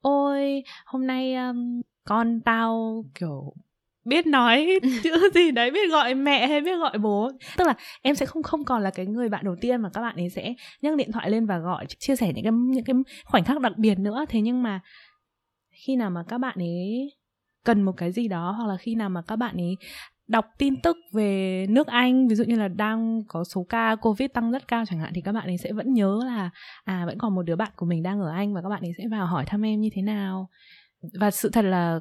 ôi 0.00 0.62
hôm 0.86 1.06
nay 1.06 1.34
um, 1.34 1.80
con 2.04 2.40
tao 2.40 3.04
kiểu 3.14 3.52
biết 4.08 4.26
nói 4.26 4.80
chữ 5.02 5.30
gì 5.34 5.50
đấy 5.50 5.70
biết 5.70 5.90
gọi 5.90 6.14
mẹ 6.14 6.46
hay 6.46 6.60
biết 6.60 6.76
gọi 6.78 6.98
bố. 6.98 7.30
Tức 7.56 7.66
là 7.66 7.74
em 8.02 8.14
sẽ 8.14 8.26
không 8.26 8.42
không 8.42 8.64
còn 8.64 8.82
là 8.82 8.90
cái 8.90 9.06
người 9.06 9.28
bạn 9.28 9.44
đầu 9.44 9.56
tiên 9.60 9.80
mà 9.80 9.90
các 9.94 10.00
bạn 10.00 10.16
ấy 10.16 10.30
sẽ 10.30 10.54
nhấc 10.82 10.96
điện 10.96 11.12
thoại 11.12 11.30
lên 11.30 11.46
và 11.46 11.58
gọi 11.58 11.86
chia 11.98 12.16
sẻ 12.16 12.32
những 12.32 12.44
cái 12.44 12.52
những 12.52 12.84
cái 12.84 12.94
khoảnh 13.24 13.44
khắc 13.44 13.60
đặc 13.60 13.72
biệt 13.78 13.98
nữa. 13.98 14.24
Thế 14.28 14.40
nhưng 14.40 14.62
mà 14.62 14.80
khi 15.86 15.96
nào 15.96 16.10
mà 16.10 16.22
các 16.28 16.38
bạn 16.38 16.58
ấy 16.58 17.10
cần 17.64 17.82
một 17.82 17.92
cái 17.96 18.12
gì 18.12 18.28
đó 18.28 18.50
hoặc 18.50 18.66
là 18.66 18.76
khi 18.76 18.94
nào 18.94 19.08
mà 19.08 19.22
các 19.22 19.36
bạn 19.36 19.56
ấy 19.56 19.76
đọc 20.28 20.46
tin 20.58 20.80
tức 20.82 20.96
về 21.12 21.66
nước 21.68 21.86
Anh 21.86 22.28
ví 22.28 22.34
dụ 22.34 22.44
như 22.44 22.56
là 22.56 22.68
đang 22.68 23.22
có 23.28 23.44
số 23.44 23.66
ca 23.68 23.96
Covid 23.96 24.30
tăng 24.34 24.50
rất 24.50 24.68
cao 24.68 24.84
chẳng 24.86 24.98
hạn 24.98 25.12
thì 25.14 25.20
các 25.20 25.32
bạn 25.32 25.46
ấy 25.46 25.58
sẽ 25.58 25.72
vẫn 25.72 25.94
nhớ 25.94 26.20
là 26.26 26.50
à 26.84 27.06
vẫn 27.06 27.18
còn 27.18 27.34
một 27.34 27.42
đứa 27.42 27.56
bạn 27.56 27.70
của 27.76 27.86
mình 27.86 28.02
đang 28.02 28.20
ở 28.20 28.30
Anh 28.30 28.54
và 28.54 28.62
các 28.62 28.68
bạn 28.68 28.82
ấy 28.82 28.92
sẽ 28.98 29.04
vào 29.10 29.26
hỏi 29.26 29.44
thăm 29.46 29.64
em 29.64 29.80
như 29.80 29.88
thế 29.92 30.02
nào. 30.02 30.48
Và 31.20 31.30
sự 31.30 31.50
thật 31.50 31.64
là 31.64 32.00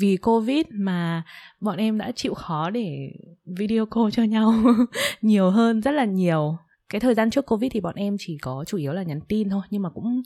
vì 0.00 0.16
Covid 0.16 0.66
mà 0.70 1.22
bọn 1.60 1.76
em 1.76 1.98
đã 1.98 2.12
chịu 2.12 2.34
khó 2.34 2.70
để 2.70 3.12
video 3.44 3.86
call 3.86 4.10
cho 4.12 4.22
nhau 4.22 4.54
nhiều 5.22 5.50
hơn, 5.50 5.80
rất 5.80 5.90
là 5.90 6.04
nhiều. 6.04 6.56
Cái 6.88 7.00
thời 7.00 7.14
gian 7.14 7.30
trước 7.30 7.46
Covid 7.46 7.72
thì 7.72 7.80
bọn 7.80 7.94
em 7.94 8.16
chỉ 8.18 8.38
có 8.38 8.64
chủ 8.66 8.78
yếu 8.78 8.92
là 8.92 9.02
nhắn 9.02 9.20
tin 9.28 9.48
thôi, 9.50 9.62
nhưng 9.70 9.82
mà 9.82 9.90
cũng 9.90 10.22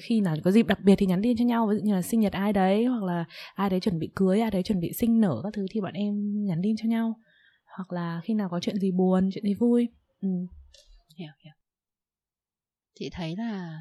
khi 0.00 0.20
nào 0.20 0.36
có 0.44 0.50
dịp 0.50 0.66
đặc 0.66 0.80
biệt 0.80 0.94
thì 0.98 1.06
nhắn 1.06 1.22
tin 1.22 1.36
cho 1.36 1.44
nhau, 1.44 1.66
ví 1.66 1.76
dụ 1.76 1.82
như 1.82 1.94
là 1.94 2.02
sinh 2.02 2.20
nhật 2.20 2.32
ai 2.32 2.52
đấy, 2.52 2.84
hoặc 2.84 3.02
là 3.02 3.24
ai 3.54 3.70
đấy 3.70 3.80
chuẩn 3.80 3.98
bị 3.98 4.10
cưới, 4.14 4.40
ai 4.40 4.50
đấy 4.50 4.62
chuẩn 4.62 4.80
bị 4.80 4.92
sinh 4.92 5.20
nở 5.20 5.40
các 5.42 5.52
thứ 5.52 5.66
thì 5.70 5.80
bọn 5.80 5.92
em 5.92 6.44
nhắn 6.44 6.60
tin 6.62 6.76
cho 6.76 6.88
nhau. 6.88 7.14
Hoặc 7.76 7.92
là 7.92 8.20
khi 8.24 8.34
nào 8.34 8.48
có 8.48 8.60
chuyện 8.60 8.76
gì 8.76 8.90
buồn, 8.90 9.30
chuyện 9.32 9.44
gì 9.44 9.54
vui. 9.54 9.88
Ừ. 10.20 10.28
hiểu 11.16 11.32
hiểu. 11.44 11.54
Chị 12.94 13.10
thấy 13.12 13.36
là 13.36 13.78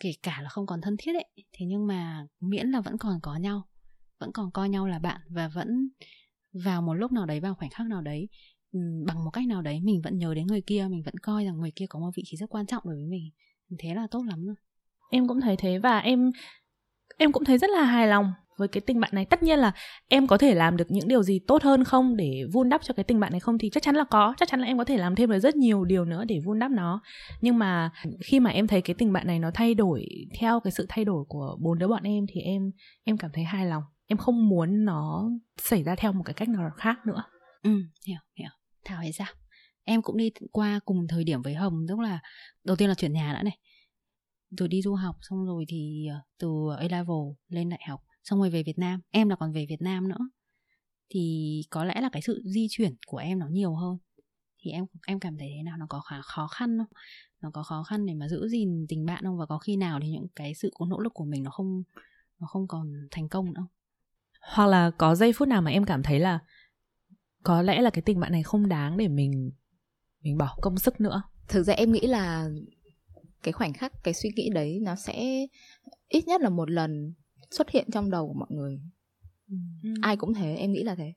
kể 0.00 0.12
cả 0.22 0.40
là 0.42 0.48
không 0.48 0.66
còn 0.66 0.80
thân 0.80 0.96
thiết 0.98 1.12
ấy, 1.14 1.26
thế 1.52 1.66
nhưng 1.66 1.86
mà 1.86 2.26
miễn 2.40 2.66
là 2.66 2.80
vẫn 2.80 2.98
còn 2.98 3.20
có 3.22 3.36
nhau 3.36 3.69
vẫn 4.20 4.32
còn 4.32 4.50
coi 4.50 4.68
nhau 4.68 4.86
là 4.86 4.98
bạn 4.98 5.20
và 5.28 5.48
vẫn 5.48 5.88
vào 6.64 6.82
một 6.82 6.94
lúc 6.94 7.12
nào 7.12 7.26
đấy, 7.26 7.40
vào 7.40 7.54
khoảnh 7.54 7.70
khắc 7.70 7.86
nào 7.86 8.02
đấy 8.02 8.28
bằng 9.06 9.24
một 9.24 9.30
cách 9.30 9.46
nào 9.46 9.62
đấy, 9.62 9.80
mình 9.84 10.00
vẫn 10.04 10.18
nhớ 10.18 10.34
đến 10.34 10.46
người 10.46 10.60
kia, 10.60 10.86
mình 10.90 11.02
vẫn 11.04 11.14
coi 11.22 11.44
rằng 11.44 11.60
người 11.60 11.72
kia 11.76 11.86
có 11.88 11.98
một 11.98 12.10
vị 12.16 12.22
trí 12.26 12.36
rất 12.36 12.50
quan 12.50 12.66
trọng 12.66 12.82
đối 12.84 12.94
với 12.94 13.06
mình. 13.06 13.30
Thế 13.78 13.94
là 13.94 14.06
tốt 14.10 14.22
lắm 14.28 14.46
rồi. 14.46 14.54
Em 15.10 15.28
cũng 15.28 15.40
thấy 15.40 15.56
thế 15.56 15.78
và 15.78 15.98
em 15.98 16.30
em 17.18 17.32
cũng 17.32 17.44
thấy 17.44 17.58
rất 17.58 17.70
là 17.70 17.84
hài 17.84 18.08
lòng 18.08 18.32
với 18.58 18.68
cái 18.68 18.80
tình 18.80 19.00
bạn 19.00 19.10
này. 19.14 19.24
Tất 19.24 19.42
nhiên 19.42 19.58
là 19.58 19.72
em 20.08 20.26
có 20.26 20.38
thể 20.38 20.54
làm 20.54 20.76
được 20.76 20.90
những 20.90 21.08
điều 21.08 21.22
gì 21.22 21.38
tốt 21.46 21.62
hơn 21.62 21.84
không 21.84 22.16
để 22.16 22.42
vun 22.52 22.68
đắp 22.68 22.82
cho 22.84 22.94
cái 22.94 23.04
tình 23.04 23.20
bạn 23.20 23.32
này 23.32 23.40
không 23.40 23.58
thì 23.58 23.70
chắc 23.70 23.82
chắn 23.82 23.94
là 23.94 24.04
có. 24.04 24.34
Chắc 24.36 24.48
chắn 24.48 24.60
là 24.60 24.66
em 24.66 24.78
có 24.78 24.84
thể 24.84 24.96
làm 24.96 25.14
thêm 25.14 25.30
được 25.30 25.38
rất 25.38 25.56
nhiều 25.56 25.84
điều 25.84 26.04
nữa 26.04 26.24
để 26.24 26.40
vun 26.44 26.58
đắp 26.58 26.70
nó. 26.70 27.02
Nhưng 27.40 27.58
mà 27.58 27.90
khi 28.24 28.40
mà 28.40 28.50
em 28.50 28.66
thấy 28.66 28.82
cái 28.82 28.94
tình 28.94 29.12
bạn 29.12 29.26
này 29.26 29.38
nó 29.38 29.50
thay 29.54 29.74
đổi 29.74 30.06
theo 30.40 30.60
cái 30.60 30.70
sự 30.70 30.86
thay 30.88 31.04
đổi 31.04 31.24
của 31.28 31.56
bốn 31.60 31.78
đứa 31.78 31.88
bọn 31.88 32.02
em 32.02 32.24
thì 32.28 32.40
em 32.40 32.70
em 33.04 33.18
cảm 33.18 33.30
thấy 33.34 33.44
hài 33.44 33.66
lòng 33.66 33.82
em 34.10 34.18
không 34.18 34.48
muốn 34.48 34.84
nó 34.84 35.30
xảy 35.56 35.82
ra 35.82 35.94
theo 35.96 36.12
một 36.12 36.22
cái 36.24 36.34
cách 36.34 36.48
nào 36.48 36.70
khác 36.76 36.98
nữa. 37.06 37.22
Ừ 37.62 37.70
hiểu 38.06 38.18
hiểu. 38.34 38.48
Thảo 38.84 38.98
hay 38.98 39.12
sao? 39.12 39.26
Em 39.84 40.02
cũng 40.02 40.16
đi 40.16 40.30
qua 40.52 40.80
cùng 40.84 41.06
thời 41.08 41.24
điểm 41.24 41.42
với 41.42 41.54
hồng, 41.54 41.86
tức 41.88 41.98
là 41.98 42.20
đầu 42.64 42.76
tiên 42.76 42.88
là 42.88 42.94
chuyển 42.94 43.12
nhà 43.12 43.32
đã 43.32 43.42
này. 43.42 43.58
Rồi 44.50 44.68
đi 44.68 44.82
du 44.82 44.94
học, 44.94 45.16
xong 45.20 45.46
rồi 45.46 45.64
thì 45.68 46.06
ờ, 46.10 46.20
từ 46.38 46.48
A 46.78 46.82
level 46.82 47.16
lên 47.48 47.68
đại 47.68 47.80
học, 47.88 48.00
xong 48.24 48.38
rồi 48.38 48.50
về 48.50 48.62
Việt 48.62 48.78
Nam. 48.78 49.00
Em 49.10 49.28
là 49.28 49.36
còn 49.36 49.52
về 49.52 49.66
Việt 49.68 49.82
Nam 49.82 50.08
nữa. 50.08 50.28
Thì 51.10 51.62
có 51.70 51.84
lẽ 51.84 52.00
là 52.00 52.08
cái 52.12 52.22
sự 52.22 52.42
di 52.44 52.66
chuyển 52.70 52.94
của 53.06 53.18
em 53.18 53.38
nó 53.38 53.46
nhiều 53.48 53.74
hơn. 53.74 53.98
Thì 54.62 54.70
em 54.70 54.84
em 55.06 55.20
cảm 55.20 55.38
thấy 55.38 55.48
thế 55.56 55.62
nào? 55.62 55.76
Nó 55.76 55.86
có 55.88 56.00
khá 56.00 56.20
khó 56.22 56.46
khăn 56.46 56.78
không? 56.78 56.98
Nó 57.40 57.50
có 57.50 57.62
khó 57.62 57.82
khăn 57.82 58.06
để 58.06 58.14
mà 58.14 58.28
giữ 58.28 58.48
gìn 58.48 58.86
tình 58.88 59.06
bạn 59.06 59.24
không? 59.24 59.38
Và 59.38 59.46
có 59.46 59.58
khi 59.58 59.76
nào 59.76 60.00
thì 60.02 60.08
những 60.08 60.26
cái 60.36 60.54
sự 60.54 60.70
có 60.74 60.86
nỗ 60.86 60.98
lực 60.98 61.14
của 61.14 61.24
mình 61.24 61.42
nó 61.42 61.50
không 61.50 61.82
nó 62.38 62.46
không 62.46 62.68
còn 62.68 62.92
thành 63.10 63.28
công 63.28 63.46
nữa 63.46 63.52
không? 63.56 63.79
Hoặc 64.40 64.66
là 64.66 64.90
có 64.98 65.14
giây 65.14 65.32
phút 65.32 65.48
nào 65.48 65.62
mà 65.62 65.70
em 65.70 65.84
cảm 65.84 66.02
thấy 66.02 66.20
là 66.20 66.38
có 67.42 67.62
lẽ 67.62 67.80
là 67.80 67.90
cái 67.90 68.02
tình 68.02 68.20
bạn 68.20 68.32
này 68.32 68.42
không 68.42 68.68
đáng 68.68 68.96
để 68.96 69.08
mình 69.08 69.50
mình 70.22 70.38
bỏ 70.38 70.56
công 70.60 70.78
sức 70.78 71.00
nữa? 71.00 71.22
Thực 71.48 71.62
ra 71.62 71.74
em 71.74 71.92
nghĩ 71.92 72.00
là 72.00 72.48
cái 73.42 73.52
khoảnh 73.52 73.72
khắc 73.72 73.92
cái 74.02 74.14
suy 74.14 74.30
nghĩ 74.36 74.50
đấy 74.54 74.78
nó 74.82 74.94
sẽ 74.94 75.46
ít 76.08 76.26
nhất 76.26 76.40
là 76.40 76.48
một 76.48 76.70
lần 76.70 77.14
xuất 77.50 77.70
hiện 77.70 77.86
trong 77.92 78.10
đầu 78.10 78.28
của 78.28 78.34
mọi 78.34 78.48
người. 78.50 78.80
Ai 80.02 80.16
cũng 80.16 80.34
thế 80.34 80.56
em 80.56 80.72
nghĩ 80.72 80.82
là 80.82 80.94
thế. 80.94 81.12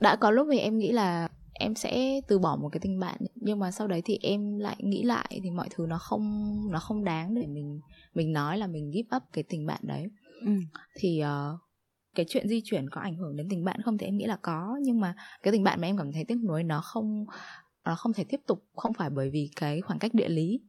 Đã 0.00 0.16
có 0.16 0.30
lúc 0.30 0.48
thì 0.52 0.58
em 0.58 0.78
nghĩ 0.78 0.92
là 0.92 1.28
em 1.52 1.74
sẽ 1.74 2.20
từ 2.28 2.38
bỏ 2.38 2.56
một 2.56 2.68
cái 2.68 2.80
tình 2.80 3.00
bạn 3.00 3.18
nhưng 3.34 3.58
mà 3.58 3.70
sau 3.70 3.86
đấy 3.86 4.02
thì 4.04 4.18
em 4.22 4.58
lại 4.58 4.76
nghĩ 4.78 5.02
lại 5.02 5.40
thì 5.42 5.50
mọi 5.50 5.68
thứ 5.70 5.86
nó 5.88 5.98
không 5.98 6.56
nó 6.70 6.78
không 6.78 7.04
đáng 7.04 7.34
để 7.34 7.46
mình 7.46 7.80
mình 8.14 8.32
nói 8.32 8.58
là 8.58 8.66
mình 8.66 8.90
give 8.94 9.16
up 9.16 9.22
cái 9.32 9.44
tình 9.48 9.66
bạn 9.66 9.80
đấy. 9.82 10.06
Ừ. 10.40 10.52
thì 10.94 11.22
uh, 11.22 11.60
cái 12.16 12.26
chuyện 12.28 12.48
di 12.48 12.60
chuyển 12.64 12.90
có 12.90 13.00
ảnh 13.00 13.16
hưởng 13.16 13.36
đến 13.36 13.48
tình 13.50 13.64
bạn 13.64 13.82
không 13.82 13.98
thì 13.98 14.06
em 14.06 14.16
nghĩ 14.16 14.24
là 14.24 14.36
có 14.42 14.78
nhưng 14.82 15.00
mà 15.00 15.14
cái 15.42 15.52
tình 15.52 15.64
bạn 15.64 15.80
mà 15.80 15.86
em 15.86 15.96
cảm 15.96 16.12
thấy 16.12 16.24
tiếc 16.24 16.38
nuối 16.44 16.62
nó 16.62 16.80
không 16.80 17.26
nó 17.84 17.94
không 17.94 18.12
thể 18.12 18.24
tiếp 18.24 18.40
tục 18.46 18.64
không 18.76 18.92
phải 18.92 19.10
bởi 19.10 19.30
vì 19.30 19.50
cái 19.56 19.80
khoảng 19.80 19.98
cách 19.98 20.14
địa 20.14 20.28
lý 20.28 20.60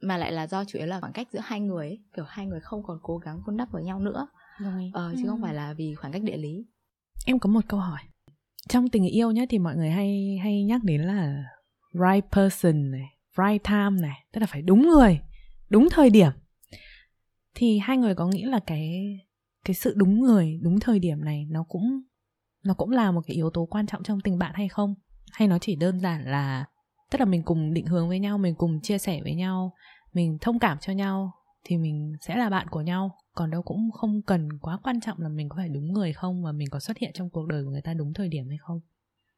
mà 0.00 0.16
lại 0.16 0.32
là 0.32 0.46
do 0.46 0.64
chủ 0.64 0.78
yếu 0.78 0.88
là 0.88 1.00
khoảng 1.00 1.12
cách 1.12 1.28
giữa 1.32 1.40
hai 1.42 1.60
người 1.60 1.86
ấy. 1.86 1.98
kiểu 2.16 2.24
hai 2.28 2.46
người 2.46 2.60
không 2.60 2.82
còn 2.82 2.98
cố 3.02 3.18
gắng 3.18 3.40
vun 3.46 3.56
đắp 3.56 3.72
với 3.72 3.84
nhau 3.84 4.00
nữa. 4.00 4.28
Rồi. 4.58 4.90
Ờ, 4.94 5.14
chứ 5.16 5.22
không 5.26 5.42
phải 5.42 5.54
là 5.54 5.74
vì 5.74 5.94
khoảng 5.94 6.12
cách 6.12 6.22
địa 6.22 6.36
lý. 6.36 6.66
Em 7.26 7.38
có 7.38 7.50
một 7.50 7.60
câu 7.68 7.80
hỏi. 7.80 8.00
Trong 8.68 8.88
tình 8.88 9.04
yêu 9.04 9.30
nhé 9.30 9.46
thì 9.48 9.58
mọi 9.58 9.76
người 9.76 9.90
hay 9.90 10.38
hay 10.42 10.64
nhắc 10.64 10.84
đến 10.84 11.00
là 11.00 11.44
right 11.92 12.24
person 12.32 12.90
này 12.90 13.08
right 13.36 13.64
time 13.64 14.00
này 14.00 14.24
tức 14.32 14.40
là 14.40 14.46
phải 14.46 14.62
đúng 14.62 14.88
người 14.88 15.20
đúng 15.70 15.88
thời 15.90 16.10
điểm. 16.10 16.30
Thì 17.54 17.78
hai 17.78 17.96
người 17.96 18.14
có 18.14 18.26
nghĩ 18.26 18.42
là 18.42 18.60
cái 18.66 19.18
cái 19.64 19.74
sự 19.74 19.94
đúng 19.96 20.20
người 20.20 20.58
đúng 20.62 20.80
thời 20.80 20.98
điểm 20.98 21.24
này 21.24 21.46
nó 21.50 21.64
cũng 21.68 22.00
nó 22.64 22.74
cũng 22.74 22.90
là 22.90 23.10
một 23.10 23.20
cái 23.26 23.34
yếu 23.36 23.50
tố 23.50 23.66
quan 23.66 23.86
trọng 23.86 24.02
trong 24.02 24.20
tình 24.20 24.38
bạn 24.38 24.52
hay 24.54 24.68
không? 24.68 24.94
Hay 25.32 25.48
nó 25.48 25.58
chỉ 25.58 25.76
đơn 25.76 26.00
giản 26.00 26.24
là 26.24 26.64
tức 27.10 27.18
là 27.18 27.24
mình 27.24 27.42
cùng 27.42 27.74
định 27.74 27.86
hướng 27.86 28.08
với 28.08 28.18
nhau 28.18 28.38
mình 28.38 28.54
cùng 28.54 28.80
chia 28.82 28.98
sẻ 28.98 29.20
với 29.22 29.34
nhau 29.34 29.72
mình 30.12 30.38
thông 30.40 30.58
cảm 30.58 30.78
cho 30.80 30.92
nhau 30.92 31.32
thì 31.64 31.76
mình 31.76 32.12
sẽ 32.20 32.36
là 32.36 32.50
bạn 32.50 32.68
của 32.68 32.80
nhau. 32.80 33.16
Còn 33.34 33.50
đâu 33.50 33.62
cũng 33.62 33.90
không 33.90 34.22
cần 34.22 34.58
quá 34.58 34.78
quan 34.82 35.00
trọng 35.00 35.20
là 35.20 35.28
mình 35.28 35.48
có 35.48 35.56
phải 35.56 35.68
đúng 35.68 35.92
người 35.92 36.12
không 36.12 36.42
và 36.44 36.52
mình 36.52 36.68
có 36.70 36.80
xuất 36.80 36.98
hiện 36.98 37.10
trong 37.14 37.30
cuộc 37.30 37.46
đời 37.46 37.64
của 37.64 37.70
người 37.70 37.82
ta 37.82 37.94
đúng 37.94 38.14
thời 38.14 38.28
điểm 38.28 38.48
hay 38.48 38.58
không. 38.60 38.80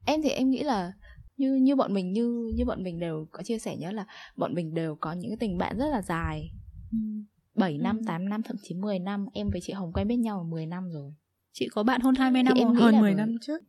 Em 0.07 0.23
thì 0.23 0.29
em 0.29 0.51
nghĩ 0.51 0.63
là 0.63 0.93
như 1.37 1.55
như 1.55 1.77
bọn 1.77 1.95
mình 1.95 2.13
như 2.13 2.53
như 2.55 2.65
bọn 2.65 2.83
mình 2.83 2.99
đều 3.01 3.27
có 3.31 3.43
chia 3.43 3.59
sẻ 3.59 3.77
nhớ 3.77 3.93
là 3.93 4.07
bọn 4.37 4.55
mình 4.55 4.75
đều 4.75 4.97
có 5.01 5.13
những 5.13 5.31
cái 5.31 5.37
tình 5.41 5.59
bạn 5.59 5.79
rất 5.79 5.87
là 5.87 6.03
dài. 6.03 6.51
Ừ. 6.93 6.99
7 7.55 7.79
năm, 7.79 7.97
Ừ. 7.99 8.03
8 8.07 8.29
năm, 8.29 8.43
thậm 8.43 8.57
chí 8.63 8.75
10 8.75 8.99
năm. 8.99 9.27
Em 9.33 9.51
với 9.51 9.61
chị 9.61 9.73
Hồng 9.73 9.93
quen 9.93 10.09
biết 10.09 10.17
nhau 10.17 10.45
10 10.51 10.67
năm 10.67 10.91
rồi. 10.91 11.13
Chị 11.53 11.69
có 11.73 11.83
bạn 11.83 12.01
hơn 12.01 12.15
20 12.15 12.43
năm 12.43 12.55
Thì 12.55 12.61
em 12.61 12.69
rồi 12.73 12.83
hơn 12.83 12.95
là 12.95 13.01
10 13.01 13.11
bởi- 13.15 13.19
năm 13.27 13.37
trước. 13.41 13.63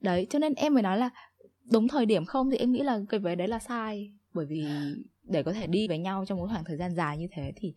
Đấy, 0.00 0.26
cho 0.30 0.38
nên 0.38 0.54
em 0.54 0.74
mới 0.74 0.82
nói 0.82 0.98
là 0.98 1.10
Đúng 1.72 1.88
thời 1.88 2.06
điểm 2.06 2.24
không 2.24 2.50
thì 2.50 2.56
em 2.56 2.72
nghĩ 2.72 2.82
là 2.82 3.00
cái 3.08 3.20
vế 3.20 3.34
đấy 3.34 3.48
là 3.48 3.58
sai. 3.58 4.12
Bởi 4.34 4.46
vì 4.46 4.66
để 5.22 5.42
có 5.42 5.52
thể 5.52 5.66
đi 5.66 5.88
với 5.88 5.98
nhau 5.98 6.24
trong 6.26 6.38
một 6.38 6.46
khoảng 6.50 6.64
thời 6.64 6.76
gian 6.76 6.94
dài 6.94 7.18
như 7.18 7.26
thế 7.32 7.52
thì 7.56 7.74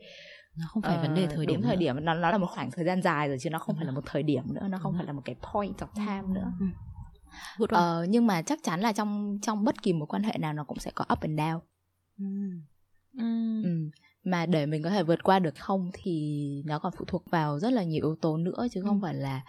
nó 0.57 0.65
không 0.69 0.83
phải 0.83 0.95
ờ, 0.95 1.01
vấn 1.01 1.15
đề 1.15 1.27
thời 1.27 1.45
điểm 1.45 1.61
thời 1.61 1.75
điểm. 1.75 1.95
Nó 2.05 2.13
nó 2.13 2.31
là 2.31 2.37
một 2.37 2.47
khoảng 2.49 2.71
thời 2.71 2.85
gian 2.85 3.01
dài 3.01 3.27
rồi 3.27 3.37
chứ 3.41 3.49
nó 3.49 3.59
không 3.59 3.75
Đúng 3.75 3.77
phải 3.77 3.85
là 3.85 3.91
một 3.91 4.03
thời 4.05 4.23
điểm 4.23 4.43
nữa. 4.53 4.67
Nó 4.69 4.77
không 4.77 4.91
Đúng 4.91 4.97
phải 4.99 5.05
là 5.05 5.13
một 5.13 5.21
cái 5.25 5.35
point 5.53 5.77
of 5.77 5.87
time 5.95 6.33
nữa. 6.35 6.51
Ừ. 6.59 6.65
Good 7.57 7.69
ờ, 7.69 8.05
nhưng 8.09 8.27
mà 8.27 8.41
chắc 8.41 8.59
chắn 8.63 8.81
là 8.81 8.93
trong 8.93 9.39
trong 9.41 9.63
bất 9.63 9.81
kỳ 9.83 9.93
một 9.93 10.05
quan 10.05 10.23
hệ 10.23 10.37
nào 10.37 10.53
nó 10.53 10.63
cũng 10.63 10.79
sẽ 10.79 10.91
có 10.95 11.05
up 11.13 11.19
and 11.21 11.39
down. 11.39 11.59
Ừ. 12.19 12.25
Ừ. 13.17 13.89
Mà 14.23 14.45
để 14.45 14.65
mình 14.65 14.83
có 14.83 14.89
thể 14.89 15.03
vượt 15.03 15.23
qua 15.23 15.39
được 15.39 15.55
không 15.55 15.91
thì 15.93 16.41
nó 16.65 16.79
còn 16.79 16.93
phụ 16.97 17.05
thuộc 17.07 17.23
vào 17.31 17.59
rất 17.59 17.73
là 17.73 17.83
nhiều 17.83 18.05
yếu 18.05 18.15
tố 18.15 18.37
nữa 18.37 18.67
chứ 18.71 18.81
không 18.81 18.97
Ừ. 19.01 19.03
phải 19.03 19.15
là 19.15 19.43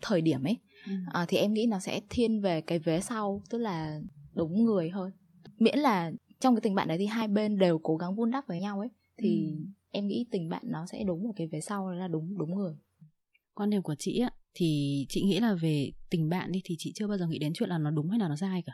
thời 0.00 0.20
điểm 0.20 0.44
ấy. 0.46 0.56
Ừ. 0.86 0.92
À, 1.12 1.24
thì 1.28 1.36
em 1.36 1.52
nghĩ 1.54 1.66
nó 1.66 1.78
sẽ 1.78 2.00
thiên 2.10 2.40
về 2.40 2.60
cái 2.60 2.78
vế 2.78 3.00
sau 3.00 3.42
tức 3.50 3.58
là 3.58 4.00
đúng 4.34 4.64
người 4.64 4.90
hơn. 4.90 5.10
Miễn 5.58 5.78
là 5.78 6.12
trong 6.40 6.54
cái 6.54 6.60
tình 6.60 6.74
bạn 6.74 6.88
đấy 6.88 6.98
thì 6.98 7.06
hai 7.06 7.28
bên 7.28 7.58
đều 7.58 7.78
cố 7.78 7.96
gắng 7.96 8.14
vun 8.16 8.30
đắp 8.30 8.46
với 8.48 8.60
nhau 8.60 8.78
ấy 8.80 8.88
thì 9.18 9.46
Ừ. 9.46 9.64
em 9.90 10.06
nghĩ 10.08 10.26
tình 10.30 10.48
bạn 10.48 10.62
nó 10.66 10.86
sẽ 10.86 11.04
đúng 11.04 11.26
ở 11.26 11.32
cái 11.36 11.46
vế 11.46 11.60
sau 11.60 11.90
là 11.90 12.08
đúng 12.08 12.38
đúng 12.38 12.54
người. 12.56 12.74
quan 13.54 13.70
điểm 13.70 13.82
của 13.82 13.94
chị 13.98 14.18
á 14.18 14.30
thì 14.54 15.06
chị 15.08 15.22
nghĩ 15.22 15.40
là 15.40 15.54
về 15.54 15.90
tình 16.10 16.28
bạn 16.28 16.52
đi 16.52 16.60
thì 16.64 16.74
chị 16.78 16.92
chưa 16.94 17.06
bao 17.06 17.18
giờ 17.18 17.26
nghĩ 17.26 17.38
đến 17.38 17.52
chuyện 17.54 17.68
là 17.68 17.78
nó 17.78 17.90
đúng 17.90 18.10
hay 18.10 18.18
là 18.18 18.28
nó 18.28 18.36
sai 18.36 18.62
cả 18.66 18.72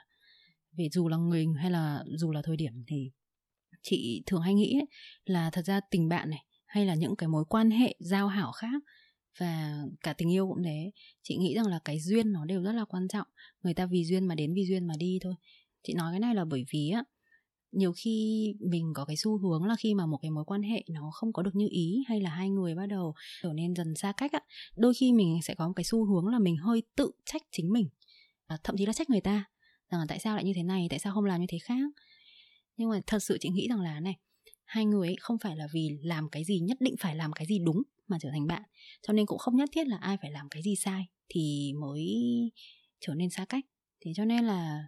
về 0.77 0.89
dù 0.93 1.09
là 1.09 1.17
người 1.17 1.47
hay 1.57 1.71
là 1.71 2.05
dù 2.07 2.33
là 2.33 2.43
thời 2.45 2.57
điểm 2.57 2.73
thì 2.87 3.11
chị 3.83 4.23
thường 4.27 4.41
hay 4.41 4.55
nghĩ 4.55 4.79
ấy, 4.79 4.87
là 5.25 5.51
thật 5.51 5.63
ra 5.65 5.81
tình 5.91 6.09
bạn 6.09 6.31
này 6.31 6.45
hay 6.67 6.87
là 6.87 6.95
những 6.95 7.17
cái 7.17 7.29
mối 7.29 7.45
quan 7.49 7.71
hệ 7.71 7.95
giao 7.99 8.29
hảo 8.29 8.53
khác 8.53 8.83
và 9.39 9.83
cả 10.01 10.13
tình 10.13 10.33
yêu 10.33 10.49
cũng 10.49 10.63
thế. 10.63 10.91
Chị 11.23 11.37
nghĩ 11.37 11.55
rằng 11.55 11.67
là 11.67 11.81
cái 11.85 12.01
duyên 12.01 12.33
nó 12.33 12.45
đều 12.45 12.63
rất 12.63 12.73
là 12.73 12.85
quan 12.85 13.09
trọng. 13.09 13.27
Người 13.63 13.75
ta 13.75 13.87
vì 13.87 14.05
duyên 14.05 14.27
mà 14.27 14.35
đến 14.35 14.55
vì 14.55 14.67
duyên 14.67 14.87
mà 14.87 14.95
đi 14.99 15.19
thôi. 15.23 15.35
Chị 15.83 15.95
nói 15.95 16.13
cái 16.13 16.21
này 16.21 16.35
là 16.35 16.45
bởi 16.45 16.65
vì 16.73 16.91
á 16.91 17.05
nhiều 17.73 17.93
khi 17.97 18.47
mình 18.61 18.93
có 18.95 19.05
cái 19.05 19.17
xu 19.17 19.39
hướng 19.39 19.65
là 19.65 19.77
khi 19.79 19.95
mà 19.95 20.07
một 20.07 20.19
cái 20.23 20.31
mối 20.31 20.45
quan 20.45 20.63
hệ 20.63 20.85
nó 20.89 21.11
không 21.13 21.33
có 21.33 21.43
được 21.43 21.55
như 21.55 21.69
ý 21.71 22.05
hay 22.09 22.21
là 22.21 22.31
hai 22.31 22.51
người 22.51 22.75
bắt 22.75 22.87
đầu 22.87 23.15
trở 23.43 23.53
nên 23.53 23.75
dần 23.75 23.95
xa 23.95 24.13
cách 24.13 24.33
á 24.33 24.41
đôi 24.77 24.95
khi 24.95 25.13
mình 25.13 25.41
sẽ 25.43 25.55
có 25.55 25.67
một 25.67 25.73
cái 25.77 25.85
xu 25.85 26.05
hướng 26.05 26.27
là 26.27 26.39
mình 26.39 26.57
hơi 26.57 26.83
tự 26.97 27.11
trách 27.25 27.43
chính 27.51 27.73
mình 27.73 27.89
và 28.49 28.59
thậm 28.65 28.77
chí 28.79 28.87
là 28.87 28.93
trách 28.93 29.11
người 29.11 29.21
ta 29.21 29.45
rằng 29.91 30.01
là 30.01 30.07
tại 30.09 30.19
sao 30.19 30.37
lại 30.37 30.45
như 30.45 30.53
thế 30.57 30.63
này? 30.63 30.87
Tại 30.91 30.99
sao 30.99 31.15
không 31.15 31.25
làm 31.25 31.41
như 31.41 31.47
thế 31.49 31.59
khác? 31.59 31.91
Nhưng 32.81 32.91
mà 32.91 33.01
thật 33.07 33.19
sự 33.23 33.39
chị 33.41 33.49
nghĩ 33.49 33.69
rằng 33.69 33.81
là 33.81 34.01
này 34.01 34.17
hai 34.65 34.85
người 34.85 35.09
ấy 35.09 35.17
không 35.21 35.39
phải 35.39 35.57
là 35.57 35.67
vì 35.73 35.99
làm 36.03 36.29
cái 36.29 36.45
gì 36.45 36.61
nhất 36.61 36.77
định 36.81 36.95
phải 37.01 37.17
làm 37.17 37.33
cái 37.33 37.47
gì 37.47 37.59
đúng 37.59 37.83
mà 38.09 38.19
trở 38.21 38.29
thành 38.31 38.47
bạn. 38.47 38.63
Cho 39.03 39.13
nên 39.13 39.27
cũng 39.27 39.39
không 39.39 39.57
nhất 39.57 39.69
thiết 39.73 39.87
là 39.87 39.97
ai 39.97 40.17
phải 40.23 40.31
làm 40.31 40.49
cái 40.49 40.63
gì 40.63 40.77
sai 40.77 41.07
thì 41.29 41.73
mới 41.81 42.23
trở 43.01 43.15
nên 43.15 43.31
xa 43.31 43.45
cách. 43.45 43.65
Thế 44.01 44.13
cho 44.17 44.25
nên 44.25 44.45
là 44.45 44.87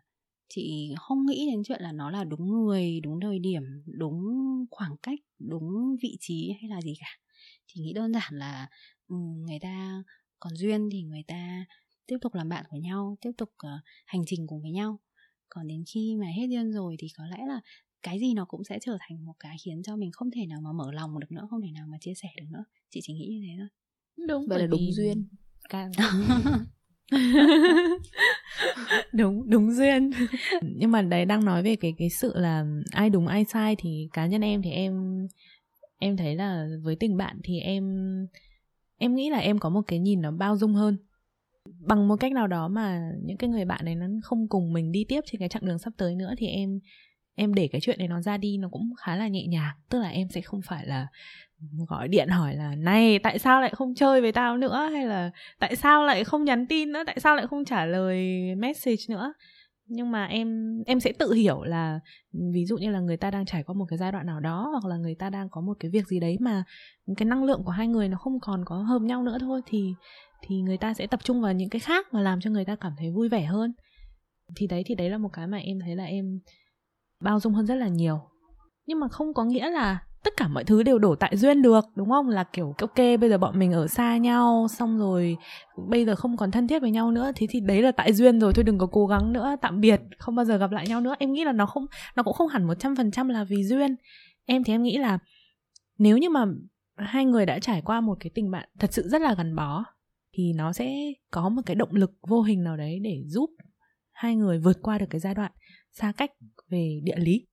chị 0.48 0.94
không 0.98 1.26
nghĩ 1.26 1.48
đến 1.50 1.62
chuyện 1.64 1.82
là 1.82 1.92
nó 1.92 2.10
là 2.10 2.24
đúng 2.24 2.48
người 2.48 3.00
đúng 3.00 3.20
thời 3.20 3.38
điểm 3.38 3.62
đúng 3.86 4.24
khoảng 4.70 4.96
cách 5.02 5.18
đúng 5.38 5.96
vị 6.02 6.16
trí 6.20 6.52
hay 6.60 6.70
là 6.70 6.80
gì 6.82 6.94
cả. 7.00 7.18
Chỉ 7.66 7.80
nghĩ 7.80 7.92
đơn 7.92 8.12
giản 8.12 8.34
là 8.38 8.68
ừ, 9.08 9.16
người 9.16 9.58
ta 9.60 10.02
còn 10.40 10.56
duyên 10.56 10.88
thì 10.92 11.02
người 11.02 11.22
ta 11.26 11.66
tiếp 12.06 12.16
tục 12.20 12.34
làm 12.34 12.48
bạn 12.48 12.64
của 12.68 12.76
nhau 12.76 13.16
tiếp 13.20 13.30
tục 13.36 13.48
uh, 13.48 13.84
hành 14.06 14.22
trình 14.26 14.46
cùng 14.46 14.62
với 14.62 14.70
nhau 14.70 14.98
còn 15.54 15.66
đến 15.66 15.84
khi 15.94 16.16
mà 16.20 16.26
hết 16.36 16.46
duyên 16.48 16.72
rồi 16.72 16.96
thì 16.98 17.08
có 17.18 17.24
lẽ 17.26 17.38
là 17.46 17.60
cái 18.02 18.20
gì 18.20 18.34
nó 18.34 18.44
cũng 18.44 18.64
sẽ 18.64 18.78
trở 18.82 18.98
thành 19.00 19.24
một 19.24 19.34
cái 19.40 19.56
khiến 19.64 19.82
cho 19.82 19.96
mình 19.96 20.12
không 20.12 20.30
thể 20.30 20.46
nào 20.46 20.60
mà 20.60 20.72
mở 20.72 20.92
lòng 20.92 21.20
được 21.20 21.32
nữa 21.32 21.46
không 21.50 21.62
thể 21.62 21.70
nào 21.72 21.86
mà 21.86 21.98
chia 22.00 22.14
sẻ 22.14 22.28
được 22.36 22.46
nữa. 22.50 22.64
Chị 22.90 23.00
chỉ 23.02 23.12
nghĩ 23.12 23.26
như 23.26 23.40
thế 23.46 23.54
thôi. 23.58 23.68
Đúng 24.28 24.46
vậy 24.48 24.58
là 24.58 24.66
đúng 24.66 24.92
duyên. 24.92 25.28
Càng 25.68 25.92
đúng 29.12 29.50
đúng 29.50 29.72
duyên. 29.72 30.10
Nhưng 30.62 30.90
mà 30.90 31.02
đấy 31.02 31.24
đang 31.24 31.44
nói 31.44 31.62
về 31.62 31.76
cái 31.76 31.94
cái 31.98 32.10
sự 32.10 32.32
là 32.34 32.66
ai 32.90 33.10
đúng 33.10 33.26
ai 33.26 33.44
sai 33.44 33.76
thì 33.78 34.08
cá 34.12 34.26
nhân 34.26 34.40
em 34.40 34.62
thì 34.62 34.70
em 34.70 35.26
em 35.98 36.16
thấy 36.16 36.34
là 36.34 36.66
với 36.82 36.96
tình 36.96 37.16
bạn 37.16 37.40
thì 37.44 37.60
em 37.60 37.84
em 38.98 39.14
nghĩ 39.14 39.30
là 39.30 39.38
em 39.38 39.58
có 39.58 39.68
một 39.68 39.82
cái 39.86 39.98
nhìn 39.98 40.22
nó 40.22 40.30
bao 40.30 40.56
dung 40.56 40.74
hơn 40.74 40.96
bằng 41.78 42.08
một 42.08 42.16
cách 42.16 42.32
nào 42.32 42.46
đó 42.46 42.68
mà 42.68 43.10
những 43.22 43.36
cái 43.36 43.50
người 43.50 43.64
bạn 43.64 43.84
này 43.84 43.94
nó 43.94 44.06
không 44.22 44.48
cùng 44.48 44.72
mình 44.72 44.92
đi 44.92 45.04
tiếp 45.08 45.20
trên 45.26 45.38
cái 45.38 45.48
chặng 45.48 45.66
đường 45.66 45.78
sắp 45.78 45.92
tới 45.96 46.14
nữa 46.14 46.34
thì 46.38 46.46
em 46.46 46.80
em 47.34 47.54
để 47.54 47.68
cái 47.72 47.80
chuyện 47.80 47.98
này 47.98 48.08
nó 48.08 48.20
ra 48.20 48.36
đi 48.36 48.58
nó 48.58 48.68
cũng 48.68 48.90
khá 48.98 49.16
là 49.16 49.28
nhẹ 49.28 49.46
nhàng. 49.46 49.74
Tức 49.88 49.98
là 49.98 50.08
em 50.08 50.28
sẽ 50.28 50.40
không 50.40 50.60
phải 50.62 50.86
là 50.86 51.06
gọi 51.88 52.08
điện 52.08 52.28
hỏi 52.28 52.54
là 52.54 52.74
này, 52.74 53.18
tại 53.18 53.38
sao 53.38 53.60
lại 53.60 53.70
không 53.74 53.94
chơi 53.94 54.20
với 54.20 54.32
tao 54.32 54.56
nữa? 54.56 54.88
hay 54.92 55.06
là 55.06 55.30
tại 55.58 55.76
sao 55.76 56.04
lại 56.04 56.24
không 56.24 56.44
nhắn 56.44 56.66
tin 56.66 56.92
nữa? 56.92 57.02
Tại 57.06 57.20
sao 57.20 57.36
lại 57.36 57.46
không 57.46 57.64
trả 57.64 57.86
lời 57.86 58.26
message 58.56 59.02
nữa? 59.08 59.32
Nhưng 59.86 60.10
mà 60.10 60.24
em 60.26 60.78
em 60.86 61.00
sẽ 61.00 61.12
tự 61.18 61.32
hiểu 61.32 61.62
là 61.62 62.00
ví 62.52 62.64
dụ 62.66 62.76
như 62.76 62.90
là 62.90 63.00
người 63.00 63.16
ta 63.16 63.30
đang 63.30 63.46
trải 63.46 63.62
qua 63.62 63.74
một 63.74 63.84
cái 63.88 63.98
giai 63.98 64.12
đoạn 64.12 64.26
nào 64.26 64.40
đó 64.40 64.68
hoặc 64.72 64.88
là 64.90 64.96
người 64.96 65.14
ta 65.14 65.30
đang 65.30 65.48
có 65.48 65.60
một 65.60 65.76
cái 65.80 65.90
việc 65.90 66.06
gì 66.06 66.20
đấy 66.20 66.36
mà 66.40 66.64
cái 67.16 67.26
năng 67.26 67.44
lượng 67.44 67.62
của 67.64 67.70
hai 67.70 67.88
người 67.88 68.08
nó 68.08 68.18
không 68.18 68.40
còn 68.40 68.64
có 68.64 68.76
hợp 68.76 69.02
nhau 69.02 69.22
nữa 69.22 69.38
thôi 69.40 69.60
thì 69.66 69.94
thì 70.42 70.60
người 70.60 70.76
ta 70.76 70.94
sẽ 70.94 71.06
tập 71.06 71.20
trung 71.24 71.42
vào 71.42 71.52
những 71.52 71.68
cái 71.68 71.80
khác 71.80 72.06
và 72.12 72.20
làm 72.20 72.40
cho 72.40 72.50
người 72.50 72.64
ta 72.64 72.76
cảm 72.76 72.92
thấy 72.98 73.10
vui 73.10 73.28
vẻ 73.28 73.44
hơn. 73.44 73.72
Thì 74.56 74.66
đấy 74.66 74.82
thì 74.86 74.94
đấy 74.94 75.10
là 75.10 75.18
một 75.18 75.28
cái 75.32 75.46
mà 75.46 75.58
em 75.58 75.78
thấy 75.80 75.96
là 75.96 76.04
em 76.04 76.40
bao 77.20 77.40
dung 77.40 77.54
hơn 77.54 77.66
rất 77.66 77.74
là 77.74 77.88
nhiều. 77.88 78.20
Nhưng 78.86 79.00
mà 79.00 79.08
không 79.08 79.34
có 79.34 79.44
nghĩa 79.44 79.70
là 79.70 79.98
tất 80.24 80.34
cả 80.36 80.48
mọi 80.48 80.64
thứ 80.64 80.82
đều 80.82 80.98
đổ 80.98 81.14
tại 81.14 81.36
duyên 81.36 81.62
được, 81.62 81.84
đúng 81.94 82.10
không? 82.10 82.28
Là 82.28 82.44
kiểu 82.44 82.74
ok, 82.78 82.96
bây 82.96 83.28
giờ 83.28 83.38
bọn 83.38 83.58
mình 83.58 83.72
ở 83.72 83.86
xa 83.86 84.16
nhau, 84.16 84.66
xong 84.70 84.98
rồi 84.98 85.36
bây 85.88 86.04
giờ 86.04 86.16
không 86.16 86.36
còn 86.36 86.50
thân 86.50 86.68
thiết 86.68 86.82
với 86.82 86.90
nhau 86.90 87.10
nữa, 87.10 87.32
thế 87.36 87.46
thì 87.50 87.60
đấy 87.60 87.82
là 87.82 87.92
tại 87.92 88.12
duyên 88.12 88.40
rồi, 88.40 88.52
thôi 88.52 88.64
đừng 88.64 88.78
có 88.78 88.86
cố 88.86 89.06
gắng 89.06 89.32
nữa, 89.32 89.56
tạm 89.62 89.80
biệt, 89.80 90.00
không 90.18 90.34
bao 90.34 90.44
giờ 90.44 90.56
gặp 90.56 90.70
lại 90.70 90.86
nhau 90.88 91.00
nữa. 91.00 91.14
Em 91.18 91.32
nghĩ 91.32 91.44
là 91.44 91.52
nó 91.52 91.66
không, 91.66 91.86
nó 92.16 92.22
cũng 92.22 92.34
không 92.34 92.48
hẳn 92.48 92.64
một 92.64 92.74
trăm 92.74 92.96
phần 92.96 93.10
trăm 93.10 93.28
là 93.28 93.44
vì 93.44 93.64
duyên. 93.64 93.96
Em 94.46 94.64
thì 94.64 94.74
em 94.74 94.82
nghĩ 94.82 94.98
là 94.98 95.18
nếu 95.98 96.18
như 96.18 96.30
mà 96.30 96.44
hai 96.96 97.24
người 97.24 97.46
đã 97.46 97.58
trải 97.58 97.82
qua 97.82 98.00
một 98.00 98.16
cái 98.20 98.30
tình 98.34 98.50
bạn 98.50 98.68
thật 98.78 98.92
sự 98.92 99.08
rất 99.08 99.22
là 99.22 99.34
gắn 99.34 99.56
bó 99.56 99.84
thì 100.32 100.52
nó 100.52 100.72
sẽ 100.72 101.12
có 101.30 101.48
một 101.48 101.62
cái 101.66 101.74
động 101.74 101.94
lực 101.94 102.10
vô 102.28 102.42
hình 102.42 102.64
nào 102.64 102.76
đấy 102.76 102.98
để 103.02 103.22
giúp 103.26 103.50
hai 104.12 104.36
người 104.36 104.58
vượt 104.58 104.78
qua 104.82 104.98
được 104.98 105.06
cái 105.10 105.20
giai 105.20 105.34
đoạn 105.34 105.52
xa 105.92 106.12
cách 106.16 106.30
về 106.68 107.00
địa 107.04 107.16
lý 107.16 107.46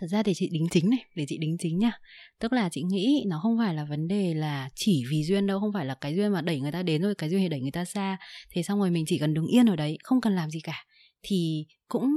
Thật 0.00 0.06
ra 0.06 0.22
thì 0.22 0.34
chị 0.34 0.48
đính 0.52 0.66
chính 0.70 0.90
này, 0.90 1.04
để 1.14 1.24
chị 1.28 1.38
đính 1.38 1.56
chính 1.58 1.78
nha. 1.78 1.92
Tức 2.38 2.52
là 2.52 2.68
chị 2.68 2.82
nghĩ 2.82 3.24
nó 3.26 3.40
không 3.42 3.58
phải 3.58 3.74
là 3.74 3.84
vấn 3.84 4.08
đề 4.08 4.34
là 4.34 4.68
chỉ 4.74 5.04
vì 5.10 5.24
duyên 5.24 5.46
đâu, 5.46 5.60
không 5.60 5.72
phải 5.72 5.86
là 5.86 5.94
cái 5.94 6.16
duyên 6.16 6.32
mà 6.32 6.40
đẩy 6.40 6.60
người 6.60 6.72
ta 6.72 6.82
đến 6.82 7.02
rồi, 7.02 7.14
cái 7.14 7.30
duyên 7.30 7.40
thì 7.40 7.48
đẩy 7.48 7.60
người 7.60 7.70
ta 7.70 7.84
xa. 7.84 8.18
Thế 8.50 8.62
xong 8.62 8.78
rồi 8.78 8.90
mình 8.90 9.04
chỉ 9.06 9.18
cần 9.18 9.34
đứng 9.34 9.46
yên 9.46 9.66
ở 9.66 9.76
đấy, 9.76 9.98
không 10.02 10.20
cần 10.20 10.36
làm 10.36 10.50
gì 10.50 10.60
cả. 10.60 10.84
Thì 11.22 11.66
cũng 11.88 12.10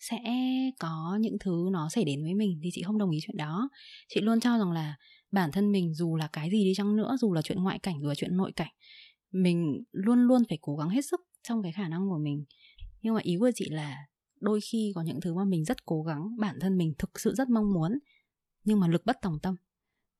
sẽ 0.00 0.18
có 0.78 1.18
những 1.20 1.36
thứ 1.40 1.68
nó 1.72 1.88
xảy 1.88 2.04
đến 2.04 2.22
với 2.22 2.34
mình, 2.34 2.60
thì 2.62 2.70
chị 2.72 2.82
không 2.82 2.98
đồng 2.98 3.10
ý 3.10 3.18
chuyện 3.22 3.36
đó. 3.36 3.68
Chị 4.08 4.20
luôn 4.20 4.40
cho 4.40 4.58
rằng 4.58 4.72
là 4.72 4.94
bản 5.32 5.52
thân 5.52 5.72
mình 5.72 5.94
dù 5.94 6.16
là 6.16 6.28
cái 6.32 6.50
gì 6.50 6.64
đi 6.64 6.72
chăng 6.76 6.96
nữa, 6.96 7.16
dù 7.20 7.32
là 7.32 7.42
chuyện 7.42 7.62
ngoại 7.62 7.78
cảnh, 7.78 7.94
dù 8.02 8.08
là 8.08 8.14
chuyện 8.14 8.36
nội 8.36 8.52
cảnh, 8.56 8.72
mình 9.32 9.84
luôn 9.92 10.18
luôn 10.18 10.42
phải 10.48 10.58
cố 10.62 10.76
gắng 10.76 10.88
hết 10.88 11.04
sức 11.04 11.20
trong 11.42 11.62
cái 11.62 11.72
khả 11.72 11.88
năng 11.88 12.08
của 12.08 12.18
mình. 12.18 12.44
Nhưng 13.02 13.14
mà 13.14 13.20
ý 13.20 13.36
của 13.36 13.50
chị 13.54 13.68
là 13.70 13.96
đôi 14.40 14.60
khi 14.60 14.92
có 14.94 15.02
những 15.02 15.20
thứ 15.20 15.34
mà 15.34 15.44
mình 15.44 15.64
rất 15.64 15.86
cố 15.86 16.02
gắng 16.02 16.36
bản 16.38 16.56
thân 16.60 16.76
mình 16.78 16.94
thực 16.98 17.20
sự 17.20 17.34
rất 17.34 17.48
mong 17.48 17.72
muốn 17.72 17.98
nhưng 18.64 18.80
mà 18.80 18.88
lực 18.88 19.06
bất 19.06 19.16
tòng 19.22 19.38
tâm. 19.42 19.54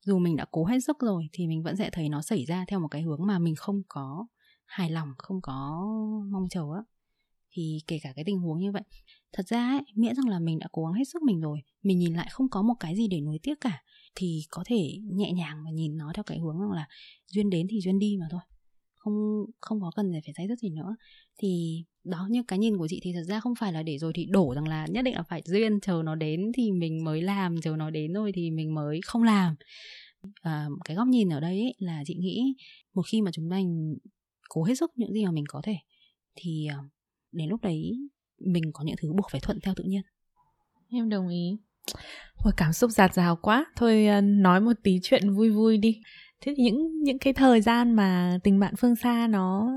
Dù 0.04 0.18
mình 0.18 0.36
đã 0.36 0.46
cố 0.50 0.64
hết 0.64 0.80
sức 0.80 0.98
rồi 1.00 1.28
thì 1.32 1.46
mình 1.46 1.62
vẫn 1.62 1.76
sẽ 1.76 1.90
thấy 1.90 2.08
nó 2.08 2.22
xảy 2.22 2.44
ra 2.44 2.64
theo 2.68 2.80
một 2.80 2.88
cái 2.88 3.02
hướng 3.02 3.26
mà 3.26 3.38
mình 3.38 3.54
không 3.56 3.82
có 3.88 4.26
hài 4.66 4.90
lòng 4.90 5.08
không 5.18 5.40
có 5.42 5.86
mong 6.32 6.48
chờ 6.50 6.64
á. 6.74 6.82
Thì 7.52 7.78
kể 7.86 7.98
cả 8.02 8.12
cái 8.16 8.24
tình 8.24 8.38
huống 8.38 8.58
như 8.58 8.72
vậy 8.72 8.82
thật 9.32 9.46
ra 9.48 9.68
ấy, 9.68 9.80
miễn 9.94 10.14
rằng 10.14 10.28
là 10.28 10.38
mình 10.38 10.58
đã 10.58 10.66
cố 10.72 10.84
gắng 10.84 10.94
hết 10.94 11.04
sức 11.04 11.22
mình 11.22 11.40
rồi 11.40 11.62
mình 11.82 11.98
nhìn 11.98 12.14
lại 12.14 12.28
không 12.30 12.48
có 12.50 12.62
một 12.62 12.74
cái 12.80 12.96
gì 12.96 13.08
để 13.08 13.20
nuối 13.20 13.38
tiếc 13.42 13.60
cả 13.60 13.82
thì 14.14 14.42
có 14.50 14.64
thể 14.66 14.98
nhẹ 15.04 15.32
nhàng 15.32 15.62
và 15.64 15.70
nhìn 15.70 15.96
nó 15.96 16.12
theo 16.14 16.22
cái 16.22 16.38
hướng 16.38 16.60
rằng 16.60 16.70
là 16.70 16.88
duyên 17.26 17.50
đến 17.50 17.66
thì 17.70 17.80
duyên 17.80 17.98
đi 17.98 18.16
mà 18.20 18.26
thôi 18.30 18.40
không 19.00 19.46
không 19.60 19.80
có 19.80 19.90
cần 19.96 20.12
phải 20.24 20.34
dây 20.36 20.48
dứt 20.48 20.58
gì 20.58 20.70
nữa. 20.70 20.96
Thì 21.38 21.84
đó 22.04 22.26
như 22.30 22.42
cái 22.48 22.58
nhìn 22.58 22.78
của 22.78 22.88
chị 22.88 23.00
thì 23.02 23.12
thật 23.12 23.22
ra 23.22 23.40
không 23.40 23.54
phải 23.54 23.72
là 23.72 23.82
để 23.82 23.98
rồi 23.98 24.12
thì 24.14 24.26
đổ 24.30 24.54
rằng 24.54 24.68
là 24.68 24.86
nhất 24.86 25.02
định 25.02 25.14
là 25.14 25.22
phải 25.22 25.42
duyên 25.44 25.80
chờ 25.80 26.02
nó 26.04 26.14
đến 26.14 26.52
thì 26.54 26.72
mình 26.72 27.04
mới 27.04 27.22
làm 27.22 27.60
chờ 27.60 27.76
nó 27.76 27.90
đến 27.90 28.12
rồi 28.12 28.32
thì 28.34 28.50
mình 28.50 28.74
mới 28.74 29.00
không 29.04 29.22
làm. 29.22 29.54
À, 30.42 30.68
cái 30.84 30.96
góc 30.96 31.08
nhìn 31.08 31.28
ở 31.28 31.40
đây 31.40 31.60
ấy, 31.60 31.74
là 31.78 32.02
chị 32.06 32.14
nghĩ 32.14 32.54
một 32.94 33.02
khi 33.10 33.22
mà 33.22 33.30
chúng 33.32 33.48
mình 33.48 33.96
cố 34.48 34.64
hết 34.64 34.74
sức 34.74 34.90
những 34.96 35.12
gì 35.12 35.24
mà 35.24 35.30
mình 35.30 35.44
có 35.48 35.60
thể 35.64 35.76
thì 36.34 36.66
ờ, 36.66 36.78
đến 37.32 37.48
lúc 37.48 37.62
đấy 37.62 37.92
mình 38.38 38.70
có 38.72 38.84
những 38.84 38.96
thứ 38.98 39.12
buộc 39.12 39.26
phải 39.30 39.40
thuận 39.40 39.58
theo 39.62 39.74
tự 39.76 39.84
nhiên. 39.84 40.02
Em 40.88 41.08
đồng 41.08 41.28
ý. 41.28 41.56
Ôi, 42.36 42.52
cảm 42.56 42.72
xúc 42.72 42.90
giạt 42.90 43.14
rào 43.14 43.36
quá. 43.36 43.66
Thôi 43.76 44.06
ờ, 44.06 44.20
nói 44.20 44.60
một 44.60 44.72
tí 44.82 44.98
chuyện 45.02 45.30
vui 45.30 45.50
vui 45.50 45.78
đi 45.78 46.00
thế 46.40 46.54
thì 46.56 46.62
những 46.62 47.02
những 47.02 47.18
cái 47.18 47.32
thời 47.32 47.60
gian 47.60 47.92
mà 47.92 48.38
tình 48.42 48.60
bạn 48.60 48.74
phương 48.76 48.96
xa 48.96 49.26
nó 49.30 49.70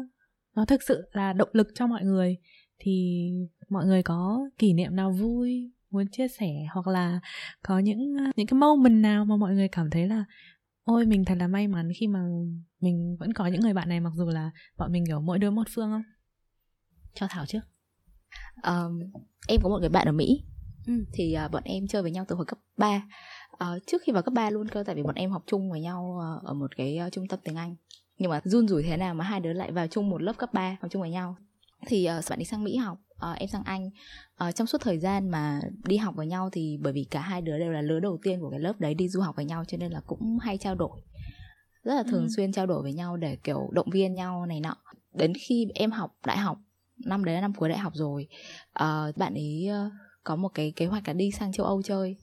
nó 0.55 0.65
thực 0.65 0.83
sự 0.83 1.03
là 1.11 1.33
động 1.33 1.49
lực 1.53 1.67
cho 1.75 1.87
mọi 1.87 2.03
người 2.03 2.37
thì 2.79 3.27
mọi 3.69 3.85
người 3.85 4.03
có 4.03 4.49
kỷ 4.57 4.73
niệm 4.73 4.95
nào 4.95 5.11
vui 5.11 5.71
muốn 5.89 6.07
chia 6.11 6.27
sẻ 6.27 6.65
hoặc 6.73 6.87
là 6.87 7.19
có 7.63 7.79
những 7.79 8.17
những 8.35 8.47
cái 8.47 8.59
moment 8.59 9.01
nào 9.01 9.25
mà 9.25 9.35
mọi 9.35 9.53
người 9.53 9.67
cảm 9.67 9.89
thấy 9.89 10.07
là 10.07 10.25
ôi 10.83 11.05
mình 11.05 11.25
thật 11.25 11.35
là 11.37 11.47
may 11.47 11.67
mắn 11.67 11.91
khi 11.99 12.07
mà 12.07 12.19
mình 12.79 13.17
vẫn 13.19 13.33
có 13.33 13.47
những 13.47 13.61
người 13.61 13.73
bạn 13.73 13.89
này 13.89 13.99
mặc 13.99 14.13
dù 14.15 14.29
là 14.29 14.51
bọn 14.77 14.91
mình 14.91 15.03
kiểu 15.07 15.21
mỗi 15.21 15.39
đứa 15.39 15.51
một 15.51 15.67
phương 15.75 15.89
không? 15.91 16.03
Cho 17.13 17.27
thảo 17.29 17.45
trước. 17.45 17.59
Um, 18.63 18.99
em 19.47 19.61
có 19.63 19.69
một 19.69 19.77
người 19.79 19.89
bạn 19.89 20.07
ở 20.07 20.11
mỹ. 20.11 20.43
Ừ. 20.87 20.93
thì 21.13 21.35
uh, 21.45 21.51
bọn 21.51 21.63
em 21.65 21.87
chơi 21.87 22.01
với 22.01 22.11
nhau 22.11 22.25
từ 22.27 22.35
hồi 22.35 22.45
cấp 22.45 22.59
3 22.77 23.03
uh, 23.53 23.87
trước 23.87 24.01
khi 24.01 24.11
vào 24.11 24.23
cấp 24.23 24.33
3 24.33 24.49
luôn 24.49 24.67
cơ 24.67 24.83
tại 24.83 24.95
vì 24.95 25.03
bọn 25.03 25.15
em 25.15 25.31
học 25.31 25.43
chung 25.47 25.71
với 25.71 25.81
nhau 25.81 26.19
uh, 26.37 26.43
ở 26.43 26.53
một 26.53 26.75
cái 26.77 26.99
uh, 27.07 27.11
trung 27.11 27.27
tâm 27.27 27.39
tiếng 27.43 27.55
Anh. 27.55 27.75
Nhưng 28.17 28.31
mà 28.31 28.41
run 28.43 28.67
rủi 28.67 28.83
thế 28.83 28.97
nào 28.97 29.13
mà 29.13 29.23
hai 29.25 29.39
đứa 29.39 29.53
lại 29.53 29.71
vào 29.71 29.87
chung 29.87 30.09
một 30.09 30.21
lớp 30.21 30.37
cấp 30.37 30.53
3 30.53 30.77
học 30.81 30.91
chung 30.91 31.01
với 31.01 31.11
nhau. 31.11 31.35
Thì 31.87 32.09
uh, 32.19 32.29
bạn 32.29 32.39
đi 32.39 32.45
sang 32.45 32.63
Mỹ 32.63 32.75
học 32.75 32.97
uh, 33.31 33.37
em 33.37 33.49
sang 33.49 33.63
Anh. 33.65 33.89
Uh, 34.47 34.55
trong 34.55 34.67
suốt 34.67 34.81
thời 34.81 34.99
gian 34.99 35.29
mà 35.29 35.61
đi 35.83 35.97
học 35.97 36.15
với 36.15 36.27
nhau 36.27 36.49
thì 36.51 36.77
bởi 36.81 36.93
vì 36.93 37.07
cả 37.11 37.21
hai 37.21 37.41
đứa 37.41 37.59
đều 37.59 37.71
là 37.71 37.81
lứa 37.81 37.99
đầu 37.99 38.19
tiên 38.23 38.39
của 38.41 38.49
cái 38.49 38.59
lớp 38.59 38.79
đấy 38.79 38.93
đi 38.93 39.09
du 39.09 39.21
học 39.21 39.35
với 39.35 39.45
nhau 39.45 39.63
cho 39.67 39.77
nên 39.77 39.91
là 39.91 40.01
cũng 40.07 40.39
hay 40.41 40.57
trao 40.57 40.75
đổi. 40.75 41.01
Rất 41.83 41.95
là 41.95 42.03
thường 42.03 42.23
ừ. 42.23 42.27
xuyên 42.35 42.51
trao 42.51 42.65
đổi 42.65 42.81
với 42.81 42.93
nhau 42.93 43.17
để 43.17 43.37
kiểu 43.43 43.69
động 43.71 43.89
viên 43.89 44.13
nhau 44.13 44.45
này 44.45 44.59
nọ. 44.59 44.75
Đến 45.13 45.33
khi 45.39 45.67
em 45.75 45.91
học 45.91 46.17
đại 46.25 46.37
học 46.37 46.57
năm 47.05 47.25
đấy 47.25 47.35
là 47.35 47.41
năm 47.41 47.53
cuối 47.53 47.69
đại 47.69 47.77
học 47.77 47.93
rồi 47.95 48.27
uh, 48.69 49.17
bạn 49.17 49.33
ấy 49.33 49.69
uh, 49.69 49.91
có 50.23 50.35
một 50.35 50.49
cái 50.53 50.73
kế 50.75 50.85
hoạch 50.85 51.07
là 51.07 51.13
đi 51.13 51.31
sang 51.31 51.51
châu 51.51 51.65
Âu 51.65 51.81
chơi 51.81 52.17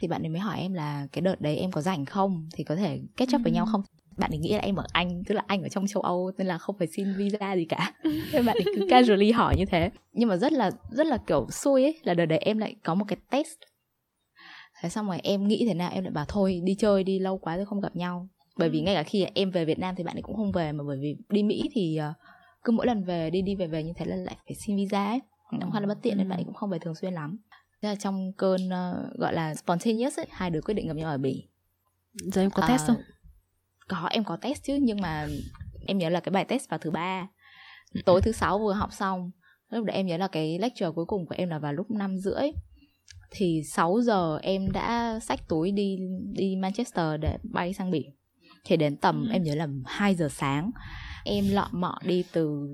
thì 0.00 0.08
bạn 0.08 0.22
ấy 0.22 0.28
mới 0.28 0.40
hỏi 0.40 0.58
em 0.58 0.72
là 0.72 1.06
cái 1.12 1.22
đợt 1.22 1.40
đấy 1.40 1.56
em 1.56 1.70
có 1.70 1.80
rảnh 1.80 2.04
không? 2.04 2.48
Thì 2.54 2.64
có 2.64 2.76
thể 2.76 3.00
kết 3.16 3.26
chấp 3.28 3.38
ừ. 3.38 3.42
với 3.42 3.52
nhau 3.52 3.66
không? 3.72 3.82
Bạn 4.16 4.30
ấy 4.30 4.38
nghĩ 4.38 4.52
là 4.52 4.58
em 4.58 4.76
ở 4.76 4.84
anh 4.92 5.22
tức 5.26 5.34
là 5.34 5.42
anh 5.46 5.62
ở 5.62 5.68
trong 5.68 5.86
châu 5.86 6.02
âu 6.02 6.30
nên 6.38 6.46
là 6.46 6.58
không 6.58 6.76
phải 6.78 6.86
xin 6.86 7.14
visa 7.16 7.56
gì 7.56 7.64
cả. 7.64 7.92
Nên 8.32 8.46
bạn 8.46 8.56
ấy 8.56 8.64
cứ 8.76 8.86
casually 8.90 9.32
hỏi 9.32 9.54
như 9.58 9.64
thế. 9.64 9.90
Nhưng 10.12 10.28
mà 10.28 10.36
rất 10.36 10.52
là 10.52 10.70
rất 10.90 11.06
là 11.06 11.18
kiểu 11.26 11.46
xui 11.50 11.82
ấy 11.82 12.00
là 12.02 12.14
đợt 12.14 12.26
đấy 12.26 12.38
em 12.38 12.58
lại 12.58 12.74
có 12.84 12.94
một 12.94 13.04
cái 13.08 13.16
test. 13.30 13.58
Thế 14.80 14.88
xong 14.88 15.06
rồi 15.06 15.20
em 15.22 15.48
nghĩ 15.48 15.64
thế 15.68 15.74
nào? 15.74 15.90
Em 15.92 16.04
lại 16.04 16.10
bảo 16.10 16.24
thôi 16.28 16.60
đi 16.64 16.74
chơi 16.74 17.04
đi 17.04 17.18
lâu 17.18 17.38
quá 17.38 17.56
rồi 17.56 17.66
không 17.66 17.80
gặp 17.80 17.96
nhau. 17.96 18.28
Bởi 18.56 18.68
vì 18.68 18.80
ngay 18.80 18.94
cả 18.94 19.02
khi 19.02 19.26
em 19.34 19.50
về 19.50 19.64
Việt 19.64 19.78
Nam 19.78 19.94
thì 19.98 20.04
bạn 20.04 20.16
ấy 20.16 20.22
cũng 20.22 20.36
không 20.36 20.52
về 20.52 20.72
mà 20.72 20.84
bởi 20.86 20.98
vì 21.00 21.16
đi 21.28 21.42
Mỹ 21.42 21.62
thì 21.72 21.98
uh, 22.10 22.16
cứ 22.64 22.72
mỗi 22.72 22.86
lần 22.86 23.04
về 23.04 23.30
đi 23.30 23.42
đi 23.42 23.54
về 23.54 23.66
về 23.66 23.82
như 23.82 23.92
thế 23.96 24.04
là 24.04 24.16
lại 24.16 24.36
phải 24.46 24.54
xin 24.54 24.76
visa 24.76 25.06
ấy. 25.06 25.20
Nó 25.52 25.70
khá 25.72 25.80
là 25.80 25.86
bất 25.86 25.98
tiện 26.02 26.18
nên 26.18 26.28
bạn 26.28 26.38
ấy 26.38 26.44
cũng 26.44 26.54
không 26.54 26.70
về 26.70 26.78
thường 26.78 26.94
xuyên 26.94 27.12
lắm 27.12 27.38
thế 27.82 27.88
là 27.88 27.94
trong 27.94 28.32
cơn 28.32 28.66
uh, 28.66 29.18
gọi 29.18 29.34
là 29.34 29.54
spontaneous 29.54 30.18
ấy, 30.18 30.26
hai 30.30 30.50
đứa 30.50 30.60
quyết 30.60 30.74
định 30.74 30.88
gặp 30.88 30.94
nhau 30.94 31.10
ở 31.10 31.18
bỉ. 31.18 31.48
Giờ 32.12 32.42
em 32.42 32.50
có 32.50 32.64
test 32.68 32.86
không? 32.86 32.96
có 33.88 34.08
em 34.10 34.24
có 34.24 34.36
test 34.36 34.62
chứ 34.62 34.78
nhưng 34.82 35.00
mà 35.00 35.28
em 35.86 35.98
nhớ 35.98 36.08
là 36.08 36.20
cái 36.20 36.30
bài 36.30 36.44
test 36.44 36.68
vào 36.68 36.78
thứ 36.78 36.90
ba. 36.90 37.28
Tối 38.04 38.20
thứ 38.22 38.32
sáu 38.32 38.58
vừa 38.58 38.72
học 38.72 38.92
xong 38.92 39.30
lúc 39.70 39.84
đấy 39.84 39.96
em 39.96 40.06
nhớ 40.06 40.16
là 40.16 40.28
cái 40.28 40.58
lecture 40.58 40.90
cuối 40.94 41.04
cùng 41.04 41.26
của 41.26 41.34
em 41.38 41.48
là 41.48 41.58
vào 41.58 41.72
lúc 41.72 41.90
năm 41.90 42.18
rưỡi. 42.18 42.50
Thì 43.30 43.62
6 43.72 44.00
giờ 44.00 44.38
em 44.42 44.72
đã 44.72 45.20
xách 45.22 45.48
túi 45.48 45.70
đi 45.70 45.98
đi 46.32 46.56
Manchester 46.56 47.20
để 47.20 47.38
bay 47.42 47.74
sang 47.74 47.90
Bỉ. 47.90 48.04
Thì 48.64 48.76
đến 48.76 48.96
tầm 48.96 49.26
ừ. 49.28 49.32
em 49.32 49.42
nhớ 49.42 49.54
là 49.54 49.68
2 49.86 50.14
giờ 50.14 50.28
sáng 50.30 50.70
em 51.24 51.44
lọ 51.52 51.68
mọ 51.72 51.98
đi 52.04 52.24
từ 52.32 52.68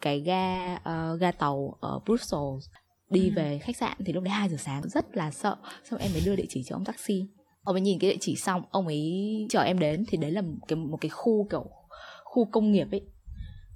cái 0.00 0.20
ga 0.20 0.74
uh, 0.74 1.20
ga 1.20 1.32
tàu 1.32 1.78
ở 1.80 2.00
Brussels 2.06 2.68
đi 3.10 3.28
ừ. 3.28 3.32
về 3.36 3.58
khách 3.58 3.76
sạn 3.76 3.96
thì 4.04 4.12
lúc 4.12 4.24
đấy 4.24 4.30
2 4.30 4.48
giờ 4.48 4.56
sáng 4.56 4.82
rất 4.88 5.16
là 5.16 5.30
sợ. 5.30 5.56
Xong 5.90 6.00
em 6.00 6.12
mới 6.12 6.22
đưa 6.24 6.36
địa 6.36 6.46
chỉ 6.48 6.62
cho 6.62 6.76
ông 6.76 6.84
taxi. 6.84 7.26
Ông 7.62 7.74
ấy 7.74 7.80
nhìn 7.80 7.98
cái 7.98 8.10
địa 8.10 8.16
chỉ 8.20 8.36
xong 8.36 8.62
ông 8.70 8.86
ấy 8.86 9.46
chờ 9.50 9.62
em 9.62 9.78
đến. 9.78 10.04
Thì 10.08 10.18
đấy 10.18 10.30
là 10.30 10.42
một 10.42 10.58
cái 10.68 10.76
một 10.76 10.98
cái 11.00 11.08
khu 11.08 11.46
kiểu 11.50 11.66
khu 12.24 12.44
công 12.44 12.72
nghiệp 12.72 12.88
ấy. 12.90 13.02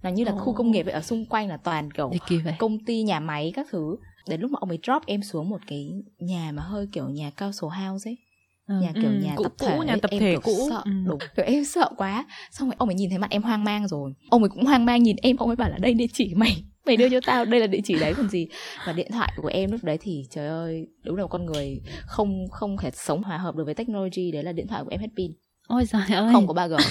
Là 0.03 0.11
như 0.11 0.25
là 0.25 0.33
oh. 0.33 0.41
khu 0.41 0.53
công 0.53 0.71
nghiệp 0.71 0.87
ấy 0.87 0.93
ở 0.93 1.03
xung 1.03 1.27
quanh 1.27 1.49
là 1.49 1.57
toàn 1.57 1.91
kiểu 1.91 2.11
công 2.59 2.85
ty 2.85 3.03
nhà 3.03 3.21
máy 3.21 3.53
các 3.55 3.67
thứ. 3.71 3.97
Đến 4.29 4.41
lúc 4.41 4.51
mà 4.51 4.59
ông 4.61 4.69
ấy 4.69 4.79
drop 4.83 5.03
em 5.07 5.23
xuống 5.23 5.49
một 5.49 5.61
cái 5.67 5.91
nhà 6.19 6.53
mà 6.53 6.63
hơi 6.63 6.89
kiểu 6.93 7.09
nhà 7.09 7.31
cao 7.37 7.53
số 7.53 7.69
house 7.69 8.11
ấy. 8.11 8.19
Ừ, 8.67 8.75
nhà 8.81 8.93
kiểu 8.95 9.11
ừ, 9.11 9.21
nhà 9.23 9.37
tập 9.43 9.53
cũ, 9.59 9.67
thể 9.67 9.79
nhà 9.87 9.97
tập 10.03 10.11
em 10.11 10.21
thể 10.21 10.33
kiểu 10.33 10.41
cũ. 10.41 10.67
sợ. 10.71 10.83
Ừ. 10.85 10.91
đúng. 11.07 11.19
Kiểu 11.37 11.45
em 11.45 11.65
sợ 11.65 11.91
quá. 11.97 12.27
Xong 12.51 12.69
rồi 12.69 12.77
ông 12.79 12.89
ấy 12.89 12.95
nhìn 12.95 13.11
thấy 13.11 13.19
mặt 13.19 13.31
em 13.31 13.43
hoang 13.43 13.65
mang 13.65 13.89
rồi. 13.89 14.15
Ông 14.31 14.43
ấy 14.43 14.49
cũng 14.49 14.65
hoang 14.65 14.85
mang 14.85 15.03
nhìn 15.03 15.17
em. 15.23 15.37
Ông 15.37 15.49
ấy 15.49 15.57
bảo 15.57 15.71
là 15.71 15.79
đây 15.79 15.95
địa 15.95 16.07
chỉ 16.13 16.35
mày 16.35 16.65
mày 16.87 16.97
đưa 16.97 17.09
cho 17.09 17.21
tao 17.27 17.45
đây 17.45 17.61
là 17.61 17.67
địa 17.67 17.81
chỉ 17.85 17.99
đấy 18.01 18.15
còn 18.17 18.29
gì. 18.29 18.49
Và 18.87 18.93
điện 18.93 19.11
thoại 19.13 19.33
của 19.37 19.49
em 19.49 19.71
lúc 19.71 19.85
đấy 19.85 19.99
thì 20.01 20.25
trời 20.31 20.47
ơi 20.49 20.87
đúng 21.03 21.17
là 21.17 21.27
con 21.27 21.47
người 21.47 21.81
không 22.07 22.49
không 22.51 22.77
thể 22.77 22.91
sống 22.91 23.23
hòa 23.23 23.39
hợp 23.39 23.57
được 23.57 23.65
với 23.65 23.75
technology 23.75 24.31
đấy 24.33 24.43
là 24.43 24.53
điện 24.53 24.67
thoại 24.67 24.83
của 24.85 24.91
em 24.91 25.01
hết 25.01 25.09
pin. 25.17 25.33
Ôi 25.69 25.85
trời 25.91 26.03
ơi. 26.19 26.33
Không 26.33 26.47
có 26.47 26.55
3G 26.55 26.79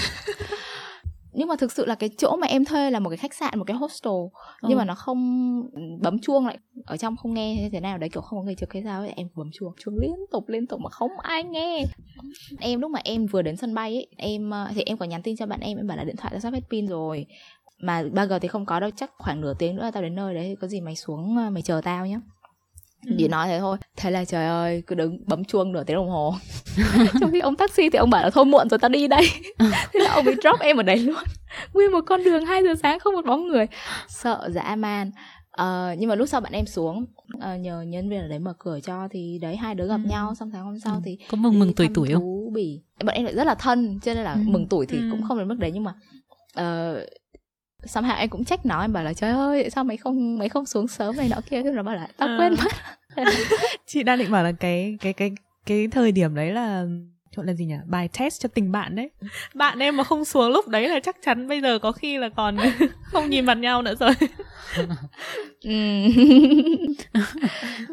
nhưng 1.34 1.48
mà 1.48 1.56
thực 1.56 1.72
sự 1.72 1.86
là 1.86 1.96
cái 1.96 2.10
chỗ 2.18 2.36
mà 2.36 2.48
em 2.48 2.66
thuê 2.66 2.92
là 2.92 3.00
một 3.00 3.10
cái 3.10 3.18
khách 3.18 3.34
sạn 3.34 3.60
một 3.60 3.64
cái 3.68 3.78
hostel 3.78 4.14
ừ. 4.62 4.68
nhưng 4.70 4.78
mà 4.78 4.86
nó 4.86 4.96
không 4.96 5.62
bấm 6.02 6.20
chuông 6.20 6.48
lại. 6.48 6.58
Ở 6.86 6.98
trong 6.98 7.16
không 7.18 7.34
nghe 7.34 7.58
thế 7.60 7.70
thế 7.72 7.80
nào 7.80 7.98
đấy 7.98 8.10
kiểu 8.14 8.22
không 8.22 8.40
có 8.40 8.44
người 8.44 8.56
trực 8.56 8.74
hay 8.74 8.84
sao 8.84 9.02
ấy 9.02 9.14
em 9.16 9.28
bấm 9.36 9.50
chuông 9.54 9.74
chuông 9.80 9.96
liên 10.02 10.16
tục 10.32 10.50
liên 10.50 10.68
tục 10.68 10.80
mà 10.80 10.90
không 10.90 11.12
ai 11.20 11.44
nghe. 11.44 11.84
Em 12.60 12.82
lúc 12.82 12.92
mà 12.92 13.00
em 13.04 13.26
vừa 13.26 13.42
đến 13.42 13.56
sân 13.56 13.74
bay 13.74 13.96
ấy 13.96 14.08
em 14.18 14.50
ờ, 14.50 14.68
thì 14.76 14.82
em 14.82 14.98
có 14.98 15.06
nhắn 15.06 15.22
tin 15.22 15.36
cho 15.36 15.46
bạn 15.46 15.60
em 15.60 15.78
em 15.78 15.88
bảo 15.88 15.98
là 15.98 16.04
điện 16.04 16.16
thoại 16.16 16.34
đã 16.34 16.40
sắp 16.40 16.54
hết 16.54 16.64
pin 16.70 16.88
rồi 16.88 17.26
mà 17.84 18.04
3G 18.04 18.40
thì 18.40 18.48
không 18.48 18.66
có 18.66 18.80
đâu 18.80 18.90
chắc 18.96 19.12
khoảng 19.18 19.42
nửa 19.42 19.54
tiếng 19.60 19.76
nữa 19.76 19.90
tao 19.94 20.04
đến 20.04 20.16
nơi 20.16 20.34
đấy 20.34 20.58
có 20.62 20.68
gì 20.68 20.82
mày 20.82 20.96
xuống 20.96 21.38
ờ, 21.38 21.50
mày 21.50 21.62
chờ 21.62 21.82
tao 21.84 22.06
nhé 22.06 22.20
ừ. 23.08 23.16
chỉ 23.18 23.28
nói 23.28 23.48
thế 23.48 23.60
thôi 23.60 23.78
thế 23.98 24.12
là 24.12 24.26
trời 24.26 24.46
ơi 24.46 24.84
cứ 24.88 24.96
đứng 24.96 25.18
bấm 25.28 25.46
chuông 25.46 25.72
nửa 25.72 25.84
tiếng 25.84 25.96
đồng 25.96 26.10
hồ 26.10 26.36
trong 27.20 27.32
khi 27.32 27.40
ông 27.40 27.56
taxi 27.56 27.90
thì 27.90 27.98
ông 27.98 28.10
bảo 28.10 28.24
là 28.24 28.30
thôi 28.30 28.46
muộn 28.46 28.70
rồi 28.70 28.80
tao 28.80 28.90
đi 28.90 29.08
đây 29.08 29.26
thế 29.60 30.00
là 30.00 30.14
ông 30.14 30.26
ấy 30.26 30.36
drop 30.44 30.60
em 30.60 30.78
ở 30.78 30.84
đấy 30.84 30.98
luôn 30.98 31.24
nguyên 31.74 31.92
một 31.92 32.02
con 32.06 32.24
đường 32.24 32.46
2 32.46 32.64
giờ 32.64 32.76
sáng 32.84 33.00
không 33.00 33.14
một 33.14 33.26
bóng 33.26 33.48
người 33.48 33.66
sợ 34.08 34.50
dã 34.52 34.76
man 34.76 35.12
Uh, 35.62 36.00
nhưng 36.00 36.10
mà 36.10 36.16
lúc 36.16 36.30
sau 36.30 36.42
bạn 36.42 36.52
em 36.52 36.66
xuống 36.66 37.06
uh, 37.38 37.60
nhờ 37.60 37.82
nhân 37.82 38.10
viên 38.10 38.22
ở 38.22 38.28
đấy 38.28 38.40
mở 38.40 38.54
cửa 38.60 38.80
cho 38.84 39.08
thì 39.12 39.40
đấy 39.42 39.56
hai 39.56 39.76
đứa 39.76 39.88
gặp 39.88 40.00
ừ. 40.04 40.10
nhau 40.10 40.36
xong 40.36 40.52
tháng 40.52 40.66
hôm 40.66 40.80
sau 40.80 40.96
ừ. 40.96 41.02
thì 41.06 41.18
có 41.30 41.36
mừng 41.38 41.60
mừng 41.60 41.74
tuổi 41.74 41.90
tuổi 41.94 42.10
không 42.14 42.54
bỉ 42.54 42.82
bọn 43.06 43.16
em 43.16 43.26
lại 43.26 43.36
rất 43.36 43.48
là 43.48 43.56
thân 43.56 44.00
cho 44.00 44.14
nên 44.14 44.24
là 44.24 44.34
ừ. 44.34 44.40
mừng 44.46 44.68
tuổi 44.70 44.86
thì 44.86 44.98
ừ. 44.98 45.04
cũng 45.12 45.22
không 45.28 45.38
đến 45.38 45.48
mức 45.48 45.58
đấy 45.60 45.72
nhưng 45.74 45.84
mà 45.84 45.94
uh, 46.60 47.08
somehow 47.86 48.18
em 48.18 48.30
cũng 48.30 48.44
trách 48.44 48.66
nó 48.66 48.82
em 48.82 48.94
bảo 48.94 49.04
là 49.04 49.14
trời 49.14 49.32
ơi 49.32 49.70
sao 49.70 49.84
mày 49.84 49.98
không 49.98 50.38
mày 50.38 50.50
không 50.50 50.66
xuống 50.66 50.88
sớm 50.88 51.18
này 51.18 51.30
nọ 51.30 51.42
kia 51.50 51.64
thế 51.64 51.72
nó 51.72 51.84
bảo 51.84 51.96
là 51.96 52.08
tao 52.18 52.30
à. 52.30 52.38
quên 52.40 52.56
mất 52.64 52.72
chị 53.88 54.04
đang 54.04 54.20
định 54.20 54.32
bảo 54.32 54.44
là 54.44 54.52
cái 54.52 54.98
cái 55.02 55.14
cái 55.14 55.32
cái 55.66 55.88
thời 55.92 56.12
điểm 56.12 56.36
đấy 56.36 56.52
là 56.52 56.86
gọi 57.36 57.46
là 57.46 57.54
gì 57.54 57.66
nhỉ? 57.66 57.76
Bài 57.86 58.10
test 58.20 58.42
cho 58.42 58.50
tình 58.50 58.72
bạn 58.72 58.96
đấy. 58.96 59.10
Bạn 59.54 59.80
em 59.80 59.98
mà 59.98 60.04
không 60.04 60.26
xuống 60.26 60.52
lúc 60.52 60.68
đấy 60.68 60.90
là 60.90 61.00
chắc 61.00 61.18
chắn 61.22 61.48
bây 61.48 61.62
giờ 61.62 61.80
có 61.80 61.92
khi 61.92 62.18
là 62.18 62.30
còn 62.30 62.58
không 63.04 63.30
nhìn 63.30 63.46
mặt 63.46 63.58
nhau 63.58 63.82
nữa 63.82 63.96
rồi. 64.00 64.12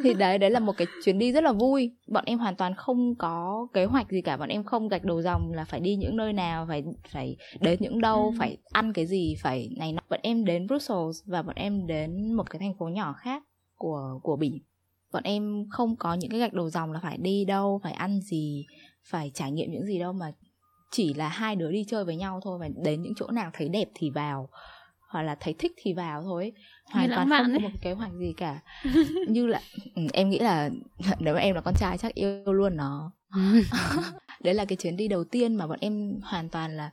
Thì 0.03 0.15
đấy 0.15 0.39
đấy 0.39 0.51
là 0.51 0.61
một 0.61 0.77
cái 0.77 0.87
chuyến 1.05 1.19
đi 1.19 1.33
rất 1.33 1.45
là 1.45 1.53
vui. 1.53 1.91
Bọn 2.09 2.25
em 2.27 2.39
hoàn 2.39 2.57
toàn 2.57 2.75
không 2.75 3.15
có 3.19 3.67
kế 3.75 3.85
hoạch 3.85 4.11
gì 4.11 4.21
cả. 4.21 4.37
Bọn 4.37 4.49
em 4.49 4.65
không 4.65 4.89
gạch 4.89 5.05
đầu 5.05 5.23
dòng 5.23 5.53
là 5.53 5.65
phải 5.65 5.81
đi 5.81 5.97
những 5.97 6.17
nơi 6.17 6.33
nào 6.33 6.67
phải 6.69 6.85
phải 7.09 7.37
đến 7.61 7.79
những 7.83 8.01
đâu 8.01 8.25
ừ. 8.25 8.39
phải 8.39 8.57
ăn 8.73 8.93
cái 8.93 9.07
gì 9.07 9.35
phải 9.43 9.71
này 9.79 9.93
nọ. 9.93 10.01
Bọn 10.11 10.21
em 10.23 10.45
đến 10.45 10.67
Brussels 10.67 11.19
và 11.27 11.43
bọn 11.43 11.55
em 11.55 11.87
đến 11.87 12.33
một 12.33 12.51
cái 12.51 12.59
thành 12.61 12.75
phố 12.79 12.89
nhỏ 12.89 13.13
khác 13.13 13.43
của 13.77 14.21
của 14.23 14.37
bỉ 14.37 14.61
bọn 15.13 15.23
em 15.23 15.65
không 15.71 15.97
có 15.97 16.15
những 16.15 16.31
cái 16.31 16.41
gạch 16.41 16.53
đầu 16.53 16.71
dòng 16.71 16.93
là 16.93 17.01
phải 17.03 17.19
đi 17.19 17.45
đâu 17.45 17.81
phải 17.83 17.93
ăn 17.93 18.21
gì 18.21 18.67
phải 19.05 19.31
trải 19.35 19.53
nghiệm 19.53 19.71
những 19.71 19.87
gì 19.87 19.99
đâu 19.99 20.13
mà 20.13 20.33
chỉ 20.91 21.15
là 21.15 21.29
hai 21.29 21.57
đứa 21.57 21.71
đi 21.71 21.85
chơi 21.89 22.05
với 22.05 22.17
nhau 22.17 22.41
thôi. 22.45 22.59
Và 22.61 22.69
đến 22.85 23.03
những 23.03 23.15
chỗ 23.17 23.31
nào 23.31 23.51
thấy 23.55 23.69
đẹp 23.69 23.89
thì 23.95 24.11
vào 24.11 24.49
hoặc 25.09 25.23
là 25.23 25.37
thấy 25.41 25.55
thích 25.59 25.73
thì 25.77 25.93
vào 25.93 26.23
thôi. 26.23 26.53
Hoàn 26.85 27.11
toàn 27.11 27.29
không 27.29 27.55
có 27.55 27.59
một 27.59 27.79
kế 27.81 27.93
hoạch 27.93 28.13
gì 28.13 28.35
cả. 28.37 28.61
Như 29.29 29.47
là 29.47 29.61
ừ, 29.95 30.03
em 30.13 30.31
nghĩ 30.31 30.39
là 30.39 30.71
nếu 31.21 31.35
mà 31.35 31.41
em 31.41 31.55
là 31.55 31.61
con 31.61 31.75
trai 31.79 31.99
chắc 31.99 32.15
yêu 32.15 32.53
luôn 32.53 32.77
nó. 32.77 33.13
Đấy 34.41 34.55
là 34.55 34.65
cái 34.65 34.77
chuyến 34.77 34.97
đi 34.97 35.09
đầu 35.09 35.25
tiên 35.25 35.55
mà 35.55 35.67
bọn 35.67 35.79
em 35.81 36.21
hoàn 36.23 36.49
toàn 36.49 36.77
là 36.77 36.91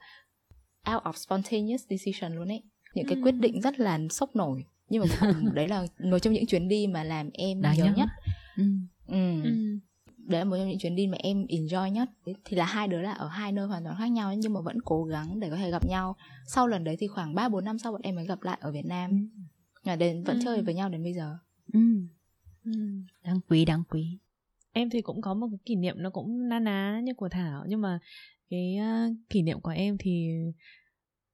out 0.94 1.04
of 1.04 1.12
spontaneous 1.12 1.84
decision 1.90 2.36
luôn 2.36 2.48
ấy. 2.48 2.64
Những 2.94 3.06
cái 3.08 3.18
quyết 3.24 3.32
định 3.32 3.62
rất 3.62 3.80
là 3.80 4.00
sốc 4.10 4.36
nổi 4.36 4.66
nhưng 4.90 5.04
mà 5.04 5.32
đấy 5.54 5.68
là 5.68 5.88
một 6.00 6.20
trong 6.20 6.34
những 6.34 6.46
chuyến 6.46 6.68
đi 6.68 6.88
mà 6.88 7.04
làm 7.04 7.30
em 7.34 7.62
Đáng 7.62 7.78
nhớ 7.78 7.86
nhất, 7.86 7.94
nhất. 7.98 8.10
Ừ. 8.58 8.64
Ừ. 9.08 9.44
Ừ 9.44 9.80
đấy 10.28 10.40
là 10.40 10.46
một 10.46 10.58
trong 10.58 10.70
những 10.70 10.80
chuyến 10.80 10.96
đi 10.96 11.08
mà 11.08 11.18
em 11.20 11.46
enjoy 11.46 11.88
nhất 11.88 12.10
thì 12.46 12.58
là 12.58 12.66
hai 12.66 12.88
đứa 12.88 13.02
là 13.02 13.12
ở 13.12 13.28
hai 13.28 13.52
nơi 13.52 13.68
hoàn 13.68 13.84
toàn 13.84 13.96
khác 14.00 14.08
nhau 14.08 14.34
nhưng 14.34 14.54
mà 14.54 14.62
vẫn 14.62 14.82
cố 14.82 15.04
gắng 15.04 15.40
để 15.40 15.50
có 15.50 15.56
thể 15.56 15.72
gặp 15.72 15.88
nhau 15.88 16.16
sau 16.48 16.68
lần 16.68 16.84
đấy 16.84 16.96
thì 17.00 17.08
khoảng 17.08 17.36
ba 17.36 17.50
bốn 17.50 17.66
năm 17.66 17.80
sau 17.80 17.92
bọn 17.92 18.02
em 18.02 18.16
mới 18.16 18.26
gặp 18.26 18.44
lại 18.44 18.58
ở 18.62 18.72
Việt 18.72 18.86
Nam 18.86 19.12
ừ. 19.12 19.18
và 19.84 19.96
đến 19.96 20.24
vẫn 20.24 20.40
ừ. 20.40 20.42
chơi 20.46 20.62
với 20.62 20.74
nhau 20.74 20.90
đến 20.90 21.04
bây 21.04 21.14
giờ 21.14 21.38
ừ. 21.74 21.80
Ừ. 22.66 22.72
đáng 23.24 23.40
quý 23.50 23.66
đáng 23.66 23.84
quý 23.90 24.18
em 24.72 24.90
thì 24.90 25.02
cũng 25.02 25.22
có 25.22 25.34
một 25.34 25.48
cái 25.52 25.60
kỷ 25.66 25.76
niệm 25.76 25.96
nó 26.00 26.10
cũng 26.10 26.50
na 26.50 26.60
ná 26.60 27.00
như 27.04 27.14
của 27.14 27.30
thảo 27.30 27.64
nhưng 27.68 27.82
mà 27.82 28.00
cái 28.50 28.78
uh, 28.80 29.16
kỷ 29.30 29.42
niệm 29.42 29.60
của 29.62 29.72
em 29.72 29.98
thì 30.00 30.30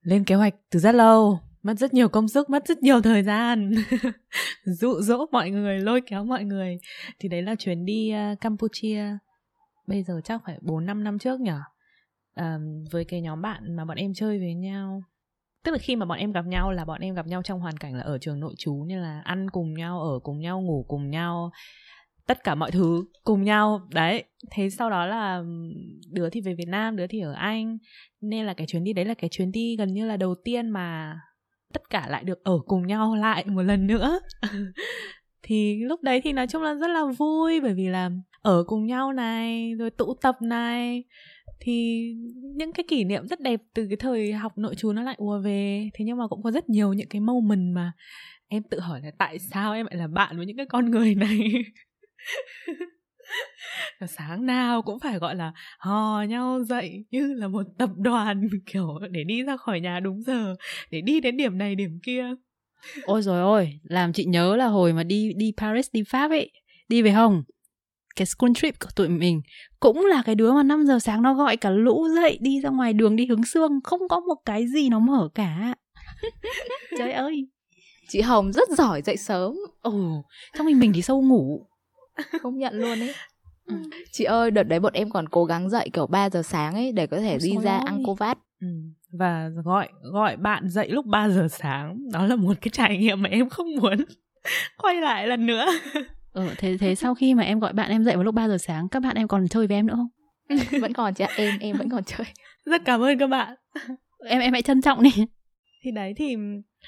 lên 0.01 0.23
kế 0.23 0.35
hoạch 0.35 0.55
từ 0.69 0.79
rất 0.79 0.95
lâu 0.95 1.39
mất 1.63 1.73
rất 1.77 1.93
nhiều 1.93 2.09
công 2.09 2.27
sức 2.27 2.49
mất 2.49 2.67
rất 2.67 2.83
nhiều 2.83 3.01
thời 3.01 3.23
gian. 3.23 3.71
Dụ 4.65 5.01
dỗ 5.01 5.25
mọi 5.31 5.49
người 5.49 5.79
lôi 5.79 6.01
kéo 6.01 6.23
mọi 6.23 6.43
người. 6.43 6.77
Thì 7.19 7.29
đấy 7.29 7.41
là 7.41 7.55
chuyến 7.55 7.85
đi 7.85 8.13
uh, 8.33 8.41
campuchia. 8.41 9.17
Bây 9.87 10.03
giờ 10.03 10.21
chắc 10.23 10.41
phải 10.45 10.57
bốn 10.61 10.85
năm 10.85 11.03
năm 11.03 11.19
trước 11.19 11.39
nhở 11.39 11.57
uh, 11.57 11.63
ờ, 12.33 12.59
với 12.91 13.05
cái 13.05 13.21
nhóm 13.21 13.41
bạn 13.41 13.75
mà 13.75 13.85
bọn 13.85 13.97
em 13.97 14.13
chơi 14.13 14.39
với 14.39 14.53
nhau. 14.53 15.03
Tức 15.63 15.71
là 15.71 15.77
khi 15.77 15.95
mà 15.95 16.05
bọn 16.05 16.17
em 16.17 16.31
gặp 16.31 16.45
nhau 16.45 16.71
là 16.71 16.85
bọn 16.85 17.01
em 17.01 17.15
gặp 17.15 17.27
nhau 17.27 17.41
trong 17.43 17.59
hoàn 17.59 17.77
cảnh 17.77 17.93
là 17.95 18.03
ở 18.03 18.17
trường 18.17 18.39
nội 18.39 18.53
trú 18.57 18.73
như 18.73 18.99
là 18.99 19.21
ăn 19.23 19.49
cùng 19.49 19.73
nhau 19.73 20.01
ở 20.01 20.19
cùng 20.23 20.39
nhau 20.39 20.61
ngủ 20.61 20.85
cùng 20.87 21.09
nhau 21.09 21.51
tất 22.27 22.43
cả 22.43 22.55
mọi 22.55 22.71
thứ 22.71 23.05
cùng 23.23 23.43
nhau. 23.43 23.87
Đấy 23.91 24.23
thế 24.51 24.69
sau 24.69 24.89
đó 24.89 25.05
là 25.05 25.43
đứa 26.11 26.29
thì 26.29 26.41
về 26.41 26.53
việt 26.53 26.67
nam 26.67 26.95
đứa 26.95 27.07
thì 27.07 27.19
ở 27.19 27.33
anh. 27.33 27.77
Nên 28.21 28.45
là 28.45 28.53
cái 28.53 28.67
chuyến 28.67 28.83
đi 28.83 28.93
đấy 28.93 29.05
là 29.05 29.13
cái 29.13 29.29
chuyến 29.29 29.51
đi 29.51 29.75
gần 29.77 29.93
như 29.93 30.05
là 30.05 30.17
đầu 30.17 30.35
tiên 30.43 30.69
mà 30.69 31.15
tất 31.73 31.89
cả 31.89 32.07
lại 32.09 32.23
được 32.23 32.43
ở 32.43 32.59
cùng 32.65 32.87
nhau 32.87 33.15
lại 33.15 33.45
một 33.47 33.61
lần 33.61 33.87
nữa. 33.87 34.19
Thì 35.43 35.83
lúc 35.83 36.03
đấy 36.03 36.21
thì 36.23 36.33
nói 36.33 36.47
chung 36.47 36.61
là 36.61 36.73
rất 36.73 36.87
là 36.87 37.05
vui, 37.17 37.59
bởi 37.59 37.73
vì 37.73 37.87
là 37.87 38.09
ở 38.41 38.63
cùng 38.67 38.85
nhau 38.85 39.13
này, 39.13 39.73
rồi 39.73 39.89
tụ 39.89 40.13
tập 40.21 40.35
này, 40.41 41.03
thì 41.59 42.05
những 42.55 42.73
cái 42.73 42.85
kỷ 42.87 43.03
niệm 43.03 43.27
rất 43.27 43.39
đẹp 43.39 43.59
từ 43.73 43.87
cái 43.89 43.97
thời 43.97 44.33
học 44.33 44.57
nội 44.57 44.75
trú 44.75 44.91
nó 44.93 45.03
lại 45.03 45.15
ùa 45.17 45.39
về. 45.39 45.89
Thế 45.93 46.05
nhưng 46.05 46.17
mà 46.17 46.27
cũng 46.27 46.43
có 46.43 46.51
rất 46.51 46.69
nhiều 46.69 46.93
những 46.93 47.07
cái 47.09 47.21
moment 47.21 47.75
mà 47.75 47.91
em 48.47 48.63
tự 48.63 48.79
hỏi 48.79 49.01
là 49.03 49.11
tại 49.17 49.39
sao 49.39 49.73
em 49.73 49.85
lại 49.85 49.95
là 49.95 50.07
bạn 50.07 50.37
với 50.37 50.45
những 50.45 50.57
cái 50.57 50.65
con 50.65 50.91
người 50.91 51.15
này? 51.15 51.39
sáng 54.07 54.45
nào 54.45 54.81
cũng 54.81 54.99
phải 54.99 55.19
gọi 55.19 55.35
là 55.35 55.51
hò 55.79 56.23
nhau 56.29 56.63
dậy 56.63 57.05
như 57.11 57.33
là 57.33 57.47
một 57.47 57.63
tập 57.77 57.89
đoàn 57.97 58.47
kiểu 58.65 58.99
để 59.11 59.23
đi 59.23 59.43
ra 59.43 59.57
khỏi 59.57 59.79
nhà 59.79 59.99
đúng 59.99 60.21
giờ 60.21 60.55
để 60.91 61.01
đi 61.01 61.19
đến 61.19 61.37
điểm 61.37 61.57
này 61.57 61.75
điểm 61.75 61.99
kia. 62.03 62.25
Ôi 63.03 63.21
rồi 63.21 63.41
ôi 63.41 63.79
làm 63.83 64.13
chị 64.13 64.25
nhớ 64.25 64.55
là 64.55 64.65
hồi 64.65 64.93
mà 64.93 65.03
đi 65.03 65.33
đi 65.35 65.53
Paris 65.57 65.87
đi 65.91 66.03
Pháp 66.09 66.31
ấy 66.31 66.51
đi 66.89 67.01
về 67.01 67.11
Hồng 67.11 67.43
cái 68.15 68.25
school 68.25 68.51
trip 68.55 68.79
của 68.79 68.89
tụi 68.95 69.09
mình 69.09 69.41
cũng 69.79 70.05
là 70.05 70.23
cái 70.25 70.35
đứa 70.35 70.53
mà 70.53 70.63
5 70.63 70.85
giờ 70.85 70.99
sáng 70.99 71.21
nó 71.21 71.33
gọi 71.33 71.57
cả 71.57 71.69
lũ 71.69 72.07
dậy 72.15 72.37
đi 72.41 72.61
ra 72.61 72.69
ngoài 72.69 72.93
đường 72.93 73.15
đi 73.15 73.25
hướng 73.25 73.45
xương 73.45 73.79
không 73.83 73.99
có 74.09 74.19
một 74.19 74.35
cái 74.45 74.67
gì 74.67 74.89
nó 74.89 74.99
mở 74.99 75.29
cả. 75.35 75.75
Trời 76.97 77.11
ơi 77.11 77.47
chị 78.07 78.21
Hồng 78.21 78.51
rất 78.51 78.69
giỏi 78.69 79.01
dậy 79.01 79.17
sớm. 79.17 79.55
Ồ 79.81 80.23
trong 80.57 80.65
mình 80.65 80.79
mình 80.79 80.93
thì 80.93 81.01
sâu 81.01 81.21
ngủ 81.21 81.67
không 82.41 82.57
nhận 82.57 82.73
luôn 82.73 82.99
ấy. 82.99 83.13
Ừ. 83.65 83.75
chị 84.11 84.23
ơi 84.23 84.51
đợt 84.51 84.63
đấy 84.63 84.79
bọn 84.79 84.93
em 84.93 85.09
còn 85.09 85.29
cố 85.29 85.45
gắng 85.45 85.69
dậy 85.69 85.89
kiểu 85.93 86.07
3 86.07 86.29
giờ 86.29 86.41
sáng 86.41 86.73
ấy 86.73 86.91
để 86.91 87.07
có 87.07 87.19
thể 87.19 87.37
đi 87.43 87.57
ra 87.63 87.77
ăn 87.77 88.03
cô 88.05 88.13
vát 88.13 88.37
ừ. 88.61 88.67
và 89.11 89.49
gọi 89.63 89.89
gọi 90.01 90.37
bạn 90.37 90.69
dậy 90.69 90.89
lúc 90.89 91.05
3 91.05 91.29
giờ 91.29 91.47
sáng. 91.51 92.11
Đó 92.11 92.25
là 92.25 92.35
một 92.35 92.53
cái 92.61 92.69
trải 92.69 92.97
nghiệm 92.97 93.21
mà 93.21 93.29
em 93.29 93.49
không 93.49 93.67
muốn 93.75 93.97
quay 94.77 94.95
lại 95.01 95.27
lần 95.27 95.45
nữa. 95.45 95.65
Ừ 96.33 96.47
thế 96.57 96.77
thế 96.79 96.95
sau 96.95 97.15
khi 97.15 97.33
mà 97.33 97.43
em 97.43 97.59
gọi 97.59 97.73
bạn 97.73 97.91
em 97.91 98.03
dậy 98.03 98.15
vào 98.15 98.23
lúc 98.23 98.35
3 98.35 98.47
giờ 98.47 98.57
sáng 98.57 98.89
các 98.89 98.99
bạn 99.03 99.15
em 99.15 99.27
còn 99.27 99.47
chơi 99.47 99.67
với 99.67 99.77
em 99.77 99.87
nữa 99.87 99.95
không? 99.95 100.09
Vẫn 100.81 100.93
còn 100.93 101.13
chị 101.13 101.25
em 101.35 101.59
em 101.59 101.77
vẫn 101.77 101.89
còn 101.89 102.03
chơi. 102.03 102.27
Rất 102.65 102.81
cảm 102.85 103.01
ơn 103.01 103.19
các 103.19 103.27
bạn. 103.27 103.55
Em 104.25 104.41
em 104.41 104.53
hãy 104.53 104.61
trân 104.61 104.81
trọng 104.81 105.03
đi. 105.03 105.11
Thì 105.83 105.91
đấy 105.91 106.13
thì 106.17 106.35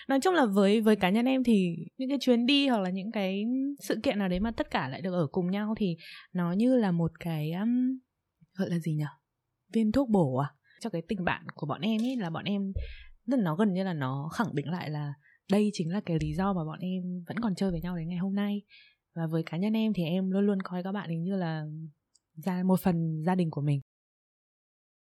nói 0.08 0.20
chung 0.22 0.34
là 0.34 0.46
với 0.46 0.82
với 0.82 0.96
cá 0.96 1.10
nhân 1.10 1.26
em 1.26 1.44
thì 1.44 1.76
những 1.98 2.10
cái 2.10 2.18
chuyến 2.22 2.46
đi 2.46 2.68
hoặc 2.68 2.80
là 2.80 2.90
những 2.90 3.12
cái 3.12 3.44
sự 3.80 4.00
kiện 4.04 4.20
nào 4.20 4.30
đấy 4.30 4.40
mà 4.40 4.52
tất 4.52 4.72
cả 4.72 4.90
lại 4.90 5.02
được 5.02 5.14
ở 5.14 5.28
cùng 5.32 5.52
nhau 5.52 5.74
thì 5.78 5.96
nó 6.34 6.52
như 6.52 6.78
là 6.78 6.92
một 6.92 7.12
cái 7.20 7.52
um, 7.52 7.98
gọi 8.58 8.70
là 8.70 8.80
gì 8.80 8.94
nhỉ 8.94 9.06
viên 9.74 9.92
thuốc 9.92 10.10
bổ 10.10 10.36
à? 10.38 10.50
Cho 10.80 10.90
cái 10.90 11.02
tình 11.08 11.24
bạn 11.24 11.46
của 11.54 11.68
bọn 11.68 11.82
em 11.82 12.02
ấy 12.02 12.16
là 12.16 12.30
bọn 12.30 12.44
em 12.44 12.62
rất 13.26 13.40
nó 13.40 13.56
gần 13.56 13.74
như 13.74 13.84
là 13.84 13.94
nó 13.94 14.30
khẳng 14.34 14.56
định 14.56 14.70
lại 14.70 14.90
là 14.90 15.14
đây 15.52 15.70
chính 15.74 15.90
là 15.90 16.02
cái 16.06 16.18
lý 16.22 16.34
do 16.34 16.54
mà 16.54 16.66
bọn 16.66 16.80
em 16.80 17.04
vẫn 17.28 17.40
còn 17.40 17.56
chơi 17.56 17.72
với 17.72 17.82
nhau 17.82 17.98
đến 17.98 18.08
ngày 18.08 18.18
hôm 18.18 18.36
nay. 18.36 18.62
Và 19.16 19.28
với 19.28 19.44
cá 19.46 19.58
nhân 19.58 19.74
em 19.74 19.94
thì 19.94 20.04
em 20.04 20.32
luôn 20.32 20.46
luôn 20.46 20.62
coi 20.64 20.84
các 20.84 20.92
bạn 20.92 21.10
ấy 21.10 21.18
như 21.18 21.36
là 21.36 21.66
ra 22.34 22.64
một 22.64 22.80
phần 22.80 23.24
gia 23.26 23.36
đình 23.36 23.52
của 23.52 23.62
mình. 23.62 23.82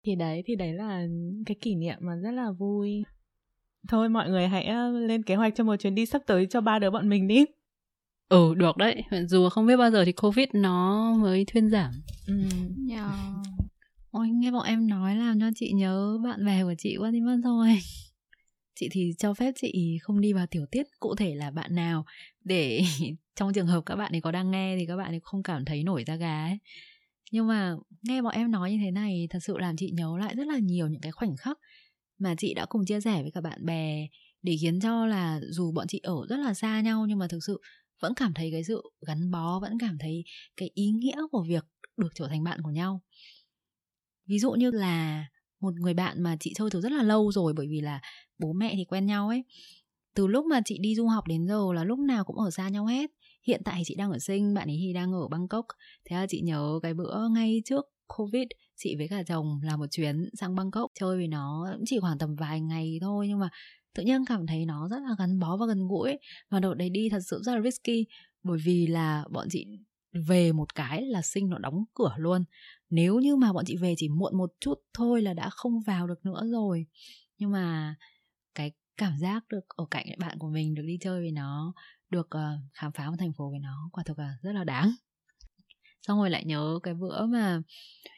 Thì 0.05 0.15
đấy 0.15 0.43
thì 0.47 0.57
đấy 0.57 0.73
là 0.73 1.07
cái 1.47 1.57
kỷ 1.61 1.75
niệm 1.75 1.99
mà 2.01 2.17
rất 2.17 2.31
là 2.31 2.51
vui 2.59 3.03
thôi 3.89 4.09
mọi 4.09 4.31
người 4.31 4.49
hãy 4.49 4.69
lên 4.93 5.23
kế 5.23 5.35
hoạch 5.35 5.55
cho 5.57 5.65
một 5.65 5.77
chuyến 5.77 5.95
đi 5.95 6.07
sắp 6.07 6.23
tới 6.27 6.47
cho 6.51 6.61
ba 6.61 6.79
đứa 6.79 6.91
bọn 6.91 7.09
mình 7.09 7.29
đi. 7.29 7.45
Ừ 8.29 8.55
được 8.55 8.77
đấy. 8.77 9.03
Dù 9.29 9.49
không 9.49 9.67
biết 9.67 9.77
bao 9.77 9.91
giờ 9.91 10.05
thì 10.05 10.13
covid 10.13 10.49
nó 10.53 11.13
mới 11.15 11.45
thuyên 11.45 11.71
giảm. 11.71 11.93
Ừ. 12.27 12.35
yeah. 12.91 13.11
ôi 14.11 14.29
nghe 14.29 14.51
bọn 14.51 14.67
em 14.67 14.89
nói 14.89 15.17
làm 15.17 15.41
cho 15.41 15.47
chị 15.55 15.73
nhớ 15.73 16.19
bạn 16.25 16.45
bè 16.47 16.63
của 16.63 16.75
chị 16.79 16.97
quá 16.97 17.11
đi 17.11 17.21
mất 17.21 17.37
rồi 17.45 17.79
chị 18.81 18.89
thì 18.93 19.13
cho 19.19 19.35
phép 19.35 19.53
chị 19.57 19.99
không 20.03 20.21
đi 20.21 20.33
vào 20.33 20.47
tiểu 20.47 20.67
tiết 20.71 20.87
cụ 21.01 21.15
thể 21.15 21.35
là 21.35 21.51
bạn 21.51 21.75
nào. 21.75 22.05
Để 22.45 22.83
trong 23.37 23.53
trường 23.53 23.67
hợp 23.67 23.83
các 23.87 23.97
bạn 23.97 24.13
ấy 24.13 24.21
có 24.21 24.33
đang 24.33 24.51
nghe 24.51 24.77
thì 24.79 24.87
các 24.87 24.97
bạn 24.97 25.13
ấy 25.13 25.21
không 25.23 25.43
cảm 25.43 25.65
thấy 25.65 25.85
nổi 25.85 26.05
da 26.07 26.17
gà 26.17 26.45
ấy. 26.45 26.59
Nhưng 27.33 27.47
mà 27.47 27.75
nghe 28.03 28.23
bọn 28.23 28.35
em 28.35 28.51
nói 28.51 28.73
như 28.73 28.79
thế 28.85 28.91
này 28.91 29.27
thật 29.31 29.39
sự 29.43 29.59
làm 29.59 29.77
chị 29.77 29.91
nhớ 29.91 30.19
lại 30.19 30.35
rất 30.35 30.47
là 30.47 30.59
nhiều 30.59 30.89
những 30.89 31.01
cái 31.01 31.13
khoảnh 31.13 31.37
khắc 31.37 31.59
mà 32.19 32.35
chị 32.39 32.55
đã 32.55 32.67
cùng 32.67 32.85
chia 32.87 33.01
sẻ 33.01 33.23
với 33.23 33.31
cả 33.31 33.41
bạn 33.41 33.67
bè 33.67 34.07
để 34.43 34.57
khiến 34.61 34.81
cho 34.81 35.07
là 35.07 35.41
dù 35.51 35.73
bọn 35.73 35.87
chị 35.87 36.01
ở 36.03 36.27
rất 36.29 36.37
là 36.37 36.55
xa 36.55 36.81
nhau 36.81 37.07
nhưng 37.09 37.19
mà 37.19 37.29
thực 37.29 37.45
sự 37.47 37.61
vẫn 38.01 38.15
cảm 38.15 38.35
thấy 38.35 38.51
cái 38.53 38.65
sự 38.65 38.83
gắn 39.07 39.31
bó, 39.31 39.61
vẫn 39.61 39.79
cảm 39.79 39.99
thấy 39.99 40.25
cái 40.57 40.71
ý 40.75 40.91
nghĩa 40.91 41.17
của 41.31 41.45
việc 41.49 41.65
được 41.97 42.13
trở 42.15 42.29
thành 42.29 42.45
bạn 42.45 42.63
của 42.63 42.71
nhau. 42.71 43.01
Ví 44.27 44.39
dụ 44.39 44.53
như 44.53 44.71
là 44.71 45.27
một 45.61 45.75
người 45.75 45.95
bạn 45.95 46.23
mà 46.23 46.37
chị 46.41 46.53
chơi 46.57 46.69
từ 46.71 46.81
rất 46.81 46.93
là 46.93 47.03
lâu 47.03 47.33
rồi, 47.33 47.53
bởi 47.57 47.67
vì 47.71 47.81
là 47.81 48.01
bố 48.39 48.53
mẹ 48.53 48.73
thì 48.77 48.85
quen 48.85 49.07
nhau 49.07 49.29
ấy, 49.29 49.45
từ 50.15 50.27
lúc 50.27 50.47
mà 50.47 50.61
chị 50.65 50.79
đi 50.81 50.95
du 50.95 51.07
học 51.07 51.25
đến 51.29 51.47
giờ 51.47 51.73
là 51.75 51.85
lúc 51.85 51.99
nào 51.99 52.25
cũng 52.25 52.37
ở 52.39 52.51
xa 52.51 52.69
nhau 52.69 52.87
hết. 52.87 53.11
Hiện 53.47 53.63
tại 53.65 53.83
chị 53.85 53.95
đang 53.95 54.11
ở 54.11 54.19
sinh, 54.19 54.55
bạn 54.55 54.69
ấy 54.69 54.79
thì 54.81 54.93
đang 54.93 55.13
ở 55.13 55.29
bangkok. 55.29 55.67
Thế 56.05 56.17
là 56.17 56.27
chị 56.29 56.41
nhớ 56.41 56.79
cái 56.83 56.95
bữa 56.95 57.29
ngay 57.29 57.63
trước 57.65 57.85
covid 58.07 58.47
chị 58.77 58.97
với 58.99 59.09
cả 59.09 59.23
chồng 59.23 59.61
làm 59.63 59.79
một 59.79 59.87
chuyến 59.91 60.31
sang 60.35 60.55
bangkok 60.55 60.91
chơi 61.01 61.17
với 61.17 61.29
nó 61.29 61.77
chỉ 61.87 61.99
khoảng 62.01 62.19
tầm 62.19 62.37
vài 62.37 62.61
ngày 62.61 62.99
thôi 63.01 63.29
nhưng 63.29 63.39
mà 63.39 63.49
tự 63.97 64.03
nhiên 64.03 64.25
cảm 64.25 64.47
thấy 64.47 64.67
nó 64.67 64.89
rất 64.89 64.99
là 64.99 65.15
gắn 65.19 65.39
bó 65.39 65.57
và 65.57 65.67
gần 65.67 65.89
gũi 65.89 66.19
và 66.51 66.61
đợt 66.61 66.75
đấy 66.75 66.91
đi 66.91 67.09
thật 67.09 67.21
sự 67.27 67.43
rất 67.43 67.55
là 67.55 67.63
risky. 67.63 68.07
Bởi 68.43 68.59
vì 68.65 68.87
là 68.87 69.25
bọn 69.31 69.47
chị 69.51 69.67
về 70.29 70.53
một 70.53 70.75
cái 70.75 71.03
là 71.03 71.23
sinh 71.23 71.49
nó 71.49 71.59
đóng 71.59 71.85
cửa 71.95 72.15
luôn. 72.17 72.45
Nếu 72.91 73.19
như 73.19 73.37
mà 73.37 73.53
bọn 73.53 73.65
chị 73.65 73.77
về 73.77 73.95
chỉ 73.97 74.09
muộn 74.09 74.39
một 74.39 74.51
chút 74.61 74.75
thôi 74.95 75.23
là 75.23 75.35
đã 75.35 75.51
không 75.51 75.81
vào 75.87 76.07
được 76.07 76.25
nữa 76.25 76.43
rồi. 76.53 76.87
Nhưng 77.39 77.51
mà 77.51 77.95
cái 78.55 78.73
cảm 78.97 79.19
giác 79.19 79.45
được 79.49 79.69
ở 79.69 79.87
cạnh 79.91 80.07
bạn 80.19 80.39
của 80.39 80.49
mình 80.49 80.75
được 80.75 80.85
đi 80.87 80.99
chơi 81.01 81.21
với 81.21 81.33
nó 81.33 81.75
được 82.11 82.27
uh, 82.27 82.41
khám 82.73 82.93
phá 82.93 83.11
một 83.11 83.17
thành 83.19 83.33
phố 83.33 83.51
với 83.51 83.59
nó 83.59 83.89
quả 83.93 84.05
thực 84.07 84.19
là 84.19 84.37
rất 84.43 84.53
là 84.53 84.65
đáng 84.65 84.93
xong 86.07 86.19
rồi 86.19 86.31
lại 86.31 86.45
nhớ 86.45 86.79
cái 86.83 86.95
bữa 86.95 87.27
mà 87.27 87.63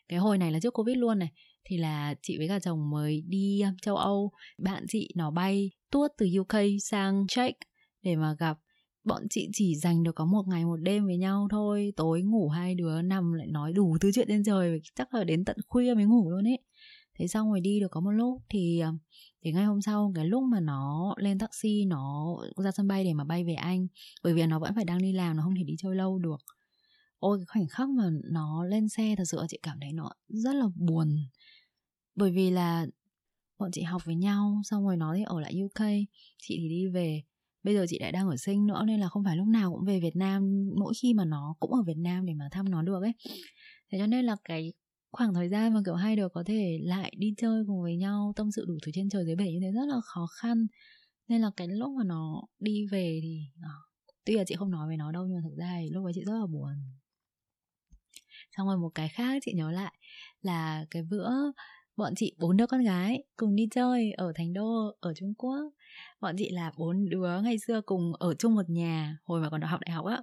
cái 0.09 0.19
hồi 0.19 0.39
này 0.39 0.53
là 0.53 0.61
trước 0.61 0.75
covid 0.75 0.97
luôn 0.97 1.19
này, 1.19 1.33
thì 1.65 1.77
là 1.77 2.15
chị 2.23 2.39
với 2.39 2.49
cả 2.49 2.61
chồng 2.61 2.91
mới 2.91 3.23
đi 3.27 3.61
um, 3.61 3.77
châu 3.83 3.97
âu, 3.97 4.31
bạn 4.59 4.85
chị 4.89 5.13
nó 5.17 5.31
bay 5.31 5.71
tuốt 5.91 6.11
từ 6.19 6.27
uk 6.39 6.55
sang 6.83 7.25
czech 7.25 7.53
để 8.03 8.17
mà 8.17 8.37
gặp. 8.39 8.59
Bọn 9.05 9.23
chị 9.31 9.49
chỉ 9.53 9.75
dành 9.77 10.03
được 10.03 10.15
có 10.15 10.25
một 10.25 10.43
ngày 10.49 10.65
một 10.65 10.77
đêm 10.77 11.07
với 11.07 11.17
nhau 11.17 11.49
thôi, 11.51 11.93
tối 11.97 12.23
ngủ 12.23 12.49
hai 12.49 12.75
đứa, 12.75 13.03
nằm 13.03 13.33
lại 13.33 13.47
nói 13.47 13.73
đủ 13.73 13.97
thứ 14.01 14.11
chuyện 14.15 14.29
trên 14.29 14.45
trời 14.45 14.81
chắc 14.95 15.15
là 15.15 15.25
đến 15.25 15.45
tận 15.45 15.57
khuya 15.69 15.95
mới 15.95 16.05
ngủ 16.05 16.31
luôn 16.31 16.49
ấy. 16.49 16.59
Thế 17.19 17.27
xong 17.27 17.51
rồi 17.51 17.61
đi 17.61 17.81
được 17.81 17.89
có 17.91 18.01
một 18.01 18.11
lúc 18.11 18.43
thì 18.49 18.81
um, 18.81 18.99
thì 19.45 19.53
ngay 19.53 19.65
hôm 19.65 19.81
sau, 19.83 20.13
cái 20.15 20.25
lúc 20.25 20.43
mà 20.43 20.61
nó 20.61 21.15
lên 21.19 21.39
taxi, 21.39 21.85
nó 21.85 22.37
ra 22.57 22.71
sân 22.71 22.89
bay 22.89 23.05
để 23.05 23.15
mà 23.15 23.25
bay 23.25 23.45
về 23.45 23.55
anh, 23.55 23.87
bởi 24.25 24.35
vì 24.35 24.47
nó 24.47 24.59
vẫn 24.59 24.75
phải 24.75 24.85
đang 24.85 25.03
đi 25.03 25.13
làm, 25.13 25.37
nó 25.37 25.43
không 25.43 25.55
thể 25.55 25.63
đi 25.67 25.75
chơi 25.79 25.97
lâu 25.97 26.19
được 26.19 26.39
ôi 27.19 27.39
cái 27.39 27.47
khoảnh 27.47 27.69
khắc 27.69 27.89
mà 27.89 28.11
nó 28.25 28.65
lên 28.65 28.89
xe 28.89 29.15
thật 29.19 29.25
sự 29.27 29.39
chị 29.49 29.59
cảm 29.63 29.79
thấy 29.81 29.93
nó 29.93 30.11
rất 30.29 30.55
là 30.55 30.67
buồn. 30.77 31.17
Bởi 32.15 32.33
vì 32.33 32.51
là 32.51 32.87
bọn 33.59 33.71
chị 33.73 33.83
học 33.83 34.03
với 34.05 34.15
nhau 34.15 34.61
xong 34.65 34.85
rồi 34.87 34.97
nó 34.97 35.15
thì 35.17 35.23
ở 35.23 35.41
lại 35.41 35.63
UK 35.65 35.87
chị 36.39 36.57
thì 36.61 36.69
đi 36.69 36.87
về. 36.87 37.23
Bây 37.63 37.75
giờ 37.75 37.87
chị 37.89 37.99
lại 37.99 38.13
đang 38.13 38.29
ở 38.29 38.37
sinh 38.37 38.67
nữa 38.67 38.85
nên 38.87 39.01
là 39.01 39.09
không 39.09 39.25
phải 39.25 39.37
lúc 39.37 39.49
nào 39.49 39.73
cũng 39.73 39.85
về 39.85 40.01
Việt 40.01 40.17
Nam. 40.17 40.71
Mỗi 40.77 40.95
khi 41.03 41.15
mà 41.15 41.25
nó 41.25 41.55
cũng 41.61 41.75
ở 41.75 41.83
Việt 41.83 41.97
Nam 41.97 42.27
để 42.27 42.35
mà 42.35 42.49
thăm 42.53 42.71
nó 42.71 42.83
được 42.83 43.03
ấy. 43.03 43.13
Thế 43.93 43.99
cho 43.99 44.07
nên 44.07 44.25
là 44.25 44.37
cái 44.45 44.73
khoảng 45.13 45.35
thời 45.35 45.49
gian 45.49 45.75
mà 45.75 45.83
kiểu 45.85 45.95
hai 45.95 46.17
đứa 46.17 46.29
có 46.29 46.43
thể 46.47 46.79
lại 46.83 47.13
đi 47.17 47.35
chơi 47.37 47.65
cùng 47.67 47.83
với 47.83 47.97
nhau 47.97 48.33
tâm 48.37 48.51
sự 48.51 48.65
đủ 48.69 48.75
thứ 48.83 48.93
trên 48.95 49.09
trời 49.09 49.25
dưới 49.27 49.37
bể 49.37 49.53
như 49.53 49.59
thế 49.63 49.73
rất 49.73 49.87
là 49.89 50.01
khó 50.01 50.27
khăn. 50.27 50.67
Nên 51.29 51.41
là 51.41 51.51
cái 51.57 51.69
lúc 51.69 51.91
mà 51.99 52.05
nó 52.05 52.43
đi 52.59 52.87
về 52.87 53.21
thì 53.23 53.41
à, 53.63 53.71
tuy 54.25 54.37
là 54.37 54.45
chị 54.47 54.55
không 54.55 54.71
nói 54.71 54.87
với 54.87 54.97
nó 54.97 55.13
đâu 55.13 55.27
nhưng 55.27 55.37
mà 55.37 55.43
thực 55.45 55.57
ra 55.57 55.77
thì 55.81 55.91
lúc 55.91 56.05
ấy 56.05 56.13
chị 56.15 56.25
rất 56.27 56.39
là 56.41 56.47
buồn 56.47 56.75
xong 58.59 58.67
rồi 58.67 58.77
một 58.77 58.91
cái 58.95 59.09
khác 59.09 59.43
chị 59.45 59.53
nhớ 59.53 59.71
lại 59.71 59.93
là 60.43 60.85
cái 60.91 61.03
bữa 61.03 61.31
bọn 61.97 62.13
chị 62.17 62.35
bốn 62.39 62.57
đứa 62.57 62.67
con 62.67 62.85
gái 62.85 63.25
cùng 63.37 63.57
đi 63.57 63.69
chơi 63.71 64.13
ở 64.13 64.33
thành 64.35 64.53
đô 64.53 64.97
ở 65.01 65.15
trung 65.15 65.35
quốc. 65.35 65.71
Bọn 66.21 66.35
chị 66.39 66.51
là 66.51 66.73
bốn 66.77 67.09
đứa 67.09 67.41
ngày 67.41 67.57
xưa 67.67 67.81
cùng 67.81 68.13
ở 68.19 68.35
chung 68.35 68.55
một 68.55 68.71
nhà 68.71 69.19
hồi 69.25 69.41
mà 69.41 69.51
còn 69.51 69.61
học 69.61 69.81
đại 69.81 69.91
học 69.91 70.07
á. 70.07 70.23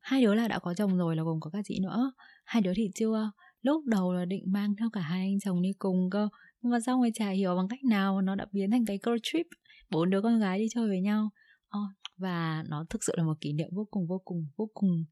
Hai 0.00 0.22
đứa 0.22 0.34
là 0.34 0.48
đã 0.48 0.58
có 0.58 0.74
chồng 0.74 0.98
rồi 0.98 1.16
là 1.16 1.22
gồm 1.22 1.40
có 1.40 1.50
các 1.50 1.60
chị 1.64 1.78
nữa. 1.82 2.12
Hai 2.44 2.62
đứa 2.62 2.72
thì 2.76 2.90
chưa 2.94 3.30
lúc 3.62 3.84
đầu 3.86 4.12
là 4.12 4.24
định 4.24 4.44
mang 4.46 4.76
theo 4.76 4.90
cả 4.92 5.00
hai 5.00 5.20
anh 5.20 5.40
chồng 5.40 5.62
đi 5.62 5.72
cùng 5.78 6.10
cơ. 6.10 6.28
Nhưng 6.62 6.72
mà 6.72 6.80
xong 6.80 7.00
rồi 7.00 7.10
chả 7.14 7.30
hiểu 7.30 7.56
bằng 7.56 7.68
cách 7.68 7.84
nào 7.84 8.20
nó 8.20 8.34
đã 8.34 8.46
biến 8.52 8.70
thành 8.70 8.84
cái 8.84 8.98
girl 9.02 9.16
trip. 9.22 9.46
Bốn 9.90 10.10
đứa 10.10 10.22
con 10.22 10.40
gái 10.40 10.58
đi 10.58 10.66
chơi 10.74 10.88
với 10.88 11.00
nhau. 11.00 11.30
Oh, 11.78 11.90
và 12.16 12.64
nó 12.68 12.84
thực 12.90 13.04
sự 13.04 13.12
là 13.16 13.24
một 13.24 13.40
kỷ 13.40 13.52
niệm 13.52 13.68
vô 13.72 13.86
cùng 13.90 14.06
vô 14.06 14.22
cùng 14.24 14.46
vô 14.56 14.70
cùng 14.74 15.04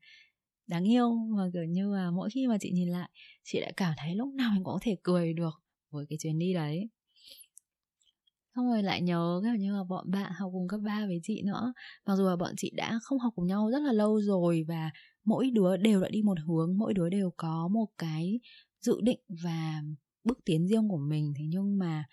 đáng 0.69 0.85
yêu 0.85 1.13
và, 1.37 1.51
kiểu 1.53 1.65
như 1.65 1.95
là, 1.95 2.11
mỗi 2.11 2.31
khi 2.31 2.47
mà 2.47 2.57
chị 2.61 2.71
nhìn 2.71 2.89
lại, 2.89 3.11
chị 3.45 3.61
lại 3.61 3.73
cảm 3.77 3.95
thấy 3.99 4.15
lúc 4.15 4.35
nào 4.35 4.51
mình 4.55 4.65
cũng 4.65 4.75
có 4.75 4.79
thể 4.83 4.97
cười 5.03 5.33
được 5.33 5.63
với 5.91 6.07
cái 6.09 6.19
chuyến 6.19 6.39
đi 6.39 6.55
đấy. 6.55 6.89
Xong 8.57 8.69
rồi 8.69 8.83
lại 8.83 9.03
nhớ, 9.03 9.41
kiểu 9.45 9.55
như 9.55 9.73
là, 9.77 9.85
bọn 9.89 10.11
bạn 10.11 10.33
học 10.33 10.51
cùng 10.53 10.69
cấp 10.69 10.81
3 10.85 11.07
với 11.07 11.21
chị 11.23 11.43
nữa. 11.43 11.73
Mặc 12.07 12.17
dù 12.17 12.25
là 12.29 12.37
bọn 12.37 12.55
chị 12.57 12.73
đã 12.77 12.99
không 13.03 13.19
học 13.19 13.33
cùng 13.37 13.47
nhau 13.47 13.71
rất 13.71 13.79
là 13.83 13.93
lâu 13.93 14.21
rồi 14.21 14.65
và 14.69 14.91
mỗi 15.25 15.51
đứa 15.51 15.77
đều 15.77 16.01
đã 16.01 16.09
đi 16.09 16.23
một 16.23 16.39
hướng, 16.47 16.79
mỗi 16.79 16.95
đứa 16.95 17.09
đều 17.09 17.31
có 17.37 17.69
một 17.69 17.87
cái 17.99 18.41
dự 18.81 19.01
định 19.03 19.21
và 19.45 19.83
bước 20.25 20.39
tiến 20.45 20.67
riêng 20.69 20.89
của 20.89 20.97
mình. 20.97 21.33
Thế 21.39 21.45
nhưng 21.49 21.79
mà, 21.79 22.05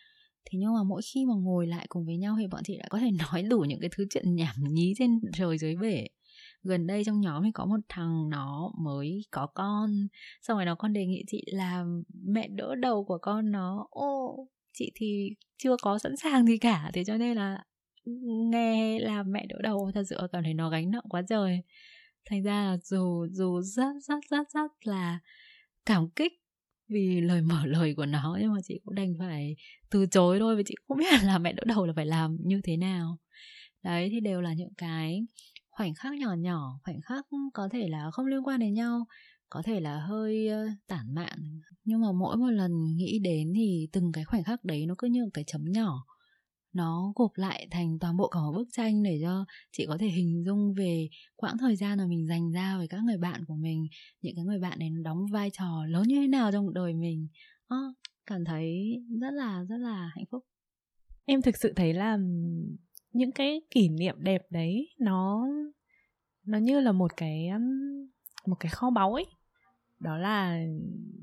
thế 0.45 0.59
nhưng 0.59 0.73
mà 0.73 0.83
mỗi 0.83 1.01
khi 1.13 1.25
mà 1.25 1.33
ngồi 1.35 1.67
lại 1.67 1.85
cùng 1.89 2.05
với 2.05 2.17
nhau 2.17 2.35
thì 2.39 2.47
bọn 2.47 2.61
chị 2.63 2.77
đã 2.77 2.87
có 2.89 2.99
thể 2.99 3.11
nói 3.31 3.43
đủ 3.43 3.59
những 3.59 3.79
cái 3.79 3.89
thứ 3.97 4.05
chuyện 4.09 4.35
nhảm 4.35 4.55
nhí 4.71 4.93
trên 4.97 5.19
trời 5.33 5.57
dưới 5.57 5.75
bể 5.75 6.07
gần 6.65 6.87
đây 6.87 7.03
trong 7.05 7.21
nhóm 7.21 7.43
thì 7.43 7.51
có 7.53 7.65
một 7.65 7.79
thằng 7.89 8.29
nó 8.29 8.71
mới 8.77 9.21
có 9.31 9.47
con. 9.47 10.07
Xong 10.41 10.57
rồi 10.57 10.65
nó 10.65 10.75
con 10.75 10.93
đề 10.93 11.05
nghị 11.05 11.23
chị 11.27 11.43
làm 11.47 12.03
mẹ 12.23 12.47
đỡ 12.47 12.75
đầu 12.75 13.03
của 13.03 13.17
con 13.17 13.51
nó. 13.51 13.87
Ô, 13.89 14.47
chị 14.73 14.91
thì 14.95 15.29
chưa 15.57 15.75
có 15.81 15.99
sẵn 15.99 16.17
sàng 16.17 16.45
gì 16.45 16.57
cả. 16.57 16.91
Thế 16.93 17.03
cho 17.03 17.17
nên 17.17 17.37
là 17.37 17.63
nghe 18.51 18.99
làm 18.99 19.31
mẹ 19.31 19.45
đỡ 19.45 19.57
đầu, 19.63 19.91
thật 19.93 20.03
sự 20.09 20.17
cảm 20.31 20.43
thấy 20.43 20.53
nó 20.53 20.69
gánh 20.69 20.91
nặng 20.91 21.03
quá 21.09 21.21
trời. 21.29 21.61
Thành 22.29 22.43
ra 22.43 22.65
là 22.65 22.77
dù 22.83 23.27
dù 23.31 23.61
rất 23.61 23.93
rất 24.07 24.19
rất 24.29 24.49
rất 24.53 24.71
là 24.83 25.19
cảm 25.85 26.09
kích 26.09 26.33
vì 26.87 27.21
lời 27.21 27.41
mở 27.41 27.61
lời 27.65 27.93
của 27.97 28.05
nó, 28.05 28.37
nhưng 28.41 28.53
mà 28.53 28.59
chị 28.63 28.79
cũng 28.85 28.95
đành 28.95 29.13
phải 29.19 29.55
từ 29.89 30.05
chối 30.05 30.39
thôi, 30.39 30.55
vì 30.55 30.63
chị 30.65 30.75
cũng 30.87 30.97
biết 30.97 31.05
là 31.23 31.37
mẹ 31.37 31.53
đỡ 31.53 31.63
đầu 31.67 31.85
là 31.85 31.93
phải 31.95 32.05
làm 32.05 32.37
như 32.43 32.61
thế 32.63 32.77
nào. 32.77 33.17
Đấy, 33.83 34.09
thì 34.11 34.19
đều 34.19 34.41
là 34.41 34.53
những 34.53 34.73
cái 34.77 35.25
khoảnh 35.75 35.93
khắc 35.93 36.13
nhỏ 36.13 36.33
nhỏ 36.33 36.79
khoảnh 36.83 37.01
khắc 37.01 37.29
ừ, 37.29 37.37
có 37.53 37.69
thể 37.71 37.87
là 37.89 38.11
không 38.11 38.25
liên 38.25 38.43
quan 38.43 38.59
đến 38.59 38.73
nhau 38.73 39.05
có 39.49 39.61
thể 39.65 39.79
là 39.79 39.99
hơi 39.99 40.49
tản 40.87 41.15
mạn. 41.15 41.59
Nhưng 41.83 42.01
mà 42.01 42.11
mỗi 42.11 42.37
một 42.37 42.49
lần 42.49 42.95
nghĩ 42.95 43.19
đến 43.19 43.53
thì 43.55 43.89
từng 43.91 44.11
cái 44.11 44.23
khoảnh 44.23 44.43
khắc 44.43 44.63
đấy 44.63 44.85
nó 44.85 44.95
cứ 44.97 45.07
như 45.07 45.23
một 45.23 45.29
cái 45.33 45.43
chấm 45.47 45.65
nhỏ. 45.71 46.05
Nó 46.73 47.13
gộp 47.15 47.31
lại 47.35 47.67
thành 47.71 47.99
toàn 47.99 48.17
bộ 48.17 48.27
cả 48.27 48.39
một 48.39 48.51
bức 48.55 48.67
tranh 48.71 49.03
để 49.03 49.19
cho 49.21 49.45
chị 49.71 49.85
có 49.85 49.97
thể 49.97 50.07
hình 50.07 50.43
dung 50.45 50.73
về 50.73 51.09
quãng 51.35 51.57
thời 51.57 51.75
gian 51.75 51.97
mà 51.97 52.05
mình 52.07 52.27
dành 52.27 52.51
ra 52.51 52.77
với 52.77 52.87
các 52.87 53.03
người 53.03 53.17
bạn 53.17 53.45
của 53.45 53.55
mình 53.55 53.87
những 54.21 54.35
cái 54.35 54.45
người 54.45 54.59
bạn 54.59 54.79
này 54.79 54.89
đóng 55.03 55.25
vai 55.31 55.49
trò 55.53 55.85
lớn 55.87 56.03
như 56.07 56.15
thế 56.15 56.27
nào 56.27 56.51
trong 56.51 56.65
cuộc 56.65 56.73
đời 56.73 56.93
mình. 56.93 57.27
À, 57.67 57.77
cảm 58.25 58.45
thấy 58.45 58.95
rất 59.21 59.31
là 59.31 59.63
rất 59.69 59.77
là 59.77 60.11
hạnh 60.15 60.25
phúc. 60.31 60.45
Em 61.25 61.41
thực 61.41 61.57
sự 61.57 61.73
thấy 61.75 61.93
là 61.93 62.17
những 63.15 63.31
cái 63.31 63.61
kỷ 63.71 63.89
niệm 63.89 64.15
đẹp 64.19 64.41
đấy 64.49 64.89
nó 64.99 65.47
nó 66.45 66.57
như 66.57 66.79
là 66.79 66.91
một 66.91 67.17
cái 67.17 67.49
một 68.45 68.55
cái 68.59 68.69
kho 68.69 68.89
báu 68.89 69.13
ấy. 69.13 69.25
Đó 69.99 70.17
là 70.17 70.65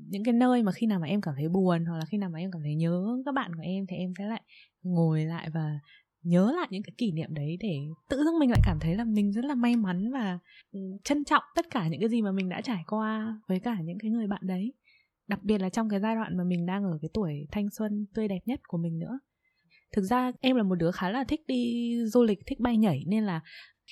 những 0.09 0.23
cái 0.23 0.33
nơi 0.33 0.63
mà 0.63 0.71
khi 0.71 0.87
nào 0.87 0.99
mà 0.99 1.07
em 1.07 1.21
cảm 1.21 1.33
thấy 1.37 1.49
buồn 1.49 1.85
hoặc 1.85 1.97
là 1.97 2.05
khi 2.05 2.17
nào 2.17 2.29
mà 2.29 2.39
em 2.39 2.51
cảm 2.51 2.61
thấy 2.61 2.75
nhớ 2.75 3.21
các 3.25 3.33
bạn 3.33 3.55
của 3.55 3.61
em 3.63 3.85
thì 3.87 3.97
em 3.97 4.13
sẽ 4.17 4.25
lại 4.25 4.41
ngồi 4.81 5.25
lại 5.25 5.49
và 5.49 5.79
nhớ 6.23 6.53
lại 6.55 6.67
những 6.71 6.83
cái 6.83 6.93
kỷ 6.97 7.11
niệm 7.11 7.33
đấy 7.33 7.57
để 7.59 7.79
tự 8.09 8.23
dưng 8.23 8.39
mình 8.39 8.49
lại 8.49 8.61
cảm 8.63 8.77
thấy 8.81 8.95
là 8.95 9.03
mình 9.03 9.31
rất 9.31 9.45
là 9.45 9.55
may 9.55 9.75
mắn 9.75 10.11
và 10.11 10.39
trân 11.03 11.23
trọng 11.23 11.43
tất 11.55 11.65
cả 11.69 11.87
những 11.87 11.99
cái 11.99 12.09
gì 12.09 12.21
mà 12.21 12.31
mình 12.31 12.49
đã 12.49 12.61
trải 12.61 12.83
qua 12.87 13.39
với 13.47 13.59
cả 13.59 13.77
những 13.83 13.97
cái 13.99 14.11
người 14.11 14.27
bạn 14.27 14.41
đấy. 14.43 14.73
Đặc 15.27 15.43
biệt 15.43 15.57
là 15.57 15.69
trong 15.69 15.89
cái 15.89 15.99
giai 15.99 16.15
đoạn 16.15 16.37
mà 16.37 16.43
mình 16.43 16.65
đang 16.65 16.83
ở 16.83 16.97
cái 17.01 17.09
tuổi 17.13 17.47
thanh 17.51 17.69
xuân 17.69 18.05
tươi 18.13 18.27
đẹp 18.27 18.39
nhất 18.45 18.59
của 18.67 18.77
mình 18.77 18.99
nữa 18.99 19.19
thực 19.93 20.01
ra 20.01 20.31
em 20.41 20.55
là 20.55 20.63
một 20.63 20.75
đứa 20.75 20.91
khá 20.91 21.09
là 21.09 21.23
thích 21.23 21.41
đi 21.47 21.93
du 22.05 22.23
lịch 22.23 22.39
thích 22.45 22.59
bay 22.59 22.77
nhảy 22.77 23.03
nên 23.07 23.23
là 23.23 23.41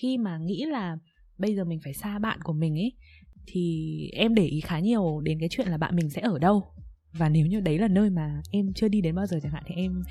khi 0.01 0.17
mà 0.17 0.37
nghĩ 0.37 0.65
là 0.65 0.97
bây 1.37 1.55
giờ 1.55 1.63
mình 1.63 1.79
phải 1.83 1.93
xa 1.93 2.19
bạn 2.19 2.41
của 2.41 2.53
mình 2.53 2.75
ấy 2.75 2.93
thì 3.47 4.09
em 4.13 4.35
để 4.35 4.45
ý 4.45 4.61
khá 4.61 4.79
nhiều 4.79 5.21
đến 5.23 5.39
cái 5.39 5.49
chuyện 5.51 5.67
là 5.67 5.77
bạn 5.77 5.95
mình 5.95 6.09
sẽ 6.09 6.21
ở 6.21 6.39
đâu. 6.39 6.63
Và 7.13 7.29
nếu 7.29 7.45
như 7.47 7.59
đấy 7.59 7.77
là 7.77 7.87
nơi 7.87 8.09
mà 8.09 8.41
em 8.51 8.73
chưa 8.75 8.87
đi 8.87 9.01
đến 9.01 9.15
bao 9.15 9.25
giờ 9.25 9.39
chẳng 9.43 9.51
hạn 9.51 9.63
thì 9.67 9.75
em 9.75 10.03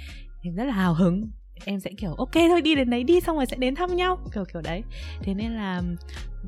em 0.43 0.55
rất 0.55 0.65
là 0.65 0.73
hào 0.73 0.95
hứng. 0.95 1.31
Em 1.65 1.81
sẽ 1.81 1.91
kiểu 1.99 2.15
ok 2.15 2.35
thôi 2.35 2.63
đi 2.63 2.75
đến 2.75 2.91
đấy 2.91 3.05
đi 3.05 3.21
xong 3.21 3.37
rồi 3.37 3.47
sẽ 3.47 3.57
đến 3.57 3.75
thăm 3.75 3.97
nhau. 3.97 4.19
Kiểu 4.35 4.45
kiểu 4.53 4.63
đấy. 4.63 4.83
Thế 5.23 5.35
nên 5.35 5.53
là 5.53 5.83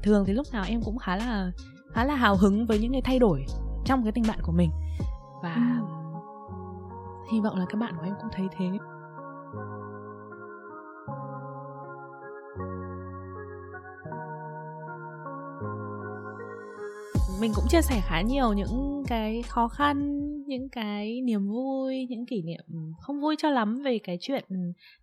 thường 0.03 0.25
thì 0.27 0.33
lúc 0.33 0.47
nào 0.53 0.65
em 0.69 0.81
cũng 0.85 0.99
khá 0.99 1.17
là 1.17 1.53
khá 1.93 2.05
là 2.05 2.15
hào 2.15 2.37
hứng 2.37 2.67
với 2.67 2.79
những 2.79 2.93
cái 2.93 3.03
thay 3.03 3.19
đổi 3.19 3.45
trong 3.85 4.03
cái 4.03 4.13
tình 4.13 4.25
bạn 4.29 4.39
của 4.43 4.53
mình. 4.53 4.71
Và 5.43 5.55
ừ. 5.55 5.87
hy 7.33 7.41
vọng 7.41 7.57
là 7.57 7.65
các 7.69 7.79
bạn 7.79 7.95
của 7.97 8.05
em 8.05 8.15
cũng 8.21 8.31
thấy 8.33 8.47
thế 8.59 8.67
mình 17.43 17.53
cũng 17.55 17.69
chia 17.69 17.83
sẻ 17.83 18.01
khá 18.05 18.21
nhiều 18.23 18.53
những 18.53 19.03
cái 19.09 19.43
khó 19.43 19.69
khăn 19.69 20.19
những 20.47 20.69
cái 20.69 21.21
niềm 21.21 21.49
vui 21.49 22.07
những 22.11 22.27
kỷ 22.27 22.43
niệm 22.43 22.65
không 23.01 23.21
vui 23.21 23.37
cho 23.39 23.51
lắm 23.51 23.83
về 23.85 23.99
cái 23.99 24.19
chuyện 24.21 24.45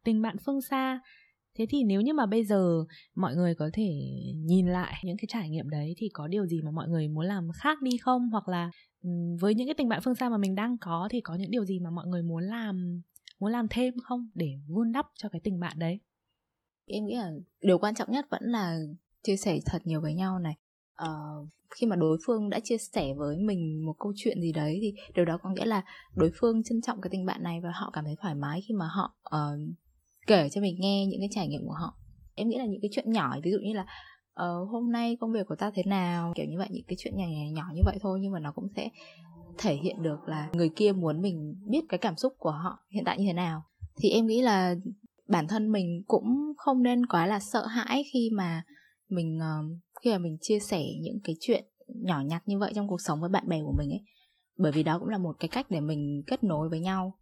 tình 0.04 0.22
bạn 0.22 0.36
phương 0.46 0.62
xa. 0.62 1.00
Thế 1.58 1.66
thì 1.70 1.84
nếu 1.84 2.02
như 2.02 2.14
mà 2.14 2.26
bây 2.26 2.46
giờ 2.46 2.86
mọi 3.16 3.36
người 3.36 3.56
có 3.56 3.70
thể 3.74 3.90
nhìn 4.36 4.68
lại 4.68 4.94
những 5.04 5.18
cái 5.18 5.26
trải 5.28 5.50
nghiệm 5.50 5.70
đấy 5.70 5.94
thì 5.98 6.10
có 6.14 6.28
điều 6.28 6.46
gì 6.46 6.62
mà 6.62 6.72
mọi 6.72 6.88
người 6.88 7.08
muốn 7.08 7.26
làm 7.26 7.48
khác 7.56 7.82
đi 7.82 7.98
không? 7.98 8.30
Hoặc 8.30 8.48
là 8.48 8.72
ừ, 9.04 9.10
với 9.40 9.56
những 9.56 9.68
cái 9.68 9.76
tình 9.78 9.90
bạn 9.90 10.02
phương 10.04 10.16
xa 10.16 10.30
mà 10.30 10.38
mình 10.38 10.56
đang 10.56 10.78
có 10.78 11.08
thì 11.12 11.22
có 11.22 11.36
những 11.36 11.52
điều 11.52 11.66
gì 11.66 11.80
mà 11.80 11.90
mọi 11.90 12.08
người 12.08 12.24
muốn 12.24 12.44
làm 12.44 13.02
muốn 13.40 13.52
làm 13.52 13.68
thêm 13.70 13.94
không 14.04 14.30
để 14.34 14.52
vun 14.68 14.92
đắp 14.92 15.06
cho 15.16 15.30
cái 15.30 15.42
tình 15.44 15.60
bạn 15.60 15.80
đấy? 15.80 16.00
Em 16.86 17.06
nghĩ 17.06 17.16
là 17.16 17.32
điều 17.62 17.78
quan 17.78 17.96
trọng 17.96 18.12
nhất 18.12 18.26
vẫn 18.30 18.44
là 18.44 18.80
chia 19.24 19.38
sẻ 19.38 19.60
thật 19.66 19.82
nhiều 19.86 20.02
với 20.02 20.14
nhau 20.14 20.40
này. 20.40 20.56
Uh, 21.04 21.50
khi 21.76 21.88
mà 21.88 21.96
đối 21.96 22.18
phương 22.26 22.50
đã 22.50 22.60
chia 22.60 22.78
sẻ 22.78 23.14
với 23.18 23.38
mình 23.38 23.86
một 23.86 23.96
câu 24.00 24.14
chuyện 24.16 24.42
gì 24.42 24.52
đấy 24.52 24.80
thì 24.82 24.94
điều 25.16 25.26
đó 25.26 25.38
có 25.44 25.50
nghĩa 25.50 25.66
là 25.66 25.84
đối 26.16 26.32
phương 26.40 26.64
trân 26.64 26.82
trọng 26.82 27.02
cái 27.02 27.10
tình 27.10 27.26
bạn 27.26 27.44
này 27.44 27.60
và 27.64 27.72
họ 27.74 27.90
cảm 27.94 28.06
thấy 28.06 28.16
thoải 28.22 28.36
mái 28.36 28.62
khi 28.68 28.74
mà 28.74 28.88
họ 28.88 29.16
uh, 29.36 29.60
kể 30.28 30.50
cho 30.50 30.62
mình 30.62 30.76
nghe 30.80 31.06
những 31.06 31.20
cái 31.20 31.30
trải 31.32 31.48
nghiệm 31.48 31.62
của 31.66 31.74
họ. 31.74 31.94
Em 32.36 32.50
nghĩ 32.50 32.58
là 32.58 32.66
những 32.66 32.82
cái 32.82 32.90
chuyện 32.94 33.12
nhỏ 33.12 33.36
ví 33.44 33.52
dụ 33.52 33.58
như 33.62 33.74
là 33.74 33.86
uh, 34.44 34.70
hôm 34.70 34.92
nay 34.92 35.18
công 35.20 35.32
việc 35.32 35.48
của 35.48 35.56
ta 35.56 35.72
thế 35.76 35.84
nào? 35.86 36.34
Kiểu 36.36 36.46
như 36.46 36.58
vậy 36.58 36.68
những 36.72 36.86
cái 36.88 36.96
chuyện 37.00 37.14
nhỏ 37.18 37.26
nhỏ, 37.26 37.52
nhỏ 37.54 37.66
như 37.76 37.82
vậy 37.86 37.98
thôi 38.02 38.20
nhưng 38.22 38.32
mà 38.32 38.40
nó 38.40 38.52
cũng 38.52 38.68
sẽ 38.76 38.90
thể 39.58 39.76
hiện 39.76 40.04
được 40.04 40.20
là 40.28 40.50
người 40.54 40.70
kia 40.76 40.92
muốn 40.92 41.22
mình 41.22 41.56
biết 41.70 41.82
cái 41.90 41.98
cảm 41.98 42.16
xúc 42.16 42.34
của 42.38 42.52
họ 42.52 42.80
hiện 42.90 43.04
tại 43.06 43.18
như 43.20 43.26
thế 43.28 43.34
nào. 43.34 43.64
Thì 44.02 44.10
em 44.10 44.28
nghĩ 44.28 44.42
là 44.42 44.76
bản 45.28 45.48
thân 45.48 45.72
mình 45.72 46.04
cũng 46.08 46.54
không 46.58 46.84
nên 46.84 47.06
quá 47.06 47.26
là 47.26 47.40
sợ 47.40 47.66
hãi 47.66 48.04
khi 48.14 48.30
mà 48.34 48.64
mình 49.10 49.38
uh, 49.38 49.78
khi 50.02 50.12
mà 50.12 50.18
mình 50.18 50.38
chia 50.41 50.60
sẻ 50.60 50.84
những 51.02 51.20
cái 51.24 51.36
chuyện 51.39 51.66
nhỏ 51.88 52.22
nhặt 52.22 52.43
như 52.45 52.60
vậy 52.60 52.72
trong 52.76 52.88
cuộc 52.88 53.02
sống 53.02 53.22
với 53.22 53.30
bạn 53.30 53.50
bè 53.50 53.62
của 53.62 53.74
mình 53.78 53.89
ấy. 53.89 54.02
Bởi 54.58 54.72
vì 54.72 54.84
đó 54.84 55.00
cũng 55.00 55.10
là 55.10 55.18
một 55.18 55.36
cái 55.39 55.50
cách 55.50 55.66
để 55.70 55.80
mình 55.80 56.24
kết 56.28 56.43
nối 56.43 56.70
với 56.70 56.80
nhau. 56.80 57.20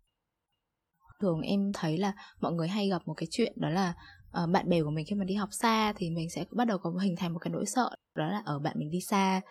Thường 1.19 1.41
em 1.41 1.71
thấy 1.73 1.97
là 1.97 2.13
mọi 2.41 2.53
người 2.53 2.67
hay 2.67 2.89
gặp 2.89 3.01
một 3.05 3.13
cái 3.17 3.27
chuyện 3.31 3.53
đó 3.55 3.69
là 3.69 3.93
uh, 4.43 4.49
bạn 4.49 4.69
bè 4.69 4.81
của 4.81 4.89
mình 4.89 5.05
khi 5.09 5.15
mà 5.15 5.25
đi 5.25 5.35
học 5.35 5.49
xa 5.51 5.93
thì 5.93 6.09
mình 6.09 6.29
sẽ 6.29 6.45
bắt 6.51 6.65
đầu 6.65 6.77
có 6.77 6.89
hình 6.89 7.15
thành 7.17 7.33
một 7.33 7.39
cái 7.39 7.51
nỗi 7.51 7.65
sợ 7.65 7.89
đó 8.15 8.27
là 8.27 8.41
ở 8.45 8.59
bạn 8.59 8.75
mình 8.79 8.89
đi 8.91 9.01
xa 9.01 9.41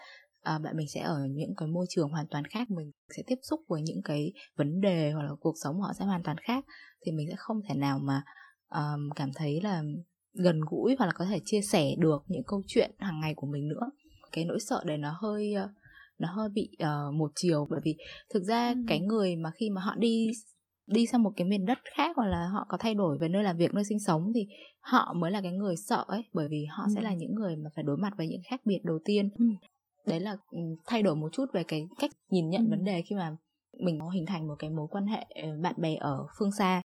uh, 0.55 0.62
bạn 0.62 0.77
mình 0.77 0.89
sẽ 0.89 1.01
ở 1.01 1.27
những 1.31 1.55
cái 1.57 1.68
môi 1.68 1.87
trường 1.89 2.09
hoàn 2.09 2.27
toàn 2.27 2.45
khác 2.45 2.70
mình 2.70 2.91
sẽ 3.16 3.22
tiếp 3.27 3.39
xúc 3.43 3.61
với 3.68 3.83
những 3.83 4.03
cái 4.05 4.33
vấn 4.57 4.81
đề 4.81 5.11
hoặc 5.12 5.22
là 5.22 5.31
cuộc 5.41 5.55
sống 5.62 5.77
của 5.77 5.83
họ 5.83 5.93
sẽ 5.99 6.05
hoàn 6.05 6.22
toàn 6.22 6.37
khác. 6.39 6.64
Thì 7.07 7.12
mình 7.12 7.27
sẽ 7.31 7.37
không 7.39 7.61
thể 7.68 7.74
nào 7.74 7.99
mà 7.99 8.22
um, 8.68 9.11
cảm 9.16 9.31
thấy 9.35 9.61
là 9.61 9.83
gần 10.37 10.61
gũi 10.70 10.97
hoặc 10.99 11.07
là 11.07 11.12
có 11.12 11.24
thể 11.24 11.41
chia 11.45 11.61
sẻ 11.61 11.87
được 11.99 12.24
những 12.28 12.45
câu 12.47 12.62
chuyện 12.66 12.91
hàng 12.99 13.20
ngày 13.20 13.34
của 13.37 13.47
mình 13.47 13.68
nữa 13.68 13.91
cái 14.32 14.45
nỗi 14.45 14.59
sợ 14.61 14.82
đấy 14.84 14.99
nó 14.99 15.16
hơi 15.20 15.53
ờ, 15.53 15.68
nó 16.18 16.28
hơi 16.32 16.49
bị 16.49 16.68
uh, 16.82 17.14
một 17.14 17.30
chiều 17.34 17.66
bởi 17.70 17.80
vì 17.84 17.97
thực 18.34 18.43
ra 18.43 18.68
ừ. 18.68 18.74
cái 18.89 19.01
người 19.01 19.37
mà 19.37 19.51
khi 19.51 19.70
mà 19.70 19.80
họ 19.80 19.95
đi 19.99 20.30
đi 20.87 21.07
sang 21.07 21.22
một 21.22 21.32
cái 21.37 21.47
miền 21.47 21.64
đất 21.64 21.78
khác 21.97 22.16
hoặc 22.16 22.26
là 22.26 22.49
họ 22.53 22.66
có 22.68 22.78
thay 22.80 22.95
đổi 22.95 23.18
về 23.20 23.28
nơi 23.28 23.43
làm 23.43 23.57
việc 23.57 23.74
nơi 23.74 23.84
sinh 23.84 24.01
sống 24.01 24.32
thì 24.34 24.47
họ 24.80 25.14
mới 25.16 25.30
là 25.30 25.41
cái 25.41 25.53
người 25.53 25.74
sợ 25.76 26.05
ấy 26.09 26.22
bởi 26.32 26.49
vì 26.51 26.64
họ 26.70 26.84
ừ. 26.84 26.93
sẽ 26.95 27.01
là 27.01 27.14
những 27.14 27.34
người 27.34 27.57
mà 27.57 27.70
phải 27.74 27.84
đối 27.84 27.97
mặt 27.97 28.12
với 28.16 28.28
những 28.28 28.41
khác 28.51 28.61
biệt 28.64 28.78
đầu 28.84 28.99
tiên 29.05 29.28
ừ. 29.39 29.45
đấy 30.07 30.20
là 30.20 30.37
thay 30.87 31.03
đổi 31.03 31.16
một 31.16 31.28
chút 31.32 31.47
về 31.53 31.64
cái 31.64 31.87
cách 31.99 32.11
nhìn 32.30 32.51
nhận 32.51 32.64
ừ. 32.64 32.70
vấn 32.70 32.84
đề 32.84 33.03
khi 33.03 33.16
mà 33.16 33.37
mình 33.84 33.99
có 34.01 34.09
hình 34.09 34.26
thành 34.26 34.49
một 34.49 34.55
cái 34.59 34.70
mối 34.70 34.87
quan 34.91 35.07
hệ 35.07 35.26
ờ, 35.43 35.49
bạn 35.62 35.74
bè 35.78 35.97
ở 36.01 36.26
phương 36.39 36.53
xa 36.53 36.82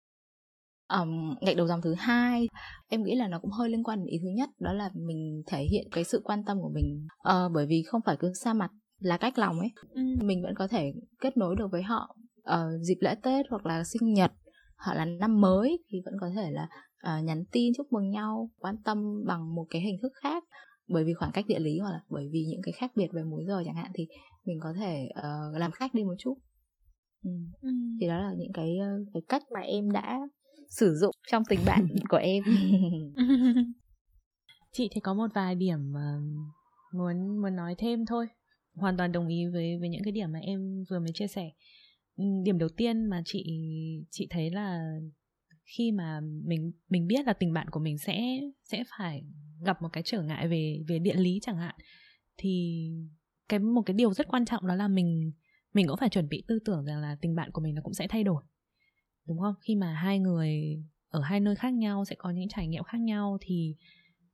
um, 1.00 1.36
gạch 1.42 1.58
đầu 1.58 1.68
dòng 1.68 1.82
thứ 1.82 1.94
hai 1.94 2.48
em 2.90 3.04
nghĩ 3.04 3.16
là 3.16 3.28
nó 3.28 3.40
cũng 3.40 3.52
hơi 3.52 3.70
liên 3.70 3.84
quan 3.84 4.00
đến 4.00 4.08
ý 4.08 4.20
thứ 4.22 4.30
nhất 4.30 4.50
đó 4.60 4.74
là 4.74 4.90
mình 4.94 5.44
thể 5.48 5.64
hiện 5.72 5.88
cái 5.92 6.04
sự 6.04 6.22
quan 6.24 6.44
tâm 6.46 6.58
của 6.62 6.72
mình 6.74 7.08
uh, 7.30 7.52
bởi 7.54 7.66
vì 7.66 7.84
không 7.84 8.02
phải 8.06 8.18
cứ 8.20 8.34
xa 8.34 8.54
mặt 8.54 8.72
là 9.00 9.18
cách 9.18 9.38
lòng 9.38 9.60
ấy 9.60 9.70
ừ. 9.90 10.02
mình 10.22 10.44
vẫn 10.44 10.54
có 10.56 10.68
thể 10.68 10.94
kết 11.22 11.38
nối 11.38 11.56
được 11.56 11.68
với 11.72 11.84
họ 11.84 12.16
uh, 12.54 12.82
dịp 12.82 12.98
lễ 13.00 13.16
tết 13.24 13.46
hoặc 13.50 13.66
là 13.66 13.84
sinh 13.84 14.14
nhật 14.14 14.32
hoặc 14.78 14.94
là 14.94 15.06
năm 15.06 15.42
mới 15.42 15.84
thì 15.90 15.98
vẫn 16.06 16.14
có 16.22 16.30
thể 16.36 16.52
là 16.52 16.68
uh, 17.18 17.24
nhắn 17.24 17.44
tin 17.52 17.74
chúc 17.78 17.88
mừng 17.92 18.10
nhau 18.10 18.50
quan 18.60 18.76
tâm 18.84 19.24
bằng 19.26 19.56
một 19.56 19.66
cái 19.70 19.82
hình 19.82 19.98
thức 20.02 20.12
khác 20.22 20.44
bởi 20.88 21.04
vì 21.04 21.14
khoảng 21.14 21.32
cách 21.32 21.46
địa 21.48 21.60
lý 21.60 21.80
hoặc 21.80 21.92
là 21.92 22.02
bởi 22.10 22.30
vì 22.32 22.46
những 22.50 22.62
cái 22.64 22.72
khác 22.72 22.92
biệt 22.96 23.08
về 23.14 23.24
múi 23.24 23.44
giờ 23.48 23.64
chẳng 23.66 23.76
hạn 23.76 23.92
thì 23.94 24.08
mình 24.46 24.60
có 24.62 24.74
thể 24.80 25.10
uh, 25.20 25.58
làm 25.58 25.72
khách 25.72 25.94
đi 25.94 26.04
một 26.04 26.16
chút 26.20 26.38
ừ. 27.24 27.32
Ừ. 27.62 27.70
thì 28.02 28.08
đó 28.08 28.20
là 28.20 28.34
những 28.38 28.52
cái 28.54 28.78
cái 29.14 29.22
cách 29.30 29.44
mà 29.54 29.60
em 29.60 29.92
đã 29.92 30.20
sử 30.70 30.96
dụng 30.96 31.16
trong 31.32 31.44
tình 31.50 31.60
bạn 31.66 31.88
của 32.10 32.18
em. 32.18 32.44
Chị 34.72 34.90
thì 34.92 35.02
có 35.02 35.14
một 35.14 35.28
vài 35.36 35.56
điểm 35.56 35.94
mà 35.94 36.20
muốn 36.94 37.42
muốn 37.42 37.56
nói 37.56 37.76
thêm 37.78 38.06
thôi. 38.06 38.28
Hoàn 38.76 38.98
toàn 38.98 39.12
đồng 39.12 39.28
ý 39.28 39.46
với 39.54 39.78
với 39.80 39.90
những 39.90 40.04
cái 40.04 40.12
điểm 40.12 40.32
mà 40.32 40.40
em 40.40 40.84
vừa 40.90 41.00
mới 41.00 41.12
chia 41.14 41.28
sẻ. 41.28 41.52
Điểm 42.44 42.58
đầu 42.58 42.70
tiên 42.70 43.06
mà 43.06 43.22
chị 43.26 43.44
chị 44.12 44.28
thấy 44.30 44.50
là 44.52 44.80
khi 45.66 45.92
mà 45.92 46.20
mình 46.46 46.72
mình 46.90 47.08
biết 47.08 47.26
là 47.26 47.34
tình 47.34 47.54
bạn 47.54 47.70
của 47.70 47.80
mình 47.80 47.98
sẽ 47.98 48.40
sẽ 48.64 48.84
phải 48.98 49.24
gặp 49.66 49.82
một 49.82 49.90
cái 49.94 50.04
trở 50.06 50.22
ngại 50.22 50.48
về 50.48 50.84
về 50.88 51.00
địa 51.00 51.16
lý 51.16 51.40
chẳng 51.42 51.58
hạn 51.58 51.76
thì 52.38 52.84
cái 53.50 53.60
một 53.60 53.82
cái 53.86 53.94
điều 53.94 54.14
rất 54.14 54.28
quan 54.28 54.46
trọng 54.46 54.68
đó 54.68 54.76
là 54.76 54.88
mình 54.88 55.32
mình 55.74 55.88
cũng 55.88 55.98
phải 55.98 56.10
chuẩn 56.10 56.30
bị 56.30 56.44
tư 56.48 56.60
tưởng 56.66 56.86
rằng 56.86 57.02
là 57.02 57.18
tình 57.22 57.36
bạn 57.36 57.52
của 57.52 57.62
mình 57.62 57.76
nó 57.76 57.82
cũng 57.82 57.94
sẽ 57.94 58.08
thay 58.08 58.24
đổi 58.24 58.44
đúng 59.28 59.40
không? 59.40 59.56
Khi 59.62 59.76
mà 59.76 59.94
hai 59.94 60.20
người 60.20 60.78
ở 61.10 61.22
hai 61.22 61.40
nơi 61.40 61.56
khác 61.56 61.74
nhau, 61.74 62.06
sẽ 62.06 62.16
có 62.16 62.30
những 62.30 62.48
trải 62.50 62.68
nghiệm 62.68 62.84
khác 62.84 63.02
nhau 63.02 63.38
thì 63.42 63.76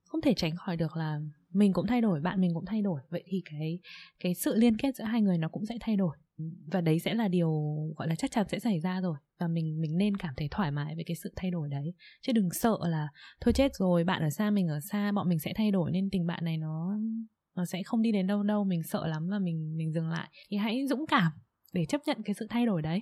không 0.06 0.22
thể 0.22 0.34
tránh 0.34 0.56
khỏi 0.56 0.78
được 0.78 0.98
là 0.98 1.20
mình 1.54 1.74
cũng 1.74 1.88
thay 1.88 2.02
đổi, 2.02 2.22
bạn 2.22 2.42
mình 2.42 2.52
cũng 2.54 2.66
thay 2.66 2.82
đổi. 2.82 3.02
Vậy 3.10 3.24
thì 3.26 3.42
cái 3.46 3.80
cái 4.20 4.34
sự 4.36 4.56
liên 4.56 4.78
kết 4.78 4.96
giữa 4.96 5.04
hai 5.04 5.22
người 5.22 5.38
nó 5.38 5.48
cũng 5.48 5.66
sẽ 5.66 5.78
thay 5.82 5.96
đổi. 5.96 6.18
Và 6.72 6.82
đấy 6.82 7.00
sẽ 7.00 7.14
là 7.14 7.28
điều 7.28 7.52
gọi 7.98 8.08
là 8.08 8.16
chắc 8.16 8.32
chắn 8.32 8.46
sẽ 8.50 8.60
xảy 8.60 8.80
ra 8.80 9.02
rồi. 9.02 9.18
Và 9.40 9.48
mình 9.48 9.82
mình 9.82 9.98
nên 9.98 10.18
cảm 10.18 10.34
thấy 10.38 10.48
thoải 10.52 10.72
mái 10.72 10.96
với 10.96 11.04
cái 11.04 11.16
sự 11.16 11.34
thay 11.36 11.52
đổi 11.52 11.70
đấy. 11.70 11.94
Chứ 12.22 12.34
đừng 12.34 12.50
sợ 12.52 12.78
là, 12.82 13.08
thôi 13.42 13.54
chết 13.54 13.72
rồi, 13.76 14.04
bạn 14.04 14.22
ở 14.24 14.30
xa, 14.30 14.50
mình 14.50 14.68
ở 14.68 14.80
xa, 14.80 15.12
bọn 15.12 15.30
mình 15.30 15.40
sẽ 15.40 15.54
thay 15.56 15.72
đổi 15.72 15.92
nên 15.92 16.10
tình 16.10 16.26
bạn 16.26 16.46
này 16.46 16.58
nó 16.58 17.00
nó 17.56 17.66
sẽ 17.66 17.84
không 17.84 18.02
đi 18.02 18.12
đến 18.12 18.28
đâu 18.28 18.44
đâu, 18.44 18.64
mình 18.64 18.84
sợ 18.84 19.08
lắm 19.08 19.28
và 19.30 19.40
mình 19.40 19.78
mình 19.78 19.92
dừng 19.94 20.10
lại. 20.10 20.30
Thì 20.50 20.58
hãy 20.58 20.88
dũng 20.88 21.06
cảm 21.08 21.32
để 21.74 21.86
chấp 21.86 22.02
nhận 22.06 22.18
cái 22.26 22.34
sự 22.34 22.48
thay 22.50 22.66
đổi 22.66 22.82
đấy 22.82 23.02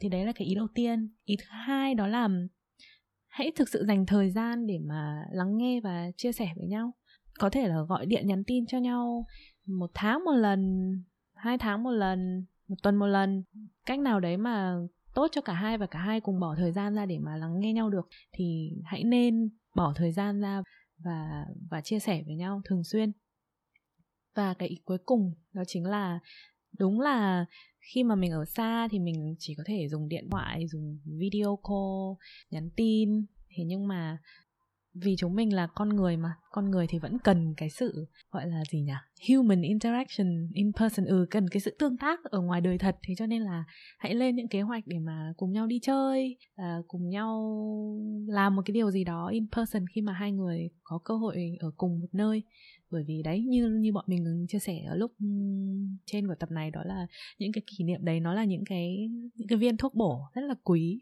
thì 0.00 0.08
đấy 0.08 0.24
là 0.24 0.32
cái 0.32 0.48
ý 0.48 0.54
đầu 0.54 0.68
tiên. 0.74 1.08
Ý 1.24 1.36
thứ 1.36 1.44
hai 1.48 1.94
đó 1.94 2.06
là 2.06 2.28
hãy 3.26 3.52
thực 3.56 3.68
sự 3.68 3.84
dành 3.88 4.06
thời 4.06 4.30
gian 4.30 4.66
để 4.66 4.78
mà 4.78 5.24
lắng 5.32 5.56
nghe 5.56 5.80
và 5.80 6.10
chia 6.16 6.32
sẻ 6.32 6.48
với 6.56 6.66
nhau. 6.66 6.92
Có 7.38 7.50
thể 7.50 7.68
là 7.68 7.82
gọi 7.88 8.06
điện, 8.06 8.26
nhắn 8.26 8.44
tin 8.46 8.66
cho 8.66 8.78
nhau 8.78 9.26
một 9.66 9.90
tháng 9.94 10.24
một 10.24 10.34
lần, 10.34 10.90
hai 11.34 11.58
tháng 11.58 11.82
một 11.82 11.90
lần, 11.90 12.46
một 12.68 12.76
tuần 12.82 12.96
một 12.96 13.06
lần. 13.06 13.42
Cách 13.86 13.98
nào 13.98 14.20
đấy 14.20 14.36
mà 14.36 14.74
tốt 15.14 15.28
cho 15.32 15.40
cả 15.40 15.52
hai 15.52 15.78
và 15.78 15.86
cả 15.86 15.98
hai 15.98 16.20
cùng 16.20 16.40
bỏ 16.40 16.54
thời 16.56 16.72
gian 16.72 16.94
ra 16.94 17.06
để 17.06 17.18
mà 17.18 17.36
lắng 17.36 17.60
nghe 17.60 17.72
nhau 17.72 17.90
được, 17.90 18.08
thì 18.32 18.70
hãy 18.84 19.04
nên 19.04 19.48
bỏ 19.76 19.92
thời 19.96 20.12
gian 20.12 20.40
ra 20.40 20.62
và 21.04 21.44
và 21.70 21.80
chia 21.80 21.98
sẻ 21.98 22.22
với 22.26 22.34
nhau 22.34 22.62
thường 22.64 22.84
xuyên. 22.84 23.12
Và 24.34 24.54
cái 24.54 24.68
ý 24.68 24.76
cuối 24.84 24.98
cùng 25.06 25.32
đó 25.52 25.62
chính 25.66 25.84
là, 25.84 26.18
đúng 26.78 27.00
là 27.00 27.46
khi 27.80 28.04
mà 28.04 28.14
mình 28.14 28.32
ở 28.32 28.44
xa 28.44 28.88
thì 28.90 28.98
mình 28.98 29.34
chỉ 29.38 29.54
có 29.54 29.62
thể 29.66 29.88
dùng 29.88 30.08
điện 30.08 30.28
thoại 30.30 30.66
dùng 30.68 30.98
video 31.04 31.58
call 31.68 32.26
nhắn 32.50 32.70
tin. 32.76 33.26
Thế 33.56 33.64
nhưng 33.64 33.88
mà 33.88 34.18
vì 34.94 35.16
chúng 35.18 35.34
mình 35.34 35.54
là 35.54 35.68
con 35.74 35.88
người 35.88 36.16
mà 36.16 36.34
con 36.50 36.70
người 36.70 36.86
thì 36.86 36.98
vẫn 36.98 37.18
cần 37.18 37.54
cái 37.56 37.70
sự 37.70 38.06
gọi 38.30 38.46
là 38.46 38.62
gì 38.70 38.80
nhỉ? 38.80 39.34
Human 39.34 39.62
interaction 39.62 40.48
in 40.54 40.72
person. 40.72 41.06
Ừ 41.06 41.26
cần 41.30 41.48
cái 41.48 41.60
sự 41.60 41.76
tương 41.78 41.96
tác 41.96 42.24
ở 42.24 42.40
ngoài 42.40 42.60
đời 42.60 42.78
thật. 42.78 42.96
Thế 43.02 43.14
cho 43.18 43.26
nên 43.26 43.42
là 43.42 43.64
hãy 43.98 44.14
lên 44.14 44.36
những 44.36 44.48
kế 44.48 44.60
hoạch 44.60 44.86
để 44.86 44.98
mà 44.98 45.32
cùng 45.36 45.52
nhau 45.52 45.66
đi 45.66 45.78
chơi 45.82 46.36
à, 46.56 46.78
cùng 46.88 47.08
nhau 47.08 47.56
làm 48.26 48.56
một 48.56 48.62
cái 48.64 48.72
điều 48.72 48.90
gì 48.90 49.04
đó 49.04 49.28
in 49.32 49.46
person 49.56 49.84
khi 49.94 50.00
mà 50.00 50.12
hai 50.12 50.32
người 50.32 50.68
có 50.82 50.98
cơ 51.04 51.16
hội 51.16 51.56
ở 51.60 51.70
cùng 51.76 52.00
một 52.00 52.08
nơi 52.12 52.42
bởi 52.90 53.04
vì 53.06 53.22
đấy 53.22 53.44
như 53.48 53.68
như 53.68 53.92
bọn 53.92 54.04
mình 54.08 54.24
ừ, 54.24 54.46
chia 54.48 54.58
sẻ 54.58 54.82
ở 54.88 54.94
lúc 54.96 55.12
ừ, 55.20 55.26
trên 56.06 56.28
của 56.28 56.34
tập 56.34 56.50
này 56.50 56.70
đó 56.70 56.82
là 56.84 57.06
những 57.38 57.52
cái 57.52 57.62
kỷ 57.66 57.84
niệm 57.84 58.04
đấy 58.04 58.20
nó 58.20 58.34
là 58.34 58.44
những 58.44 58.64
cái 58.64 59.08
những 59.34 59.48
cái 59.48 59.58
viên 59.58 59.76
thuốc 59.76 59.94
bổ 59.94 60.20
rất 60.34 60.42
là 60.42 60.54
quý 60.64 61.00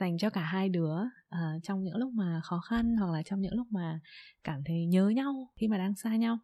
dành 0.00 0.18
cho 0.18 0.30
cả 0.30 0.40
hai 0.40 0.68
đứa 0.68 0.94
uh, 1.02 1.62
trong 1.62 1.84
những 1.84 1.96
lúc 1.96 2.12
mà 2.12 2.40
khó 2.44 2.60
khăn 2.60 2.96
hoặc 2.96 3.12
là 3.12 3.22
trong 3.22 3.40
những 3.40 3.54
lúc 3.54 3.66
mà 3.70 4.00
cảm 4.44 4.64
thấy 4.64 4.86
nhớ 4.86 5.08
nhau 5.08 5.48
khi 5.60 5.68
mà 5.68 5.78
đang 5.78 5.96
xa 5.96 6.16
nhau. 6.16 6.38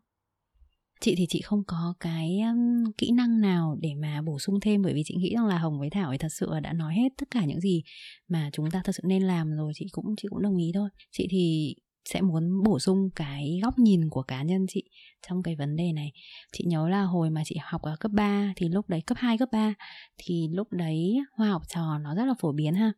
Chị 1.00 1.14
thì 1.18 1.26
chị 1.28 1.40
không 1.40 1.62
có 1.66 1.94
cái 2.00 2.40
um, 2.40 2.92
kỹ 2.98 3.10
năng 3.10 3.40
nào 3.40 3.78
để 3.80 3.94
mà 3.94 4.22
bổ 4.22 4.38
sung 4.38 4.60
thêm 4.60 4.82
bởi 4.82 4.94
vì 4.94 5.02
chị 5.04 5.14
nghĩ 5.16 5.34
rằng 5.34 5.46
là 5.46 5.58
hồng 5.58 5.78
với 5.78 5.90
thảo 5.90 6.08
ấy 6.08 6.18
thật 6.18 6.28
sự 6.30 6.50
đã 6.62 6.72
nói 6.72 6.94
hết 6.94 7.08
tất 7.18 7.30
cả 7.30 7.44
những 7.44 7.60
gì 7.60 7.82
mà 8.28 8.50
chúng 8.52 8.70
ta 8.70 8.80
thật 8.84 8.92
sự 8.94 9.02
nên 9.06 9.22
làm 9.22 9.56
rồi 9.56 9.72
chị 9.74 9.86
cũng 9.92 10.14
chị 10.16 10.28
cũng 10.30 10.42
đồng 10.42 10.56
ý 10.56 10.70
thôi. 10.74 10.90
Chị 11.10 11.26
thì 11.30 11.74
sẽ 12.12 12.20
muốn 12.20 12.62
bổ 12.62 12.78
sung 12.78 13.10
cái 13.14 13.60
góc 13.62 13.78
nhìn 13.78 14.08
của 14.10 14.22
cá 14.22 14.42
nhân 14.42 14.66
chị 14.68 14.82
trong 15.28 15.42
cái 15.42 15.56
vấn 15.56 15.76
đề 15.76 15.92
này. 15.92 16.12
Chị 16.52 16.64
nhớ 16.66 16.88
là 16.88 17.02
hồi 17.02 17.30
mà 17.30 17.42
chị 17.44 17.56
học 17.62 17.82
ở 17.82 17.96
cấp 18.00 18.12
3 18.12 18.52
thì 18.56 18.68
lúc 18.68 18.88
đấy, 18.88 19.00
cấp 19.00 19.18
2 19.20 19.38
cấp 19.38 19.48
3 19.52 19.74
thì 20.18 20.48
lúc 20.52 20.72
đấy 20.72 21.18
hoa 21.32 21.48
học 21.48 21.62
trò 21.68 21.98
nó 21.98 22.14
rất 22.14 22.24
là 22.24 22.34
phổ 22.40 22.52
biến 22.52 22.74
ha. 22.74 22.92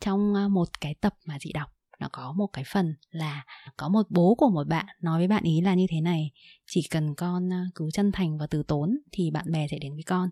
Trong 0.00 0.34
à, 0.34 0.48
một 0.48 0.68
cái 0.80 0.94
tập 0.94 1.14
mà 1.26 1.36
chị 1.40 1.52
đọc, 1.52 1.68
nó 2.00 2.08
có 2.12 2.32
một 2.36 2.46
cái 2.52 2.64
phần 2.72 2.94
là 3.10 3.44
có 3.76 3.88
một 3.88 4.06
bố 4.10 4.34
của 4.34 4.50
một 4.50 4.68
bạn 4.68 4.86
nói 5.02 5.18
với 5.18 5.28
bạn 5.28 5.42
ý 5.42 5.60
là 5.60 5.74
như 5.74 5.86
thế 5.90 6.00
này, 6.00 6.30
chỉ 6.66 6.82
cần 6.90 7.14
con 7.14 7.52
à, 7.52 7.64
cứ 7.74 7.88
chân 7.92 8.12
thành 8.12 8.38
và 8.38 8.46
từ 8.46 8.62
tốn 8.62 8.98
thì 9.12 9.30
bạn 9.30 9.52
bè 9.52 9.66
sẽ 9.70 9.78
đến 9.78 9.94
với 9.94 10.02
con. 10.02 10.28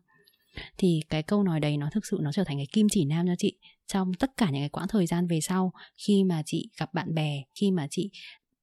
Thì 0.79 1.01
cái 1.09 1.23
câu 1.23 1.43
nói 1.43 1.61
đấy 1.61 1.77
nó 1.77 1.89
thực 1.93 2.07
sự 2.07 2.19
nó 2.23 2.33
trở 2.33 2.45
thành 2.45 2.57
cái 2.57 2.67
kim 2.73 2.87
chỉ 2.91 3.05
nam 3.05 3.27
cho 3.27 3.35
chị 3.39 3.59
trong 3.93 4.15
tất 4.15 4.31
cả 4.37 4.51
những 4.51 4.63
cái 4.63 4.69
quãng 4.69 4.89
thời 4.89 5.07
gian 5.07 5.27
về 5.27 5.41
sau 5.41 5.73
khi 6.07 6.25
mà 6.25 6.43
chị 6.47 6.71
gặp 6.79 6.95
bạn 6.95 7.15
bè 7.15 7.43
khi 7.55 7.71
mà 7.71 7.87
chị 7.91 8.11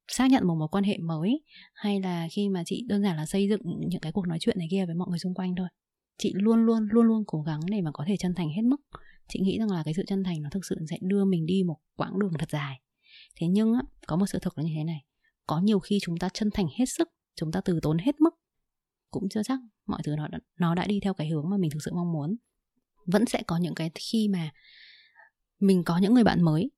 xác 0.08 0.30
nhận 0.30 0.46
một 0.46 0.54
mối 0.54 0.68
quan 0.72 0.84
hệ 0.84 0.98
mới 0.98 1.42
hay 1.74 2.00
là 2.00 2.28
khi 2.32 2.48
mà 2.48 2.62
chị 2.66 2.84
đơn 2.88 3.02
giản 3.02 3.16
là 3.16 3.26
xây 3.26 3.48
dựng 3.48 3.60
những 3.88 4.00
cái 4.00 4.12
cuộc 4.12 4.26
nói 4.28 4.38
chuyện 4.40 4.58
này 4.58 4.68
kia 4.70 4.86
với 4.86 4.94
mọi 4.94 5.08
người 5.08 5.18
xung 5.18 5.34
quanh 5.34 5.54
thôi. 5.56 5.68
Chị 6.18 6.32
luôn 6.34 6.66
luôn 6.66 6.88
luôn 6.90 7.06
luôn 7.06 7.24
cố 7.26 7.42
gắng 7.42 7.60
để 7.70 7.80
mà 7.80 7.90
có 7.94 8.04
thể 8.06 8.16
chân 8.16 8.34
thành 8.34 8.48
hết 8.48 8.62
mức. 8.62 8.76
Chị 9.28 9.40
nghĩ 9.40 9.58
rằng 9.58 9.70
là 9.70 9.82
cái 9.84 9.94
sự 9.94 10.04
chân 10.06 10.24
thành 10.24 10.42
nó 10.42 10.50
thực 10.52 10.64
sự 10.64 10.76
sẽ 10.90 10.96
đưa 11.00 11.24
mình 11.24 11.46
đi 11.46 11.62
một 11.62 11.76
quãng 11.96 12.18
đường 12.18 12.32
thật 12.38 12.50
dài. 12.50 12.80
Thế 13.36 13.46
nhưng 13.46 13.72
á, 13.72 13.80
có 14.06 14.16
một 14.16 14.26
sự 14.26 14.38
thật 14.42 14.58
là 14.58 14.64
như 14.64 14.72
thế 14.76 14.84
này. 14.84 15.04
Có 15.46 15.60
nhiều 15.60 15.78
khi 15.78 15.98
chúng 16.02 16.16
ta 16.16 16.28
chân 16.34 16.50
thành 16.54 16.66
hết 16.78 16.86
sức 16.86 17.08
chúng 17.36 17.52
ta 17.52 17.60
từ 17.64 17.80
tốn 17.82 17.98
hết 17.98 18.20
mức 18.20 18.34
cũng 19.10 19.28
chưa 19.28 19.42
chắc 19.42 19.58
mọi 19.86 20.00
thứ 20.04 20.14
nó 20.16 20.28
đã, 20.28 20.38
nó 20.58 20.74
đã 20.74 20.86
đi 20.86 21.00
theo 21.00 21.14
cái 21.14 21.28
hướng 21.28 21.50
mà 21.50 21.56
mình 21.56 21.70
thực 21.70 21.82
sự 21.84 21.90
mong 21.94 22.12
muốn. 22.12 22.36
Vẫn 23.06 23.26
sẽ 23.26 23.42
có 23.46 23.56
những 23.56 23.74
cái 23.74 23.90
khi 23.94 24.28
mà 24.28 24.50
mình 25.60 25.84
có 25.84 25.98
những 25.98 26.14
người 26.14 26.24
bạn 26.24 26.42
mới 26.42 26.70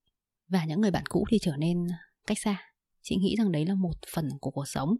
và 0.49 0.65
những 0.65 0.81
người 0.81 0.91
bạn 0.91 1.05
cũ 1.07 1.25
thì 1.31 1.39
trở 1.43 1.57
nên 1.59 1.87
cách 2.27 2.39
xa. 2.39 2.61
Chị 3.03 3.17
nghĩ 3.17 3.37
rằng 3.39 3.53
đấy 3.53 3.67
là 3.67 3.75
một 3.75 3.95
phần 4.15 4.29
của 4.41 4.51
cuộc 4.51 4.69
sống. 4.69 4.97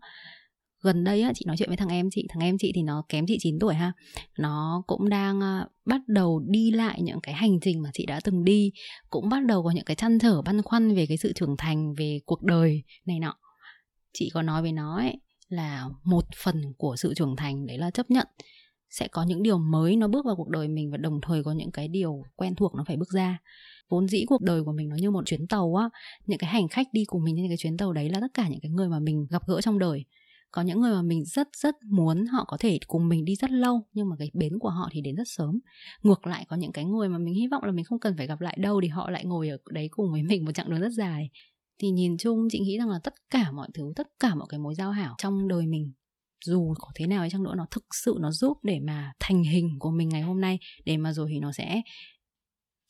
Gần 0.83 1.05
đây 1.05 1.23
á, 1.23 1.33
chị 1.35 1.45
nói 1.47 1.57
chuyện 1.57 1.69
với 1.69 1.77
thằng 1.77 1.89
em 1.89 2.09
chị, 2.11 2.27
thằng 2.29 2.43
em 2.43 2.57
chị 2.59 2.73
thì 2.75 2.83
nó 2.83 3.05
kém 3.09 3.25
chị 3.27 3.37
9 3.41 3.59
tuổi 3.59 3.75
ha. 3.75 3.93
Nó 4.39 4.83
cũng 4.87 5.09
đang 5.09 5.41
ờ, 5.41 5.67
bắt 5.85 6.01
đầu 6.07 6.43
đi 6.49 6.71
lại 6.71 7.03
những 7.03 7.21
cái 7.21 7.35
hành 7.35 7.61
trình 7.61 7.83
mà 7.83 7.91
chị 7.93 8.07
đã 8.07 8.21
từng 8.25 8.45
đi, 8.45 8.73
cũng 9.11 9.29
bắt 9.29 9.45
đầu 9.47 9.63
có 9.63 9.71
những 9.71 9.85
cái 9.85 9.97
chăn 9.97 10.19
trở 10.19 10.43
băn 10.43 10.63
khoăn 10.63 10.95
về 10.95 11.07
cái 11.07 11.17
sự 11.17 11.33
trưởng 11.33 11.57
thành, 11.59 11.95
về 11.95 12.21
cuộc 12.27 12.43
đời 12.43 12.83
này 13.07 13.19
nọ. 13.19 13.35
Chị 14.13 14.31
có 14.35 14.43
nói 14.43 14.63
với 14.63 14.73
nó 14.73 14.97
ấy 14.97 15.21
là 15.49 15.89
một 16.05 16.25
phần 16.45 16.63
của 16.79 16.97
sự 16.97 17.15
trưởng 17.15 17.37
thành, 17.37 17.67
đấy 17.67 17.79
là 17.79 17.91
chấp 17.91 18.11
nhận. 18.11 18.27
Sẽ 18.91 19.09
có 19.09 19.23
những 19.23 19.43
điều 19.43 19.59
mới 19.59 19.97
nó 19.97 20.09
bước 20.09 20.27
vào 20.27 20.37
cuộc 20.37 20.49
đời 20.49 20.69
mình 20.69 20.91
và 20.91 20.97
đồng 20.97 21.21
thời 21.23 21.45
có 21.45 21.53
những 21.53 21.71
cái 21.71 21.89
điều 21.89 22.23
quen 22.37 22.55
thuộc 22.55 22.75
nó 22.75 22.85
phải 22.87 22.97
bước 22.97 23.09
ra 23.09 23.39
vốn 23.89 24.09
dĩ 24.09 24.25
cuộc 24.29 24.43
đời 24.43 24.63
của 24.65 24.73
mình 24.73 24.89
nó 24.89 24.97
như 24.97 25.11
một 25.11 25.27
chuyến 25.27 25.47
tàu 25.47 25.75
á, 25.75 25.91
những 26.27 26.39
cái 26.39 26.51
hành 26.51 26.69
khách 26.69 26.87
đi 26.93 27.05
cùng 27.05 27.25
mình 27.25 27.37
trên 27.37 27.49
cái 27.49 27.57
chuyến 27.57 27.77
tàu 27.77 27.93
đấy 27.93 28.09
là 28.09 28.21
tất 28.21 28.35
cả 28.35 28.49
những 28.49 28.61
cái 28.61 28.71
người 28.71 28.89
mà 28.89 28.99
mình 28.99 29.27
gặp 29.31 29.43
gỡ 29.47 29.61
trong 29.61 29.79
đời. 29.79 30.05
Có 30.51 30.63
những 30.63 30.81
người 30.81 30.93
mà 30.93 31.03
mình 31.03 31.25
rất 31.25 31.49
rất 31.57 31.75
muốn 31.91 32.27
họ 32.27 32.45
có 32.49 32.57
thể 32.61 32.79
cùng 32.87 33.09
mình 33.09 33.25
đi 33.25 33.37
rất 33.37 33.51
lâu, 33.51 33.87
nhưng 33.93 34.09
mà 34.09 34.17
cái 34.19 34.31
bến 34.35 34.59
của 34.59 34.69
họ 34.69 34.89
thì 34.93 35.01
đến 35.01 35.15
rất 35.15 35.25
sớm. 35.27 35.59
Ngược 36.03 36.27
lại, 36.27 36.47
có 36.49 36.57
những 36.57 36.73
cái 36.73 36.85
người 36.85 37.09
mà 37.09 37.19
mình 37.19 37.35
hy 37.35 37.47
vọng 37.51 37.65
là 37.65 37.73
mình 37.73 37.85
không 37.85 38.01
cần 38.01 38.15
phải 38.17 38.27
gặp 38.27 38.41
lại 38.41 38.57
đâu 38.61 38.81
thì 38.81 38.89
họ 38.89 39.11
lại 39.11 39.25
ngồi 39.25 39.49
ở 39.49 39.57
đấy 39.71 39.89
cùng 39.91 40.13
với 40.13 40.23
mình 40.29 40.45
một 40.45 40.53
chặng 40.55 40.71
đường 40.71 40.81
rất 40.81 40.93
dài. 40.93 41.31
Thì 41.79 41.91
nhìn 41.91 42.17
chung, 42.19 42.49
chị 42.51 42.61
nghĩ 42.61 42.79
rằng 42.79 42.89
là 42.89 42.99
tất 43.05 43.15
cả 43.31 43.53
mọi 43.53 43.69
thứ, 43.75 43.93
tất 43.97 44.07
cả 44.21 44.35
mọi 44.35 44.47
cái 44.51 44.61
mối 44.61 44.75
giao 44.75 44.91
hảo 44.91 45.15
trong 45.19 45.49
đời 45.49 45.67
mình, 45.67 45.93
dù 46.45 46.75
có 46.79 46.89
thế 46.95 47.07
nào 47.07 47.23
ấy 47.23 47.31
chăng 47.31 47.43
nữa, 47.43 47.55
nó 47.57 47.67
thực 47.71 47.85
sự 48.05 48.17
nó 48.21 48.31
giúp 48.31 48.59
để 48.63 48.81
mà 48.81 49.13
thành 49.21 49.43
hình 49.43 49.77
của 49.79 49.91
mình 49.91 50.09
ngày 50.09 50.23
hôm 50.23 50.41
nay, 50.41 50.59
để 50.85 50.97
mà 50.97 51.13
rồi 51.13 51.29
thì 51.33 51.41
nó 51.41 51.53
sẽ 51.53 51.83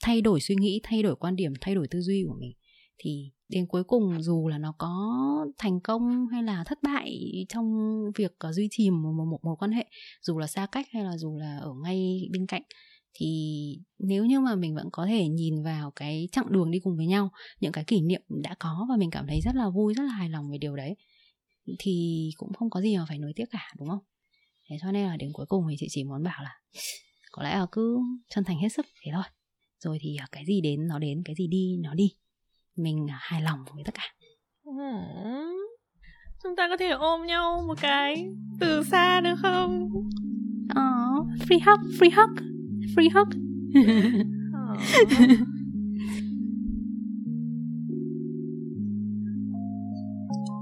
thay 0.02 0.20
đổi 0.20 0.40
suy 0.40 0.54
nghĩ 0.54 0.80
thay 0.82 1.02
đổi 1.02 1.16
quan 1.16 1.36
điểm 1.36 1.52
thay 1.60 1.74
đổi 1.74 1.88
tư 1.88 2.00
duy 2.00 2.24
của 2.28 2.36
mình 2.40 2.52
thì 2.98 3.30
đến 3.48 3.66
cuối 3.66 3.84
cùng 3.84 4.22
dù 4.22 4.48
là 4.48 4.58
nó 4.58 4.74
có 4.78 5.16
thành 5.58 5.80
công 5.80 6.26
hay 6.28 6.42
là 6.42 6.64
thất 6.64 6.78
bại 6.82 7.20
trong 7.48 7.64
việc 8.16 8.32
uh, 8.48 8.54
duy 8.54 8.68
trì 8.70 8.90
một, 8.90 9.12
một, 9.16 9.24
một 9.24 9.38
mối 9.42 9.56
quan 9.58 9.72
hệ 9.72 9.86
dù 10.22 10.38
là 10.38 10.46
xa 10.46 10.66
cách 10.72 10.86
hay 10.92 11.04
là 11.04 11.16
dù 11.16 11.38
là 11.38 11.58
ở 11.58 11.70
ngay 11.84 12.28
bên 12.32 12.46
cạnh 12.46 12.62
thì 13.14 13.26
nếu 13.98 14.24
như 14.24 14.40
mà 14.40 14.54
mình 14.54 14.74
vẫn 14.74 14.88
có 14.92 15.06
thể 15.06 15.28
nhìn 15.28 15.62
vào 15.62 15.90
cái 15.90 16.28
chặng 16.32 16.52
đường 16.52 16.70
đi 16.70 16.78
cùng 16.78 16.96
với 16.96 17.06
nhau 17.06 17.30
những 17.60 17.72
cái 17.72 17.84
kỷ 17.84 18.00
niệm 18.00 18.22
đã 18.42 18.54
có 18.58 18.86
và 18.88 18.96
mình 18.96 19.10
cảm 19.10 19.26
thấy 19.26 19.40
rất 19.40 19.54
là 19.54 19.68
vui 19.68 19.94
rất 19.94 20.02
là 20.02 20.12
hài 20.12 20.28
lòng 20.28 20.50
về 20.50 20.58
điều 20.58 20.76
đấy 20.76 20.96
thì 21.78 22.30
cũng 22.36 22.52
không 22.52 22.70
có 22.70 22.80
gì 22.80 22.96
mà 22.96 23.04
phải 23.08 23.18
nuối 23.18 23.32
tiếc 23.36 23.44
cả 23.50 23.72
đúng 23.78 23.88
không? 23.88 24.02
Thế 24.70 24.76
cho 24.80 24.92
nên 24.92 25.06
là 25.06 25.16
đến 25.16 25.30
cuối 25.32 25.46
cùng 25.46 25.64
thì 25.70 25.76
chị 25.78 25.86
chỉ 25.90 26.04
muốn 26.04 26.22
bảo 26.22 26.42
là 26.42 26.60
có 27.32 27.42
lẽ 27.42 27.58
là 27.58 27.66
cứ 27.72 27.98
chân 28.28 28.44
thành 28.44 28.58
hết 28.58 28.68
sức 28.68 28.86
thế 29.04 29.10
thôi 29.14 29.24
rồi 29.84 29.98
thì 30.00 30.16
à, 30.16 30.26
cái 30.32 30.44
gì 30.46 30.60
đến 30.60 30.86
nó 30.88 30.98
đến 30.98 31.22
cái 31.24 31.34
gì 31.38 31.46
đi 31.46 31.76
nó 31.82 31.94
đi. 31.94 32.12
Mình 32.76 33.06
à, 33.10 33.18
hài 33.20 33.42
lòng 33.42 33.58
với 33.74 33.82
tất 33.84 33.94
cả. 33.94 34.02
Chúng 36.42 36.56
ta 36.56 36.68
có 36.68 36.76
thể 36.76 36.90
ôm 36.90 37.26
nhau 37.26 37.64
một 37.66 37.74
cái 37.80 38.28
từ 38.60 38.82
xa 38.84 39.20
được 39.20 39.34
không? 39.42 39.90
Oh, 40.64 41.26
free 41.48 41.60
hug 41.66 41.80
free 41.98 42.10
hug 42.16 42.36
free 42.96 43.10
hug. 43.14 43.28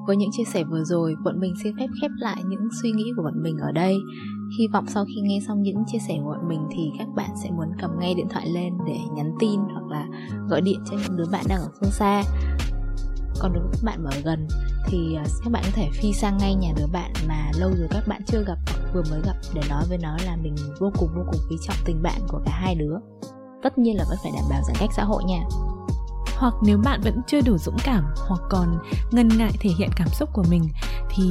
Với 0.06 0.16
những 0.16 0.30
chia 0.32 0.44
sẻ 0.52 0.64
vừa 0.64 0.84
rồi, 0.84 1.14
bọn 1.24 1.40
mình 1.40 1.52
xin 1.62 1.72
phép 1.78 1.86
khép 2.00 2.10
lại 2.18 2.42
những 2.48 2.68
suy 2.82 2.90
nghĩ 2.92 3.04
của 3.16 3.22
bọn 3.22 3.42
mình 3.42 3.56
ở 3.56 3.72
đây. 3.72 3.94
Hy 4.58 4.68
vọng 4.68 4.84
sau 4.88 5.04
khi 5.04 5.20
nghe 5.20 5.40
xong 5.46 5.62
những 5.62 5.84
chia 5.86 5.98
sẻ 5.98 6.14
của 6.24 6.30
bọn 6.30 6.48
mình 6.48 6.68
thì 6.70 6.90
các 6.98 7.08
bạn 7.14 7.30
sẽ 7.42 7.50
muốn 7.50 7.68
cầm 7.80 7.90
ngay 8.00 8.14
điện 8.14 8.26
thoại 8.30 8.46
lên 8.48 8.72
để 8.86 8.98
nhắn 9.12 9.34
tin 9.40 9.60
hoặc 9.60 9.86
là 9.90 10.06
gọi 10.48 10.60
điện 10.60 10.80
cho 10.90 10.96
những 10.96 11.16
đứa 11.16 11.26
bạn 11.32 11.44
đang 11.48 11.60
ở 11.60 11.68
phương 11.80 11.90
xa. 11.90 12.22
Còn 13.38 13.52
đối 13.52 13.62
với 13.62 13.72
các 13.72 13.84
bạn 13.84 14.04
ở 14.04 14.20
gần 14.24 14.48
thì 14.86 15.14
à, 15.14 15.24
các 15.44 15.50
bạn 15.52 15.62
có 15.66 15.70
thể 15.74 15.88
phi 15.92 16.12
sang 16.12 16.38
ngay 16.38 16.54
nhà 16.54 16.68
đứa 16.76 16.86
bạn 16.92 17.12
mà 17.28 17.50
lâu 17.58 17.70
rồi 17.70 17.88
các 17.90 18.08
bạn 18.08 18.22
chưa 18.26 18.44
gặp, 18.46 18.58
vừa 18.94 19.02
mới 19.10 19.20
gặp 19.24 19.36
để 19.54 19.62
nói 19.70 19.84
với 19.88 19.98
nó 19.98 20.16
là 20.26 20.36
mình 20.36 20.54
vô 20.80 20.90
cùng 20.98 21.08
vô 21.16 21.22
cùng 21.32 21.40
quý 21.50 21.56
trọng 21.62 21.76
tình 21.84 22.02
bạn 22.02 22.20
của 22.28 22.40
cả 22.44 22.52
hai 22.54 22.74
đứa. 22.74 22.96
Tất 23.62 23.78
nhiên 23.78 23.96
là 23.96 24.04
vẫn 24.08 24.18
phải 24.22 24.32
đảm 24.34 24.44
bảo 24.50 24.62
giãn 24.66 24.76
cách 24.80 24.90
xã 24.96 25.04
hội 25.04 25.24
nha 25.24 25.40
hoặc 26.40 26.54
nếu 26.62 26.78
bạn 26.78 27.00
vẫn 27.00 27.20
chưa 27.26 27.40
đủ 27.40 27.58
dũng 27.58 27.76
cảm 27.84 28.04
hoặc 28.28 28.40
còn 28.50 28.78
ngần 29.10 29.28
ngại 29.28 29.52
thể 29.60 29.70
hiện 29.78 29.90
cảm 29.96 30.08
xúc 30.08 30.28
của 30.32 30.44
mình 30.50 30.62
thì 31.14 31.30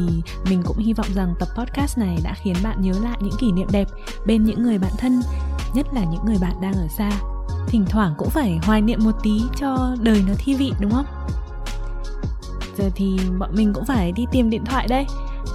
mình 0.49 0.61
cũng 0.65 0.77
hy 0.77 0.93
vọng 0.93 1.07
rằng 1.13 1.33
tập 1.39 1.47
podcast 1.57 1.97
này 1.97 2.19
đã 2.23 2.33
khiến 2.33 2.55
bạn 2.63 2.81
nhớ 2.81 2.93
lại 3.03 3.17
những 3.21 3.37
kỷ 3.39 3.51
niệm 3.51 3.67
đẹp 3.71 3.87
bên 4.25 4.43
những 4.43 4.63
người 4.63 4.77
bạn 4.77 4.91
thân, 4.97 5.21
nhất 5.73 5.87
là 5.93 6.03
những 6.03 6.25
người 6.25 6.37
bạn 6.41 6.53
đang 6.61 6.73
ở 6.73 6.87
xa. 6.87 7.11
Thỉnh 7.67 7.85
thoảng 7.89 8.13
cũng 8.17 8.29
phải 8.29 8.59
hoài 8.63 8.81
niệm 8.81 8.99
một 9.03 9.15
tí 9.23 9.41
cho 9.55 9.95
đời 10.01 10.23
nó 10.27 10.33
thi 10.37 10.55
vị, 10.55 10.73
đúng 10.79 10.91
không? 10.91 11.05
Giờ 12.77 12.89
thì 12.95 13.19
bọn 13.39 13.55
mình 13.55 13.73
cũng 13.73 13.85
phải 13.85 14.11
đi 14.11 14.25
tìm 14.31 14.49
điện 14.49 14.65
thoại 14.65 14.87
đây. 14.89 15.05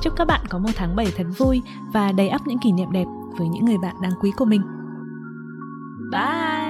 Chúc 0.03 0.13
các 0.17 0.27
bạn 0.27 0.41
có 0.49 0.59
một 0.59 0.71
tháng 0.77 0.97
7 0.97 1.07
thật 1.17 1.27
vui 1.39 1.63
và 1.93 2.13
đầy 2.13 2.29
ắp 2.29 2.41
những 2.47 2.59
kỷ 2.59 2.73
niệm 2.73 2.93
đẹp 2.93 3.07
với 3.39 3.49
những 3.49 3.65
người 3.65 3.79
bạn 3.79 3.95
đáng 4.03 4.13
quý 4.21 4.33
của 4.37 4.45
mình. 4.45 4.63
Bye! 6.13 6.64